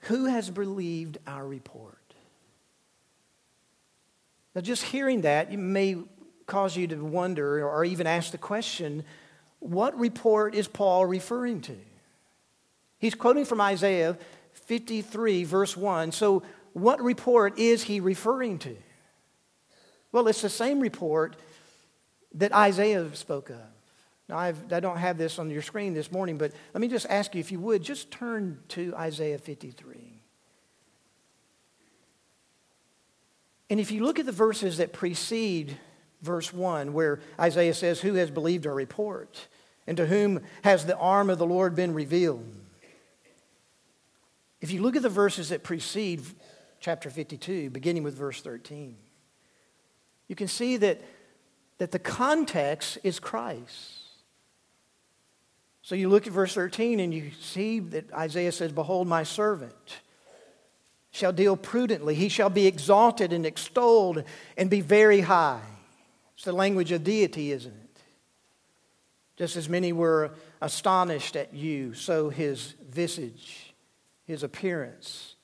who 0.00 0.26
has 0.26 0.50
believed 0.50 1.18
our 1.26 1.46
report? 1.46 1.98
Now, 4.54 4.60
just 4.60 4.82
hearing 4.82 5.22
that 5.22 5.52
may 5.52 5.96
cause 6.46 6.76
you 6.76 6.86
to 6.88 6.96
wonder 6.96 7.66
or 7.66 7.84
even 7.84 8.06
ask 8.06 8.32
the 8.32 8.38
question 8.38 9.04
what 9.60 9.98
report 9.98 10.56
is 10.56 10.66
Paul 10.66 11.06
referring 11.06 11.60
to? 11.62 11.76
He's 12.98 13.14
quoting 13.14 13.44
from 13.44 13.60
Isaiah 13.60 14.18
53, 14.52 15.44
verse 15.44 15.76
1. 15.76 16.12
So, 16.12 16.42
what 16.72 17.00
report 17.00 17.58
is 17.58 17.84
he 17.84 18.00
referring 18.00 18.58
to? 18.60 18.76
Well, 20.10 20.26
it's 20.28 20.42
the 20.42 20.48
same 20.48 20.80
report 20.80 21.36
that 22.34 22.52
Isaiah 22.52 23.14
spoke 23.14 23.50
of. 23.50 23.56
Now, 24.28 24.38
I've, 24.38 24.72
I 24.72 24.80
do 24.80 24.88
not 24.88 24.98
have 24.98 25.18
this 25.18 25.38
on 25.38 25.50
your 25.50 25.62
screen 25.62 25.94
this 25.94 26.10
morning, 26.10 26.38
but 26.38 26.52
let 26.72 26.80
me 26.80 26.88
just 26.88 27.06
ask 27.08 27.34
you, 27.34 27.40
if 27.40 27.52
you 27.52 27.60
would, 27.60 27.82
just 27.82 28.10
turn 28.10 28.60
to 28.68 28.94
Isaiah 28.96 29.38
53. 29.38 30.22
And 33.68 33.80
if 33.80 33.90
you 33.90 34.04
look 34.04 34.18
at 34.18 34.26
the 34.26 34.32
verses 34.32 34.76
that 34.76 34.92
precede 34.92 35.78
verse 36.20 36.52
1, 36.52 36.92
where 36.92 37.20
Isaiah 37.40 37.74
says, 37.74 38.00
Who 38.00 38.14
has 38.14 38.30
believed 38.30 38.66
our 38.66 38.74
report? 38.74 39.48
And 39.86 39.96
to 39.96 40.06
whom 40.06 40.40
has 40.62 40.86
the 40.86 40.96
arm 40.96 41.28
of 41.28 41.38
the 41.38 41.46
Lord 41.46 41.74
been 41.74 41.92
revealed? 41.92 42.46
If 44.60 44.70
you 44.70 44.80
look 44.80 44.94
at 44.94 45.02
the 45.02 45.08
verses 45.08 45.48
that 45.48 45.64
precede 45.64 46.22
chapter 46.78 47.10
52, 47.10 47.70
beginning 47.70 48.04
with 48.04 48.14
verse 48.14 48.40
13, 48.42 48.96
you 50.28 50.36
can 50.36 50.48
see 50.48 50.76
that, 50.76 51.00
that 51.78 51.90
the 51.90 51.98
context 51.98 52.98
is 53.02 53.18
Christ. 53.18 54.01
So 55.82 55.96
you 55.96 56.08
look 56.08 56.28
at 56.28 56.32
verse 56.32 56.54
13 56.54 57.00
and 57.00 57.12
you 57.12 57.32
see 57.40 57.80
that 57.80 58.12
Isaiah 58.12 58.52
says, 58.52 58.72
Behold, 58.72 59.08
my 59.08 59.24
servant 59.24 60.00
shall 61.10 61.32
deal 61.32 61.56
prudently. 61.56 62.14
He 62.14 62.28
shall 62.28 62.50
be 62.50 62.66
exalted 62.66 63.32
and 63.32 63.44
extolled 63.44 64.22
and 64.56 64.70
be 64.70 64.80
very 64.80 65.20
high. 65.20 65.60
It's 66.36 66.44
the 66.44 66.52
language 66.52 66.92
of 66.92 67.04
deity, 67.04 67.52
isn't 67.52 67.74
it? 67.74 68.00
Just 69.36 69.56
as 69.56 69.68
many 69.68 69.92
were 69.92 70.30
astonished 70.60 71.34
at 71.34 71.52
you, 71.52 71.94
so 71.94 72.28
his 72.30 72.74
visage, 72.88 73.74
his 74.24 74.44
appearance, 74.44 75.34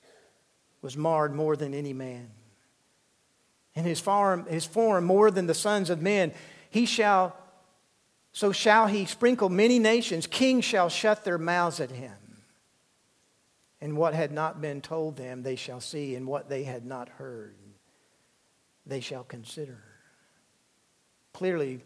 was 0.83 0.97
marred 0.97 1.35
more 1.35 1.57
than 1.57 1.75
any 1.75 1.93
man. 1.93 2.31
And 3.75 3.87
his 3.87 4.01
form, 4.01 4.47
his 4.47 4.65
form 4.65 5.05
more 5.05 5.31
than 5.31 5.47
the 5.47 5.55
sons 5.55 5.91
of 5.91 6.01
men. 6.01 6.33
He 6.71 6.87
shall 6.87 7.37
so 8.39 8.53
shall 8.53 8.87
he 8.87 9.05
sprinkle 9.05 9.49
many 9.49 9.81
nations. 9.81 10.29
Kings 10.29 10.65
shall 10.65 10.89
shut 10.89 11.25
their 11.25 11.39
mouths 11.39 11.81
at 11.81 11.91
him. 11.91 12.15
And 13.81 13.97
what 13.97 14.15
had 14.15 14.31
not 14.31 14.61
been 14.61 14.81
told 14.81 15.17
them, 15.17 15.43
they 15.43 15.57
shall 15.57 15.81
see, 15.81 16.15
and 16.15 16.25
what 16.25 16.49
they 16.49 16.63
had 16.63 16.87
not 16.87 17.09
heard, 17.09 17.57
they 18.87 19.01
shall 19.01 19.25
consider. 19.25 19.83
Clearly, 21.33 21.81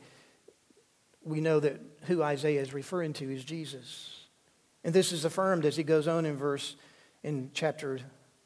we 1.24 1.40
know 1.40 1.58
that 1.58 1.80
who 2.02 2.22
Isaiah 2.22 2.60
is 2.60 2.74
referring 2.74 3.14
to 3.14 3.34
is 3.34 3.46
Jesus. 3.46 4.26
And 4.84 4.92
this 4.92 5.10
is 5.10 5.24
affirmed 5.24 5.64
as 5.64 5.74
he 5.74 5.84
goes 5.84 6.06
on 6.06 6.26
in 6.26 6.36
verse 6.36 6.76
in 7.22 7.50
chapter 7.54 7.98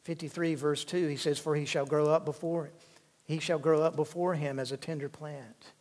53 0.04 0.54
verse 0.54 0.84
2 0.84 1.08
he 1.08 1.16
says 1.16 1.40
for 1.40 1.56
he 1.56 1.64
shall 1.64 1.86
grow 1.86 2.06
up 2.06 2.24
before 2.24 2.70
he 3.24 3.40
shall 3.40 3.58
grow 3.58 3.82
up 3.82 3.96
before 3.96 4.34
him 4.34 4.60
as 4.60 4.70
a 4.70 4.76
tender 4.76 5.08
plant 5.08 5.72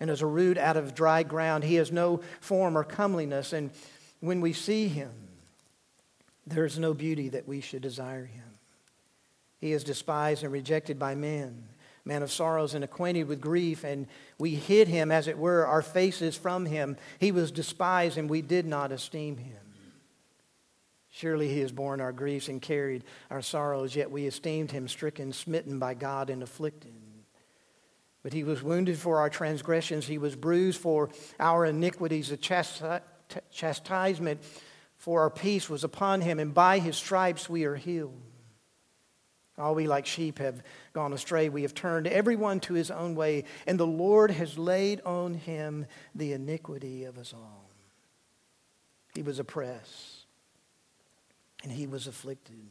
and 0.00 0.10
as 0.10 0.22
a 0.22 0.26
root 0.26 0.58
out 0.58 0.76
of 0.76 0.94
dry 0.94 1.22
ground. 1.22 1.64
He 1.64 1.76
has 1.76 1.90
no 1.90 2.20
form 2.40 2.76
or 2.76 2.84
comeliness. 2.84 3.52
And 3.52 3.70
when 4.20 4.40
we 4.40 4.52
see 4.52 4.88
him, 4.88 5.12
there 6.46 6.64
is 6.64 6.78
no 6.78 6.94
beauty 6.94 7.30
that 7.30 7.48
we 7.48 7.60
should 7.60 7.82
desire 7.82 8.24
him. 8.24 8.44
He 9.58 9.72
is 9.72 9.84
despised 9.84 10.44
and 10.44 10.52
rejected 10.52 10.98
by 10.98 11.14
men, 11.14 11.64
man 12.04 12.22
of 12.22 12.30
sorrows 12.30 12.74
and 12.74 12.84
acquainted 12.84 13.26
with 13.26 13.40
grief, 13.40 13.84
and 13.84 14.06
we 14.38 14.54
hid 14.54 14.86
him, 14.86 15.10
as 15.10 15.26
it 15.28 15.38
were, 15.38 15.66
our 15.66 15.82
faces 15.82 16.36
from 16.36 16.66
him. 16.66 16.96
He 17.18 17.32
was 17.32 17.50
despised, 17.50 18.18
and 18.18 18.30
we 18.30 18.42
did 18.42 18.66
not 18.66 18.92
esteem 18.92 19.38
him. 19.38 19.56
Surely 21.10 21.48
he 21.48 21.60
has 21.60 21.72
borne 21.72 22.02
our 22.02 22.12
griefs 22.12 22.48
and 22.48 22.60
carried 22.60 23.02
our 23.30 23.40
sorrows, 23.40 23.96
yet 23.96 24.10
we 24.10 24.26
esteemed 24.26 24.70
him 24.70 24.86
stricken, 24.86 25.32
smitten 25.32 25.78
by 25.78 25.94
God, 25.94 26.28
and 26.28 26.42
afflicted. 26.42 26.92
But 28.26 28.32
he 28.32 28.42
was 28.42 28.60
wounded 28.60 28.98
for 28.98 29.20
our 29.20 29.30
transgressions, 29.30 30.08
he 30.08 30.18
was 30.18 30.34
bruised 30.34 30.80
for 30.80 31.10
our 31.38 31.64
iniquities. 31.64 32.30
The 32.30 33.00
chastisement 33.52 34.40
for 34.96 35.20
our 35.20 35.30
peace 35.30 35.70
was 35.70 35.84
upon 35.84 36.22
him, 36.22 36.40
and 36.40 36.52
by 36.52 36.80
his 36.80 36.96
stripes 36.96 37.48
we 37.48 37.66
are 37.66 37.76
healed. 37.76 38.20
All 39.56 39.76
we 39.76 39.86
like 39.86 40.06
sheep 40.06 40.40
have 40.40 40.64
gone 40.92 41.12
astray. 41.12 41.48
We 41.48 41.62
have 41.62 41.72
turned 41.72 42.08
everyone 42.08 42.58
to 42.62 42.74
his 42.74 42.90
own 42.90 43.14
way, 43.14 43.44
and 43.64 43.78
the 43.78 43.86
Lord 43.86 44.32
has 44.32 44.58
laid 44.58 45.02
on 45.02 45.34
him 45.34 45.86
the 46.12 46.32
iniquity 46.32 47.04
of 47.04 47.18
us 47.18 47.32
all. 47.32 47.70
He 49.14 49.22
was 49.22 49.38
oppressed, 49.38 50.26
and 51.62 51.70
he 51.70 51.86
was 51.86 52.08
afflicted. 52.08 52.70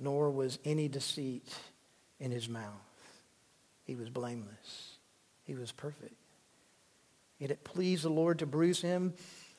nor 0.00 0.30
was 0.30 0.58
any 0.64 0.88
deceit 0.88 1.54
in 2.18 2.30
his 2.30 2.48
mouth. 2.48 2.64
He 3.84 3.94
was 3.94 4.08
blameless, 4.08 4.98
he 5.44 5.54
was 5.54 5.72
perfect. 5.72 6.14
Yet 7.38 7.50
it 7.50 7.64
pleased 7.64 8.04
the 8.04 8.10
Lord 8.10 8.40
to 8.40 8.46
bruise 8.46 8.82
him. 8.82 9.14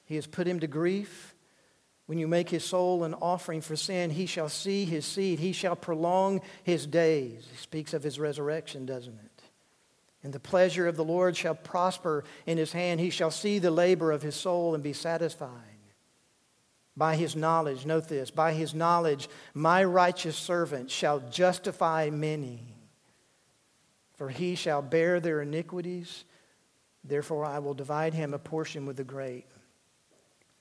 He 0.05 0.15
has 0.15 0.27
put 0.27 0.47
him 0.47 0.59
to 0.59 0.67
grief. 0.67 1.33
When 2.05 2.19
you 2.19 2.27
make 2.27 2.49
his 2.49 2.63
soul 2.63 3.03
an 3.03 3.15
offering 3.15 3.61
for 3.61 3.75
sin, 3.75 4.11
he 4.11 4.27
shall 4.27 4.49
see 4.49 4.85
his 4.85 5.05
seed. 5.05 5.39
He 5.39 5.51
shall 5.51 5.75
prolong 5.75 6.41
his 6.63 6.85
days. 6.85 7.47
He 7.49 7.57
speaks 7.57 7.93
of 7.93 8.03
his 8.03 8.19
resurrection, 8.19 8.85
doesn't 8.85 9.17
it? 9.17 9.43
And 10.23 10.31
the 10.31 10.39
pleasure 10.39 10.87
of 10.87 10.95
the 10.95 11.03
Lord 11.03 11.35
shall 11.35 11.55
prosper 11.55 12.23
in 12.45 12.57
his 12.57 12.71
hand. 12.71 12.99
He 12.99 13.09
shall 13.09 13.31
see 13.31 13.57
the 13.57 13.71
labor 13.71 14.11
of 14.11 14.21
his 14.21 14.35
soul 14.35 14.75
and 14.75 14.83
be 14.83 14.93
satisfied. 14.93 15.70
By 16.97 17.15
his 17.15 17.35
knowledge, 17.35 17.85
note 17.85 18.09
this, 18.09 18.31
by 18.31 18.53
his 18.53 18.73
knowledge, 18.73 19.29
my 19.53 19.83
righteous 19.83 20.35
servant 20.35 20.91
shall 20.91 21.19
justify 21.19 22.09
many, 22.09 22.75
for 24.15 24.29
he 24.29 24.55
shall 24.55 24.81
bear 24.81 25.19
their 25.19 25.41
iniquities 25.41 26.25
Therefore, 27.03 27.45
I 27.45 27.59
will 27.59 27.73
divide 27.73 28.13
him 28.13 28.33
a 28.33 28.39
portion 28.39 28.85
with 28.85 28.97
the 28.97 29.03
great, 29.03 29.45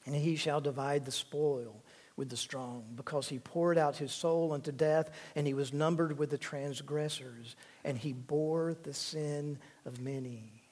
and 0.06 0.14
he 0.14 0.36
shall 0.36 0.60
divide 0.60 1.04
the 1.04 1.12
spoil 1.12 1.82
with 2.16 2.30
the 2.30 2.36
strong, 2.36 2.84
because 2.96 3.28
he 3.28 3.38
poured 3.38 3.78
out 3.78 3.96
his 3.96 4.12
soul 4.12 4.52
unto 4.52 4.72
death, 4.72 5.10
and 5.34 5.46
he 5.46 5.54
was 5.54 5.72
numbered 5.72 6.18
with 6.18 6.30
the 6.30 6.38
transgressors, 6.38 7.56
and 7.84 7.96
he 7.96 8.12
bore 8.12 8.74
the 8.82 8.94
sin 8.94 9.58
of 9.84 10.00
many 10.00 10.62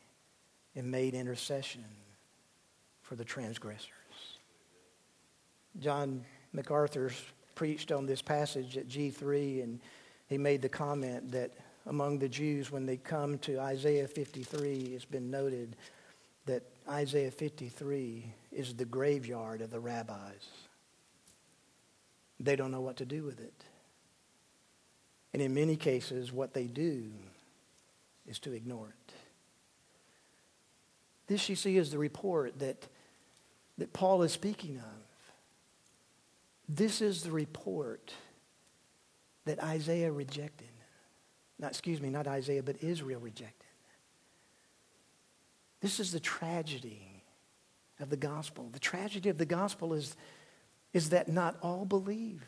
and 0.74 0.90
made 0.90 1.14
intercession 1.14 1.84
for 3.02 3.14
the 3.14 3.24
transgressors. 3.24 3.92
John 5.80 6.24
MacArthur 6.52 7.10
preached 7.54 7.92
on 7.92 8.06
this 8.06 8.22
passage 8.22 8.76
at 8.76 8.88
G3, 8.88 9.62
and 9.62 9.80
he 10.28 10.38
made 10.38 10.62
the 10.62 10.68
comment 10.68 11.32
that 11.32 11.52
among 11.88 12.18
the 12.18 12.28
Jews 12.28 12.70
when 12.70 12.86
they 12.86 12.96
come 12.96 13.38
to 13.38 13.58
Isaiah 13.58 14.06
53. 14.06 14.92
It's 14.94 15.04
been 15.04 15.30
noted 15.30 15.74
that 16.46 16.62
Isaiah 16.88 17.30
53 17.30 18.32
is 18.52 18.74
the 18.74 18.84
graveyard 18.84 19.62
of 19.62 19.70
the 19.70 19.80
rabbis. 19.80 20.46
They 22.40 22.56
don't 22.56 22.70
know 22.70 22.80
what 22.80 22.98
to 22.98 23.04
do 23.04 23.24
with 23.24 23.40
it. 23.40 23.64
And 25.32 25.42
in 25.42 25.54
many 25.54 25.76
cases, 25.76 26.32
what 26.32 26.54
they 26.54 26.64
do 26.64 27.10
is 28.26 28.38
to 28.40 28.52
ignore 28.52 28.88
it. 28.88 29.14
This, 31.26 31.48
you 31.48 31.56
see, 31.56 31.76
is 31.76 31.90
the 31.90 31.98
report 31.98 32.58
that, 32.60 32.86
that 33.76 33.92
Paul 33.92 34.22
is 34.22 34.32
speaking 34.32 34.78
of. 34.78 35.07
This 36.68 37.00
is 37.00 37.22
the 37.22 37.30
report 37.30 38.12
that 39.46 39.62
Isaiah 39.62 40.12
rejected 40.12 40.68
not, 41.58 41.72
excuse 41.72 42.00
me, 42.00 42.10
not 42.10 42.26
Isaiah, 42.26 42.62
but 42.62 42.82
Israel 42.82 43.20
rejected. 43.20 43.66
This 45.80 46.00
is 46.00 46.12
the 46.12 46.20
tragedy 46.20 47.24
of 48.00 48.10
the 48.10 48.16
gospel. 48.16 48.68
The 48.72 48.78
tragedy 48.78 49.28
of 49.28 49.38
the 49.38 49.46
gospel 49.46 49.94
is, 49.94 50.16
is 50.92 51.10
that 51.10 51.28
not 51.28 51.56
all 51.62 51.84
believe. 51.84 52.44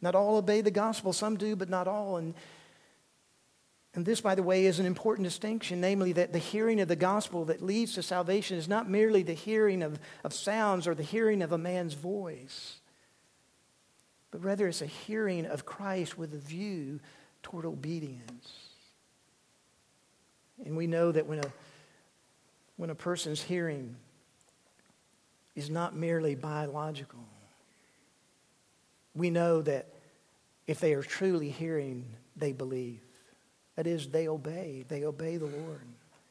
Not 0.00 0.14
all 0.14 0.36
obey 0.36 0.62
the 0.62 0.70
gospel. 0.70 1.12
Some 1.12 1.36
do, 1.36 1.56
but 1.56 1.68
not 1.68 1.86
all. 1.86 2.16
And, 2.16 2.34
and 3.94 4.04
this, 4.04 4.20
by 4.20 4.34
the 4.34 4.42
way, 4.42 4.64
is 4.64 4.78
an 4.78 4.86
important 4.86 5.26
distinction, 5.26 5.80
namely 5.80 6.12
that 6.12 6.32
the 6.32 6.38
hearing 6.38 6.80
of 6.80 6.88
the 6.88 6.96
gospel 6.96 7.44
that 7.46 7.62
leads 7.62 7.94
to 7.94 8.02
salvation 8.02 8.56
is 8.56 8.68
not 8.68 8.88
merely 8.88 9.22
the 9.22 9.34
hearing 9.34 9.82
of, 9.82 9.98
of 10.24 10.32
sounds 10.32 10.86
or 10.86 10.94
the 10.94 11.02
hearing 11.02 11.42
of 11.42 11.52
a 11.52 11.58
man's 11.58 11.94
voice, 11.94 12.80
but 14.32 14.42
rather 14.42 14.66
it's 14.66 14.82
a 14.82 14.86
hearing 14.86 15.46
of 15.46 15.64
Christ 15.64 16.18
with 16.18 16.34
a 16.34 16.38
view 16.38 16.98
toward 17.42 17.64
obedience. 17.64 18.50
And 20.64 20.76
we 20.76 20.86
know 20.88 21.12
that 21.12 21.26
when 21.26 21.38
a, 21.38 21.52
when 22.76 22.90
a 22.90 22.94
person's 22.94 23.42
hearing 23.42 23.94
is 25.54 25.68
not 25.68 25.94
merely 25.94 26.34
biological, 26.34 27.20
we 29.14 29.28
know 29.28 29.60
that 29.62 29.86
if 30.66 30.80
they 30.80 30.94
are 30.94 31.02
truly 31.02 31.50
hearing, 31.50 32.06
they 32.34 32.52
believe. 32.52 33.00
That 33.76 33.86
is, 33.86 34.08
they 34.08 34.28
obey. 34.28 34.86
They 34.88 35.04
obey 35.04 35.36
the 35.36 35.46
Lord. 35.46 35.82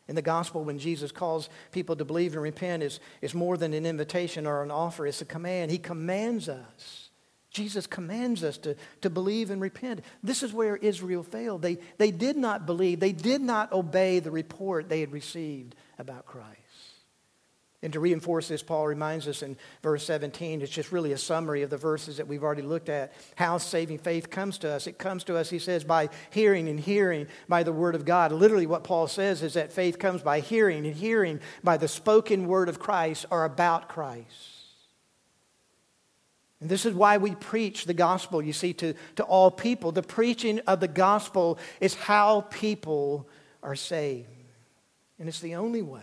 In 0.07 0.15
the 0.15 0.21
gospel, 0.23 0.63
when 0.63 0.79
Jesus 0.79 1.11
calls 1.11 1.49
people 1.71 1.95
to 1.95 2.05
believe 2.05 2.33
and 2.33 2.41
repent, 2.41 2.81
is 2.81 2.99
is 3.21 3.35
more 3.35 3.57
than 3.57 3.73
an 3.73 3.85
invitation 3.85 4.47
or 4.47 4.63
an 4.63 4.71
offer, 4.71 5.05
it's 5.05 5.21
a 5.21 5.25
command. 5.25 5.69
He 5.69 5.77
commands 5.77 6.49
us 6.49 7.11
Jesus 7.51 7.85
commands 7.85 8.43
us 8.43 8.57
to, 8.59 8.75
to 9.01 9.09
believe 9.09 9.51
and 9.51 9.61
repent. 9.61 10.03
This 10.23 10.41
is 10.41 10.53
where 10.53 10.77
Israel 10.77 11.21
failed. 11.21 11.61
They, 11.61 11.79
they 11.97 12.11
did 12.11 12.37
not 12.37 12.65
believe, 12.65 13.01
they 13.01 13.11
did 13.11 13.41
not 13.41 13.73
obey 13.73 14.19
the 14.19 14.31
report 14.31 14.87
they 14.87 15.01
had 15.01 15.11
received 15.11 15.75
about 15.99 16.25
Christ. 16.25 16.57
And 17.83 17.91
to 17.93 17.99
reinforce 17.99 18.47
this, 18.47 18.61
Paul 18.61 18.87
reminds 18.87 19.27
us 19.27 19.41
in 19.41 19.57
verse 19.81 20.05
17, 20.05 20.61
it's 20.61 20.71
just 20.71 20.91
really 20.91 21.13
a 21.13 21.17
summary 21.17 21.63
of 21.63 21.71
the 21.71 21.77
verses 21.77 22.17
that 22.17 22.27
we've 22.27 22.43
already 22.43 22.61
looked 22.61 22.89
at, 22.89 23.11
how 23.35 23.57
saving 23.57 23.97
faith 23.97 24.29
comes 24.29 24.59
to 24.59 24.69
us. 24.69 24.85
It 24.85 24.99
comes 24.99 25.23
to 25.25 25.35
us, 25.35 25.49
he 25.49 25.57
says, 25.57 25.83
by 25.83 26.09
hearing 26.29 26.69
and 26.69 26.79
hearing 26.79 27.27
by 27.49 27.63
the 27.63 27.73
word 27.73 27.95
of 27.95 28.05
God. 28.05 28.31
Literally, 28.31 28.67
what 28.67 28.83
Paul 28.83 29.07
says 29.07 29.41
is 29.41 29.55
that 29.55 29.73
faith 29.73 29.97
comes 29.97 30.21
by 30.21 30.41
hearing 30.41 30.85
and 30.85 30.95
hearing 30.95 31.39
by 31.63 31.77
the 31.77 31.87
spoken 31.87 32.47
word 32.47 32.69
of 32.69 32.79
Christ 32.79 33.25
or 33.31 33.45
about 33.45 33.89
Christ. 33.89 34.61
And 36.62 36.70
this 36.70 36.86
is 36.86 36.93
why 36.93 37.18
we 37.18 37.34
preach 37.36 37.86
the 37.86 37.93
gospel, 37.93 38.41
you 38.41 38.53
see, 38.53 38.72
to, 38.74 38.93
to 39.16 39.24
all 39.24 39.49
people. 39.49 39.91
The 39.91 40.03
preaching 40.03 40.59
of 40.68 40.80
the 40.80 40.88
gospel 40.88 41.57
is 41.80 41.95
how 41.95 42.41
people 42.41 43.28
are 43.64 43.76
saved. 43.76 44.28
And 45.20 45.28
it's 45.28 45.39
the 45.39 45.55
only 45.55 45.82
way 45.82 46.01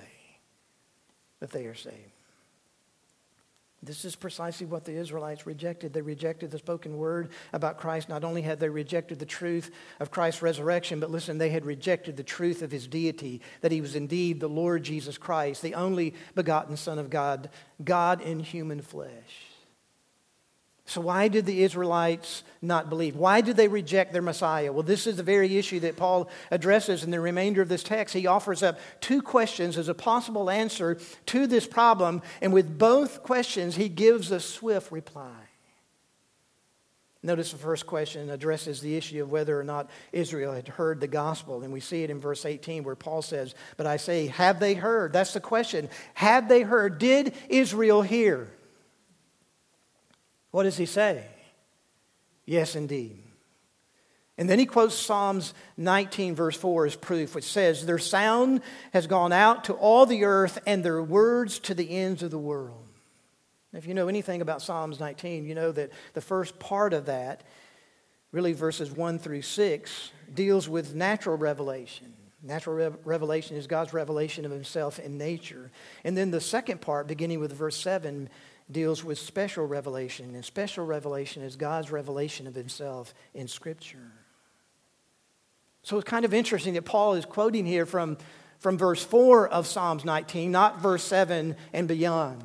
that 1.41 1.53
they 1.53 1.67
are 1.67 1.75
saved. 1.75 1.95
This 3.81 4.05
is 4.05 4.17
precisely 4.17 4.67
what 4.67 4.85
the 4.85 4.97
Israelites 4.97 5.47
rejected. 5.47 5.93
They 5.93 6.03
rejected 6.03 6.51
the 6.51 6.59
spoken 6.59 6.99
word 6.99 7.29
about 7.53 7.79
Christ. 7.79 8.09
Not 8.09 8.25
only 8.25 8.43
had 8.43 8.59
they 8.59 8.69
rejected 8.69 9.21
the 9.21 9.27
truth 9.27 9.71
of 10.01 10.11
Christ's 10.11 10.43
resurrection, 10.43 10.99
but 10.99 11.13
listen, 11.13 11.39
they 11.39 11.51
had 11.51 11.65
rejected 11.65 12.17
the 12.17 12.25
truth 12.25 12.63
of 12.63 12.73
his 12.73 12.89
deity, 12.89 13.41
that 13.61 13.71
he 13.71 13.81
was 13.81 13.95
indeed 13.95 14.41
the 14.41 14.49
Lord 14.49 14.83
Jesus 14.83 15.17
Christ, 15.17 15.63
the 15.63 15.75
only 15.75 16.15
begotten 16.35 16.77
Son 16.77 16.99
of 16.99 17.09
God, 17.09 17.51
God 17.85 18.21
in 18.21 18.41
human 18.41 18.83
flesh. 18.83 19.48
So, 20.89 21.03
why 21.03 21.29
did 21.29 21.45
the 21.45 21.65
Israelites 21.65 22.43
not 22.63 22.89
believe? 22.89 23.15
Why 23.15 23.43
did 23.43 23.59
they 23.59 23.69
reject 23.69 24.11
their 24.11 24.23
Messiah? 24.23 24.73
Well, 24.73 24.83
this 24.83 25.07
is 25.07 25.19
the 25.19 25.23
very 25.23 25.59
issue 25.59 25.81
that 25.81 25.99
Paul 25.99 26.31
addresses 26.51 27.05
in 27.05 27.11
the 27.11 27.21
remainder 27.21 27.61
of 27.61 27.69
this 27.69 27.83
text. 27.83 28.15
He 28.15 28.27
offers 28.27 28.63
up 28.63 28.81
two 29.03 29.21
questions 29.21 29.77
as 29.77 29.89
a 29.89 29.95
possible 29.95 30.49
answer 30.49 30.99
to 31.27 31.47
this 31.47 31.67
problem, 31.67 32.23
and 32.41 32.55
with 32.55 32.79
both 32.79 33.23
questions, 33.23 33.77
he 33.77 33.91
gives 33.91 34.31
a 34.31 34.41
swift 34.41 34.91
reply. 34.91 35.37
Notice 37.23 37.53
the 37.53 37.59
first 37.59 37.87
question 37.87 38.31
addresses 38.31 38.81
the 38.81 38.97
issue 38.97 39.23
of 39.23 39.31
whether 39.31 39.61
or 39.61 39.65
not 39.65 39.91
Israel 40.13 40.55
had 40.55 40.69
heard 40.69 41.01
the 41.01 41.07
gospel. 41.07 41.65
And 41.65 41.71
we 41.71 41.81
see 41.81 42.03
it 42.03 42.09
in 42.09 42.19
verse 42.19 42.47
18 42.47 42.83
where 42.83 42.95
Paul 42.95 43.21
says, 43.21 43.55
But 43.77 43.87
I 43.87 43.99
say, 43.99 44.29
have 44.29 44.59
they 44.59 44.73
heard? 44.73 45.13
That's 45.13 45.35
the 45.35 45.41
question. 45.41 45.91
Have 46.15 46.49
they 46.49 46.63
heard? 46.63 46.99
Did 46.99 47.35
Israel 47.51 48.01
hear? 48.01 48.49
What 50.51 50.65
does 50.65 50.77
he 50.77 50.87
say? 50.87 51.25
Yes, 52.47 52.75
indeed. 52.77 53.23
And 54.39 54.49
then 54.49 54.61
he 54.61 54.67
quotes 54.67 54.95
Psalms 54.95 55.53
19, 55.77 56.37
verse 56.37 56.57
4 56.57 56.87
as 56.87 56.97
proof, 56.97 57.35
which 57.35 57.45
says, 57.45 57.85
Their 57.85 57.99
sound 57.99 58.63
has 58.93 59.09
gone 59.09 59.33
out 59.33 59.65
to 59.65 59.73
all 59.73 60.07
the 60.07 60.25
earth, 60.25 60.59
and 60.65 60.85
their 60.85 61.03
words 61.03 61.59
to 61.61 61.75
the 61.75 61.91
ends 61.91 62.23
of 62.23 62.31
the 62.31 62.39
world. 62.39 62.87
If 63.73 63.87
you 63.87 63.95
know 63.95 64.09
anything 64.09 64.41
about 64.41 64.63
Psalms 64.63 65.01
19, 65.01 65.45
you 65.45 65.55
know 65.55 65.73
that 65.73 65.91
the 66.15 66.21
first 66.21 66.59
part 66.59 66.95
of 66.95 67.07
that, 67.07 67.43
really 68.31 68.53
verses 68.53 68.91
1 68.91 69.19
through 69.19 69.43
6, 69.43 70.13
deals 70.33 70.69
with 70.69 70.95
natural 70.95 71.37
revelation. 71.37 72.15
Natural 72.41 72.97
revelation 73.05 73.57
is 73.57 73.67
God's 73.67 73.93
revelation 73.93 74.45
of 74.45 74.53
himself 74.53 75.01
in 75.01 75.19
nature. 75.19 75.73
And 76.05 76.17
then 76.17 76.31
the 76.31 76.41
second 76.41 76.81
part, 76.81 77.09
beginning 77.09 77.41
with 77.41 77.53
verse 77.53 77.77
7, 77.77 78.31
deals 78.71 79.03
with 79.03 79.19
special 79.19 79.67
revelation, 79.67 80.35
and 80.35 80.45
special 80.45 80.85
revelation 80.85 81.43
is 81.43 81.57
God's 81.57 81.91
revelation 81.91 82.47
of 82.47 82.55
himself 82.55 83.15
in 83.35 83.49
Scripture. 83.49 84.13
So 85.83 85.97
it's 85.97 86.09
kind 86.09 86.25
of 86.25 86.35
interesting 86.35 86.75
that 86.75 86.85
Paul 86.85 87.15
is 87.15 87.25
quoting 87.25 87.65
here 87.65 87.87
from, 87.87 88.19
from 88.59 88.77
verse 88.77 89.03
4 89.03 89.49
of 89.49 89.67
Psalms 89.67 90.05
19, 90.05 90.51
not 90.51 90.81
verse 90.81 91.03
7 91.05 91.57
and 91.73 91.89
beyond. 91.89 92.45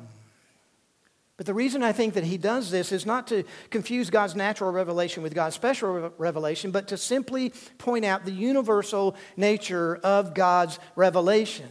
But 1.36 1.46
the 1.46 1.54
reason 1.54 1.82
I 1.82 1.92
think 1.92 2.14
that 2.14 2.24
he 2.24 2.38
does 2.38 2.70
this 2.70 2.92
is 2.92 3.04
not 3.04 3.26
to 3.26 3.42
confuse 3.70 4.08
God's 4.08 4.36
natural 4.36 4.70
revelation 4.70 5.22
with 5.22 5.34
God's 5.34 5.56
special 5.56 6.12
revelation, 6.16 6.70
but 6.70 6.88
to 6.88 6.96
simply 6.96 7.52
point 7.76 8.04
out 8.04 8.24
the 8.24 8.32
universal 8.32 9.16
nature 9.36 9.96
of 9.96 10.32
God's 10.32 10.78
revelation. 10.94 11.68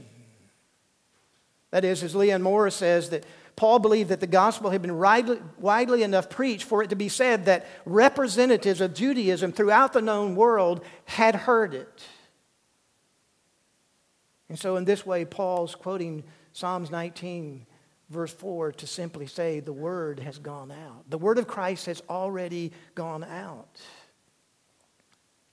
That 1.71 1.85
is, 1.85 2.03
as 2.03 2.13
Leon 2.13 2.43
Morris 2.43 2.75
says, 2.75 3.09
that 3.09 3.25
Paul 3.55 3.79
believed 3.79 4.09
that 4.09 4.19
the 4.19 4.27
gospel 4.27 4.71
had 4.71 4.81
been 4.81 4.97
widely, 4.97 6.03
enough 6.03 6.29
preached 6.29 6.63
for 6.63 6.81
it 6.81 6.89
to 6.89 6.95
be 6.95 7.09
said 7.09 7.45
that 7.45 7.67
representatives 7.85 8.81
of 8.81 8.93
Judaism 8.93 9.51
throughout 9.51 9.93
the 9.93 10.01
known 10.01 10.35
world 10.35 10.83
had 11.05 11.35
heard 11.35 11.73
it. 11.73 12.03
And 14.49 14.57
so, 14.57 14.75
in 14.75 14.85
this 14.85 15.05
way, 15.05 15.25
Paul's 15.25 15.75
quoting 15.75 16.23
Psalms 16.51 16.91
19, 16.91 17.65
verse 18.09 18.33
4, 18.33 18.71
to 18.73 18.87
simply 18.87 19.27
say, 19.27 19.59
The 19.59 19.73
word 19.73 20.19
has 20.19 20.39
gone 20.39 20.71
out. 20.71 21.09
The 21.09 21.17
word 21.17 21.37
of 21.37 21.47
Christ 21.47 21.85
has 21.85 22.01
already 22.09 22.71
gone 22.95 23.23
out. 23.23 23.81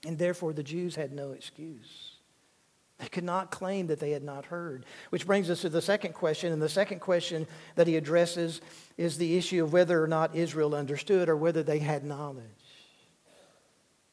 And 0.07 0.19
therefore, 0.19 0.53
the 0.53 0.63
Jews 0.63 0.95
had 0.97 1.13
no 1.13 1.33
excuse. 1.33 2.10
They 3.01 3.09
could 3.09 3.25
not 3.25 3.51
claim 3.51 3.87
that 3.87 3.99
they 3.99 4.11
had 4.11 4.23
not 4.23 4.45
heard. 4.45 4.85
Which 5.09 5.27
brings 5.27 5.49
us 5.49 5.63
to 5.63 5.71
the 5.71 5.81
second 5.81 6.13
question. 6.13 6.53
And 6.53 6.61
the 6.61 6.69
second 6.69 7.01
question 7.01 7.47
that 7.77 7.87
he 7.87 7.97
addresses 7.97 8.61
is 8.99 9.17
the 9.17 9.39
issue 9.39 9.65
of 9.65 9.73
whether 9.73 10.03
or 10.03 10.07
not 10.07 10.37
Israel 10.37 10.75
understood 10.75 11.31
or 11.31 11.37
whether 11.37 11.63
they 11.63 11.79
had 11.79 12.05
knowledge. 12.05 12.45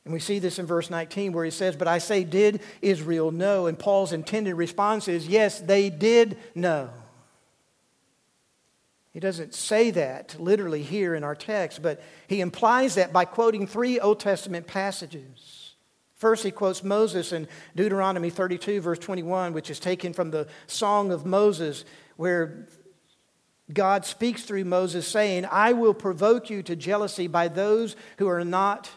And 0.06 0.14
we 0.14 0.22
see 0.22 0.40
this 0.40 0.58
in 0.58 0.66
verse 0.66 0.90
19 0.90 1.34
where 1.34 1.44
he 1.44 1.52
says, 1.52 1.76
But 1.76 1.90
I 1.90 1.98
say, 1.98 2.24
did 2.24 2.62
Israel 2.82 3.32
know? 3.32 3.66
And 3.66 3.78
Paul's 3.78 4.14
intended 4.14 4.54
response 4.54 5.10
is, 5.10 5.28
Yes, 5.28 5.60
they 5.60 5.90
did 5.90 6.38
know. 6.56 6.90
He 9.12 9.20
doesn't 9.20 9.54
say 9.54 9.92
that 9.92 10.38
literally 10.40 10.84
here 10.84 11.14
in 11.14 11.26
our 11.26 11.36
text, 11.36 11.82
but 11.82 12.02
he 12.28 12.40
implies 12.40 12.96
that 12.96 13.12
by 13.12 13.26
quoting 13.26 13.68
three 13.68 14.00
Old 14.00 14.22
Testament 14.22 14.66
passages. 14.66 15.57
First, 16.18 16.44
he 16.44 16.52
quotes 16.52 16.84
Moses 16.84 17.32
in 17.32 17.48
Deuteronomy 17.76 18.32
32, 18.32 18.82
verse 18.82 18.98
21, 19.00 19.54
which 19.54 19.70
is 19.70 19.80
taken 19.80 20.14
from 20.14 20.32
the 20.32 20.48
Song 20.66 21.12
of 21.12 21.26
Moses, 21.28 21.86
where 22.16 22.68
God 23.72 24.04
speaks 24.04 24.42
through 24.44 24.66
Moses, 24.66 25.08
saying, 25.08 25.46
I 25.52 25.74
will 25.74 25.94
provoke 25.94 26.50
you 26.50 26.64
to 26.64 26.76
jealousy 26.76 27.28
by 27.28 27.48
those 27.48 27.96
who 28.18 28.28
are 28.28 28.44
not 28.44 28.90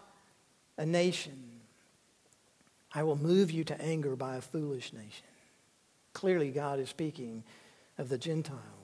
a 0.78 0.86
nation. 0.86 1.60
I 2.92 3.02
will 3.02 3.16
move 3.16 3.50
you 3.50 3.64
to 3.64 3.80
anger 3.80 4.16
by 4.16 4.36
a 4.36 4.40
foolish 4.40 4.92
nation. 4.94 5.26
Clearly, 6.14 6.50
God 6.50 6.80
is 6.80 6.88
speaking 6.88 7.44
of 7.98 8.08
the 8.08 8.18
Gentiles. 8.18 8.80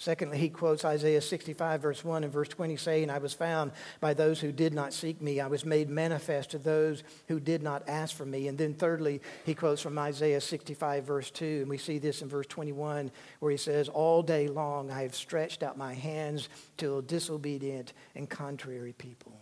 Secondly, 0.00 0.38
he 0.38 0.48
quotes 0.48 0.86
Isaiah 0.86 1.20
65, 1.20 1.82
verse 1.82 2.02
1 2.02 2.24
and 2.24 2.32
verse 2.32 2.48
20, 2.48 2.74
saying, 2.78 3.10
I 3.10 3.18
was 3.18 3.34
found 3.34 3.70
by 4.00 4.14
those 4.14 4.40
who 4.40 4.50
did 4.50 4.72
not 4.72 4.94
seek 4.94 5.20
me. 5.20 5.40
I 5.40 5.46
was 5.46 5.66
made 5.66 5.90
manifest 5.90 6.52
to 6.52 6.58
those 6.58 7.02
who 7.28 7.38
did 7.38 7.62
not 7.62 7.86
ask 7.86 8.16
for 8.16 8.24
me. 8.24 8.48
And 8.48 8.56
then 8.56 8.72
thirdly, 8.72 9.20
he 9.44 9.54
quotes 9.54 9.82
from 9.82 9.98
Isaiah 9.98 10.40
65, 10.40 11.04
verse 11.04 11.30
2, 11.30 11.58
and 11.60 11.68
we 11.68 11.76
see 11.76 11.98
this 11.98 12.22
in 12.22 12.30
verse 12.30 12.46
21, 12.46 13.10
where 13.40 13.50
he 13.50 13.58
says, 13.58 13.90
All 13.90 14.22
day 14.22 14.48
long 14.48 14.90
I 14.90 15.02
have 15.02 15.14
stretched 15.14 15.62
out 15.62 15.76
my 15.76 15.92
hands 15.92 16.48
to 16.78 17.02
disobedient 17.02 17.92
and 18.14 18.26
contrary 18.26 18.94
people. 18.96 19.38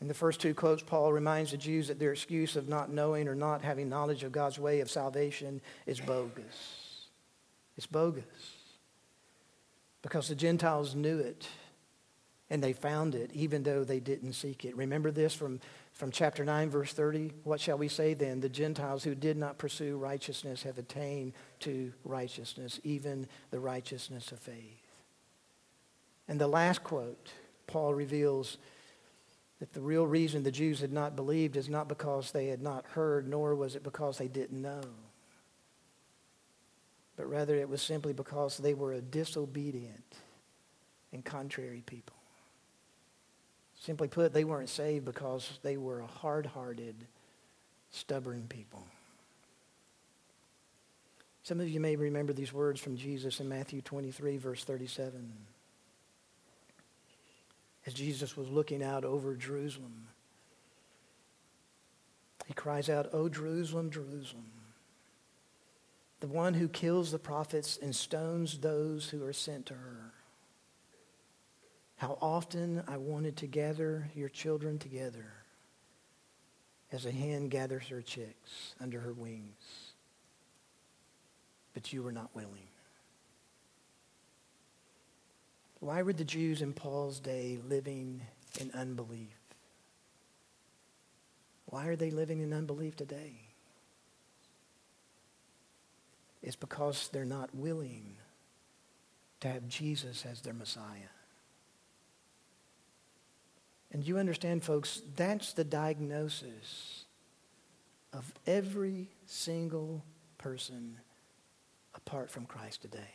In 0.00 0.06
the 0.06 0.14
first 0.14 0.40
two 0.40 0.54
quotes, 0.54 0.84
Paul 0.84 1.12
reminds 1.12 1.50
the 1.50 1.56
Jews 1.56 1.88
that 1.88 1.98
their 1.98 2.12
excuse 2.12 2.54
of 2.54 2.68
not 2.68 2.88
knowing 2.88 3.26
or 3.26 3.34
not 3.34 3.62
having 3.62 3.88
knowledge 3.88 4.22
of 4.22 4.30
God's 4.30 4.60
way 4.60 4.78
of 4.78 4.88
salvation 4.88 5.60
is 5.86 5.98
bogus. 5.98 7.08
It's 7.76 7.86
bogus 7.86 8.59
because 10.02 10.28
the 10.28 10.34
Gentiles 10.34 10.94
knew 10.94 11.18
it 11.18 11.46
and 12.48 12.62
they 12.62 12.72
found 12.72 13.14
it 13.14 13.30
even 13.32 13.62
though 13.62 13.84
they 13.84 14.00
didn't 14.00 14.32
seek 14.32 14.64
it. 14.64 14.76
Remember 14.76 15.10
this 15.10 15.32
from, 15.34 15.60
from 15.92 16.10
chapter 16.10 16.44
9, 16.44 16.70
verse 16.70 16.92
30? 16.92 17.32
What 17.44 17.60
shall 17.60 17.78
we 17.78 17.88
say 17.88 18.14
then? 18.14 18.40
The 18.40 18.48
Gentiles 18.48 19.04
who 19.04 19.14
did 19.14 19.36
not 19.36 19.58
pursue 19.58 19.96
righteousness 19.96 20.62
have 20.64 20.78
attained 20.78 21.32
to 21.60 21.92
righteousness, 22.04 22.80
even 22.82 23.28
the 23.50 23.60
righteousness 23.60 24.32
of 24.32 24.40
faith. 24.40 24.80
And 26.26 26.40
the 26.40 26.48
last 26.48 26.82
quote, 26.82 27.30
Paul 27.66 27.94
reveals 27.94 28.58
that 29.60 29.72
the 29.72 29.80
real 29.80 30.06
reason 30.06 30.42
the 30.42 30.50
Jews 30.50 30.80
had 30.80 30.92
not 30.92 31.14
believed 31.14 31.56
is 31.56 31.68
not 31.68 31.88
because 31.88 32.32
they 32.32 32.46
had 32.46 32.62
not 32.62 32.86
heard, 32.86 33.28
nor 33.28 33.54
was 33.54 33.76
it 33.76 33.84
because 33.84 34.18
they 34.18 34.28
didn't 34.28 34.62
know 34.62 34.80
but 37.20 37.28
rather 37.28 37.54
it 37.54 37.68
was 37.68 37.82
simply 37.82 38.14
because 38.14 38.56
they 38.56 38.72
were 38.72 38.94
a 38.94 39.00
disobedient 39.02 40.16
and 41.12 41.22
contrary 41.22 41.82
people. 41.84 42.16
Simply 43.78 44.08
put, 44.08 44.32
they 44.32 44.44
weren't 44.44 44.70
saved 44.70 45.04
because 45.04 45.58
they 45.62 45.76
were 45.76 46.00
a 46.00 46.06
hard 46.06 46.46
hearted, 46.46 46.94
stubborn 47.90 48.46
people. 48.48 48.86
Some 51.42 51.60
of 51.60 51.68
you 51.68 51.78
may 51.78 51.94
remember 51.94 52.32
these 52.32 52.54
words 52.54 52.80
from 52.80 52.96
Jesus 52.96 53.38
in 53.38 53.50
Matthew 53.50 53.82
23, 53.82 54.38
verse 54.38 54.64
37. 54.64 55.30
As 57.84 57.92
Jesus 57.92 58.34
was 58.34 58.48
looking 58.48 58.82
out 58.82 59.04
over 59.04 59.36
Jerusalem, 59.36 60.06
he 62.46 62.54
cries 62.54 62.88
out, 62.88 63.10
O 63.12 63.28
Jerusalem, 63.28 63.90
Jerusalem 63.90 64.59
the 66.20 66.28
one 66.28 66.54
who 66.54 66.68
kills 66.68 67.10
the 67.10 67.18
prophets 67.18 67.78
and 67.82 67.96
stones 67.96 68.58
those 68.58 69.08
who 69.08 69.24
are 69.24 69.32
sent 69.32 69.66
to 69.66 69.74
her. 69.74 70.12
How 71.96 72.18
often 72.20 72.82
I 72.86 72.98
wanted 72.98 73.36
to 73.38 73.46
gather 73.46 74.10
your 74.14 74.28
children 74.28 74.78
together 74.78 75.32
as 76.92 77.06
a 77.06 77.10
hen 77.10 77.48
gathers 77.48 77.88
her 77.88 78.02
chicks 78.02 78.74
under 78.80 79.00
her 79.00 79.12
wings, 79.12 79.92
but 81.72 81.92
you 81.92 82.02
were 82.02 82.12
not 82.12 82.34
willing. 82.34 82.68
Why 85.78 86.02
were 86.02 86.12
the 86.12 86.24
Jews 86.24 86.60
in 86.60 86.74
Paul's 86.74 87.20
day 87.20 87.58
living 87.66 88.20
in 88.60 88.70
unbelief? 88.72 89.36
Why 91.66 91.86
are 91.86 91.96
they 91.96 92.10
living 92.10 92.40
in 92.40 92.52
unbelief 92.52 92.96
today? 92.96 93.49
Is 96.42 96.56
because 96.56 97.08
they're 97.12 97.24
not 97.24 97.54
willing 97.54 98.16
to 99.40 99.48
have 99.48 99.68
Jesus 99.68 100.24
as 100.30 100.40
their 100.40 100.54
Messiah. 100.54 101.10
And 103.92 104.06
you 104.06 104.18
understand, 104.18 104.62
folks, 104.62 105.02
that's 105.16 105.52
the 105.52 105.64
diagnosis 105.64 107.04
of 108.12 108.32
every 108.46 109.08
single 109.26 110.04
person 110.38 110.96
apart 111.94 112.30
from 112.30 112.46
Christ 112.46 112.82
today. 112.82 113.14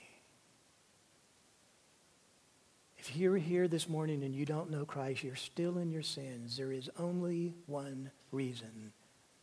If 2.98 3.16
you're 3.16 3.38
here 3.38 3.68
this 3.68 3.88
morning 3.88 4.24
and 4.24 4.34
you 4.34 4.46
don't 4.46 4.72
know 4.72 4.84
Christ, 4.84 5.24
you're 5.24 5.36
still 5.36 5.78
in 5.78 5.92
your 5.92 6.02
sins. 6.02 6.58
There 6.58 6.72
is 6.72 6.90
only 6.98 7.54
one 7.68 8.10
reason 8.32 8.94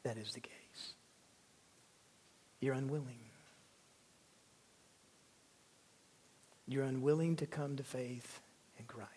that 0.03 0.17
is 0.17 0.33
the 0.33 0.41
case. 0.41 0.95
You're 2.61 2.75
unwilling. 2.75 3.21
You're 6.73 6.85
unwilling 6.85 7.37
to 7.37 7.47
come 7.47 7.77
to 7.77 7.83
faith 7.83 8.41
in 8.79 8.87
Christ. 8.87 9.11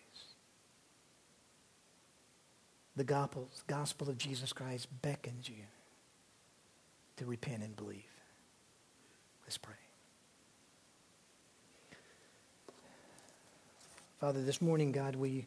The 2.96 3.04
gospel, 3.04 3.48
of 4.10 4.18
Jesus 4.18 4.52
Christ 4.52 4.88
beckons 5.00 5.48
you 5.48 5.64
to 7.16 7.24
repent 7.24 7.62
and 7.62 7.74
believe. 7.74 8.02
Let's 9.44 9.56
pray. 9.56 9.74
Father, 14.20 14.42
this 14.42 14.60
morning, 14.60 14.92
God, 14.92 15.16
we 15.16 15.46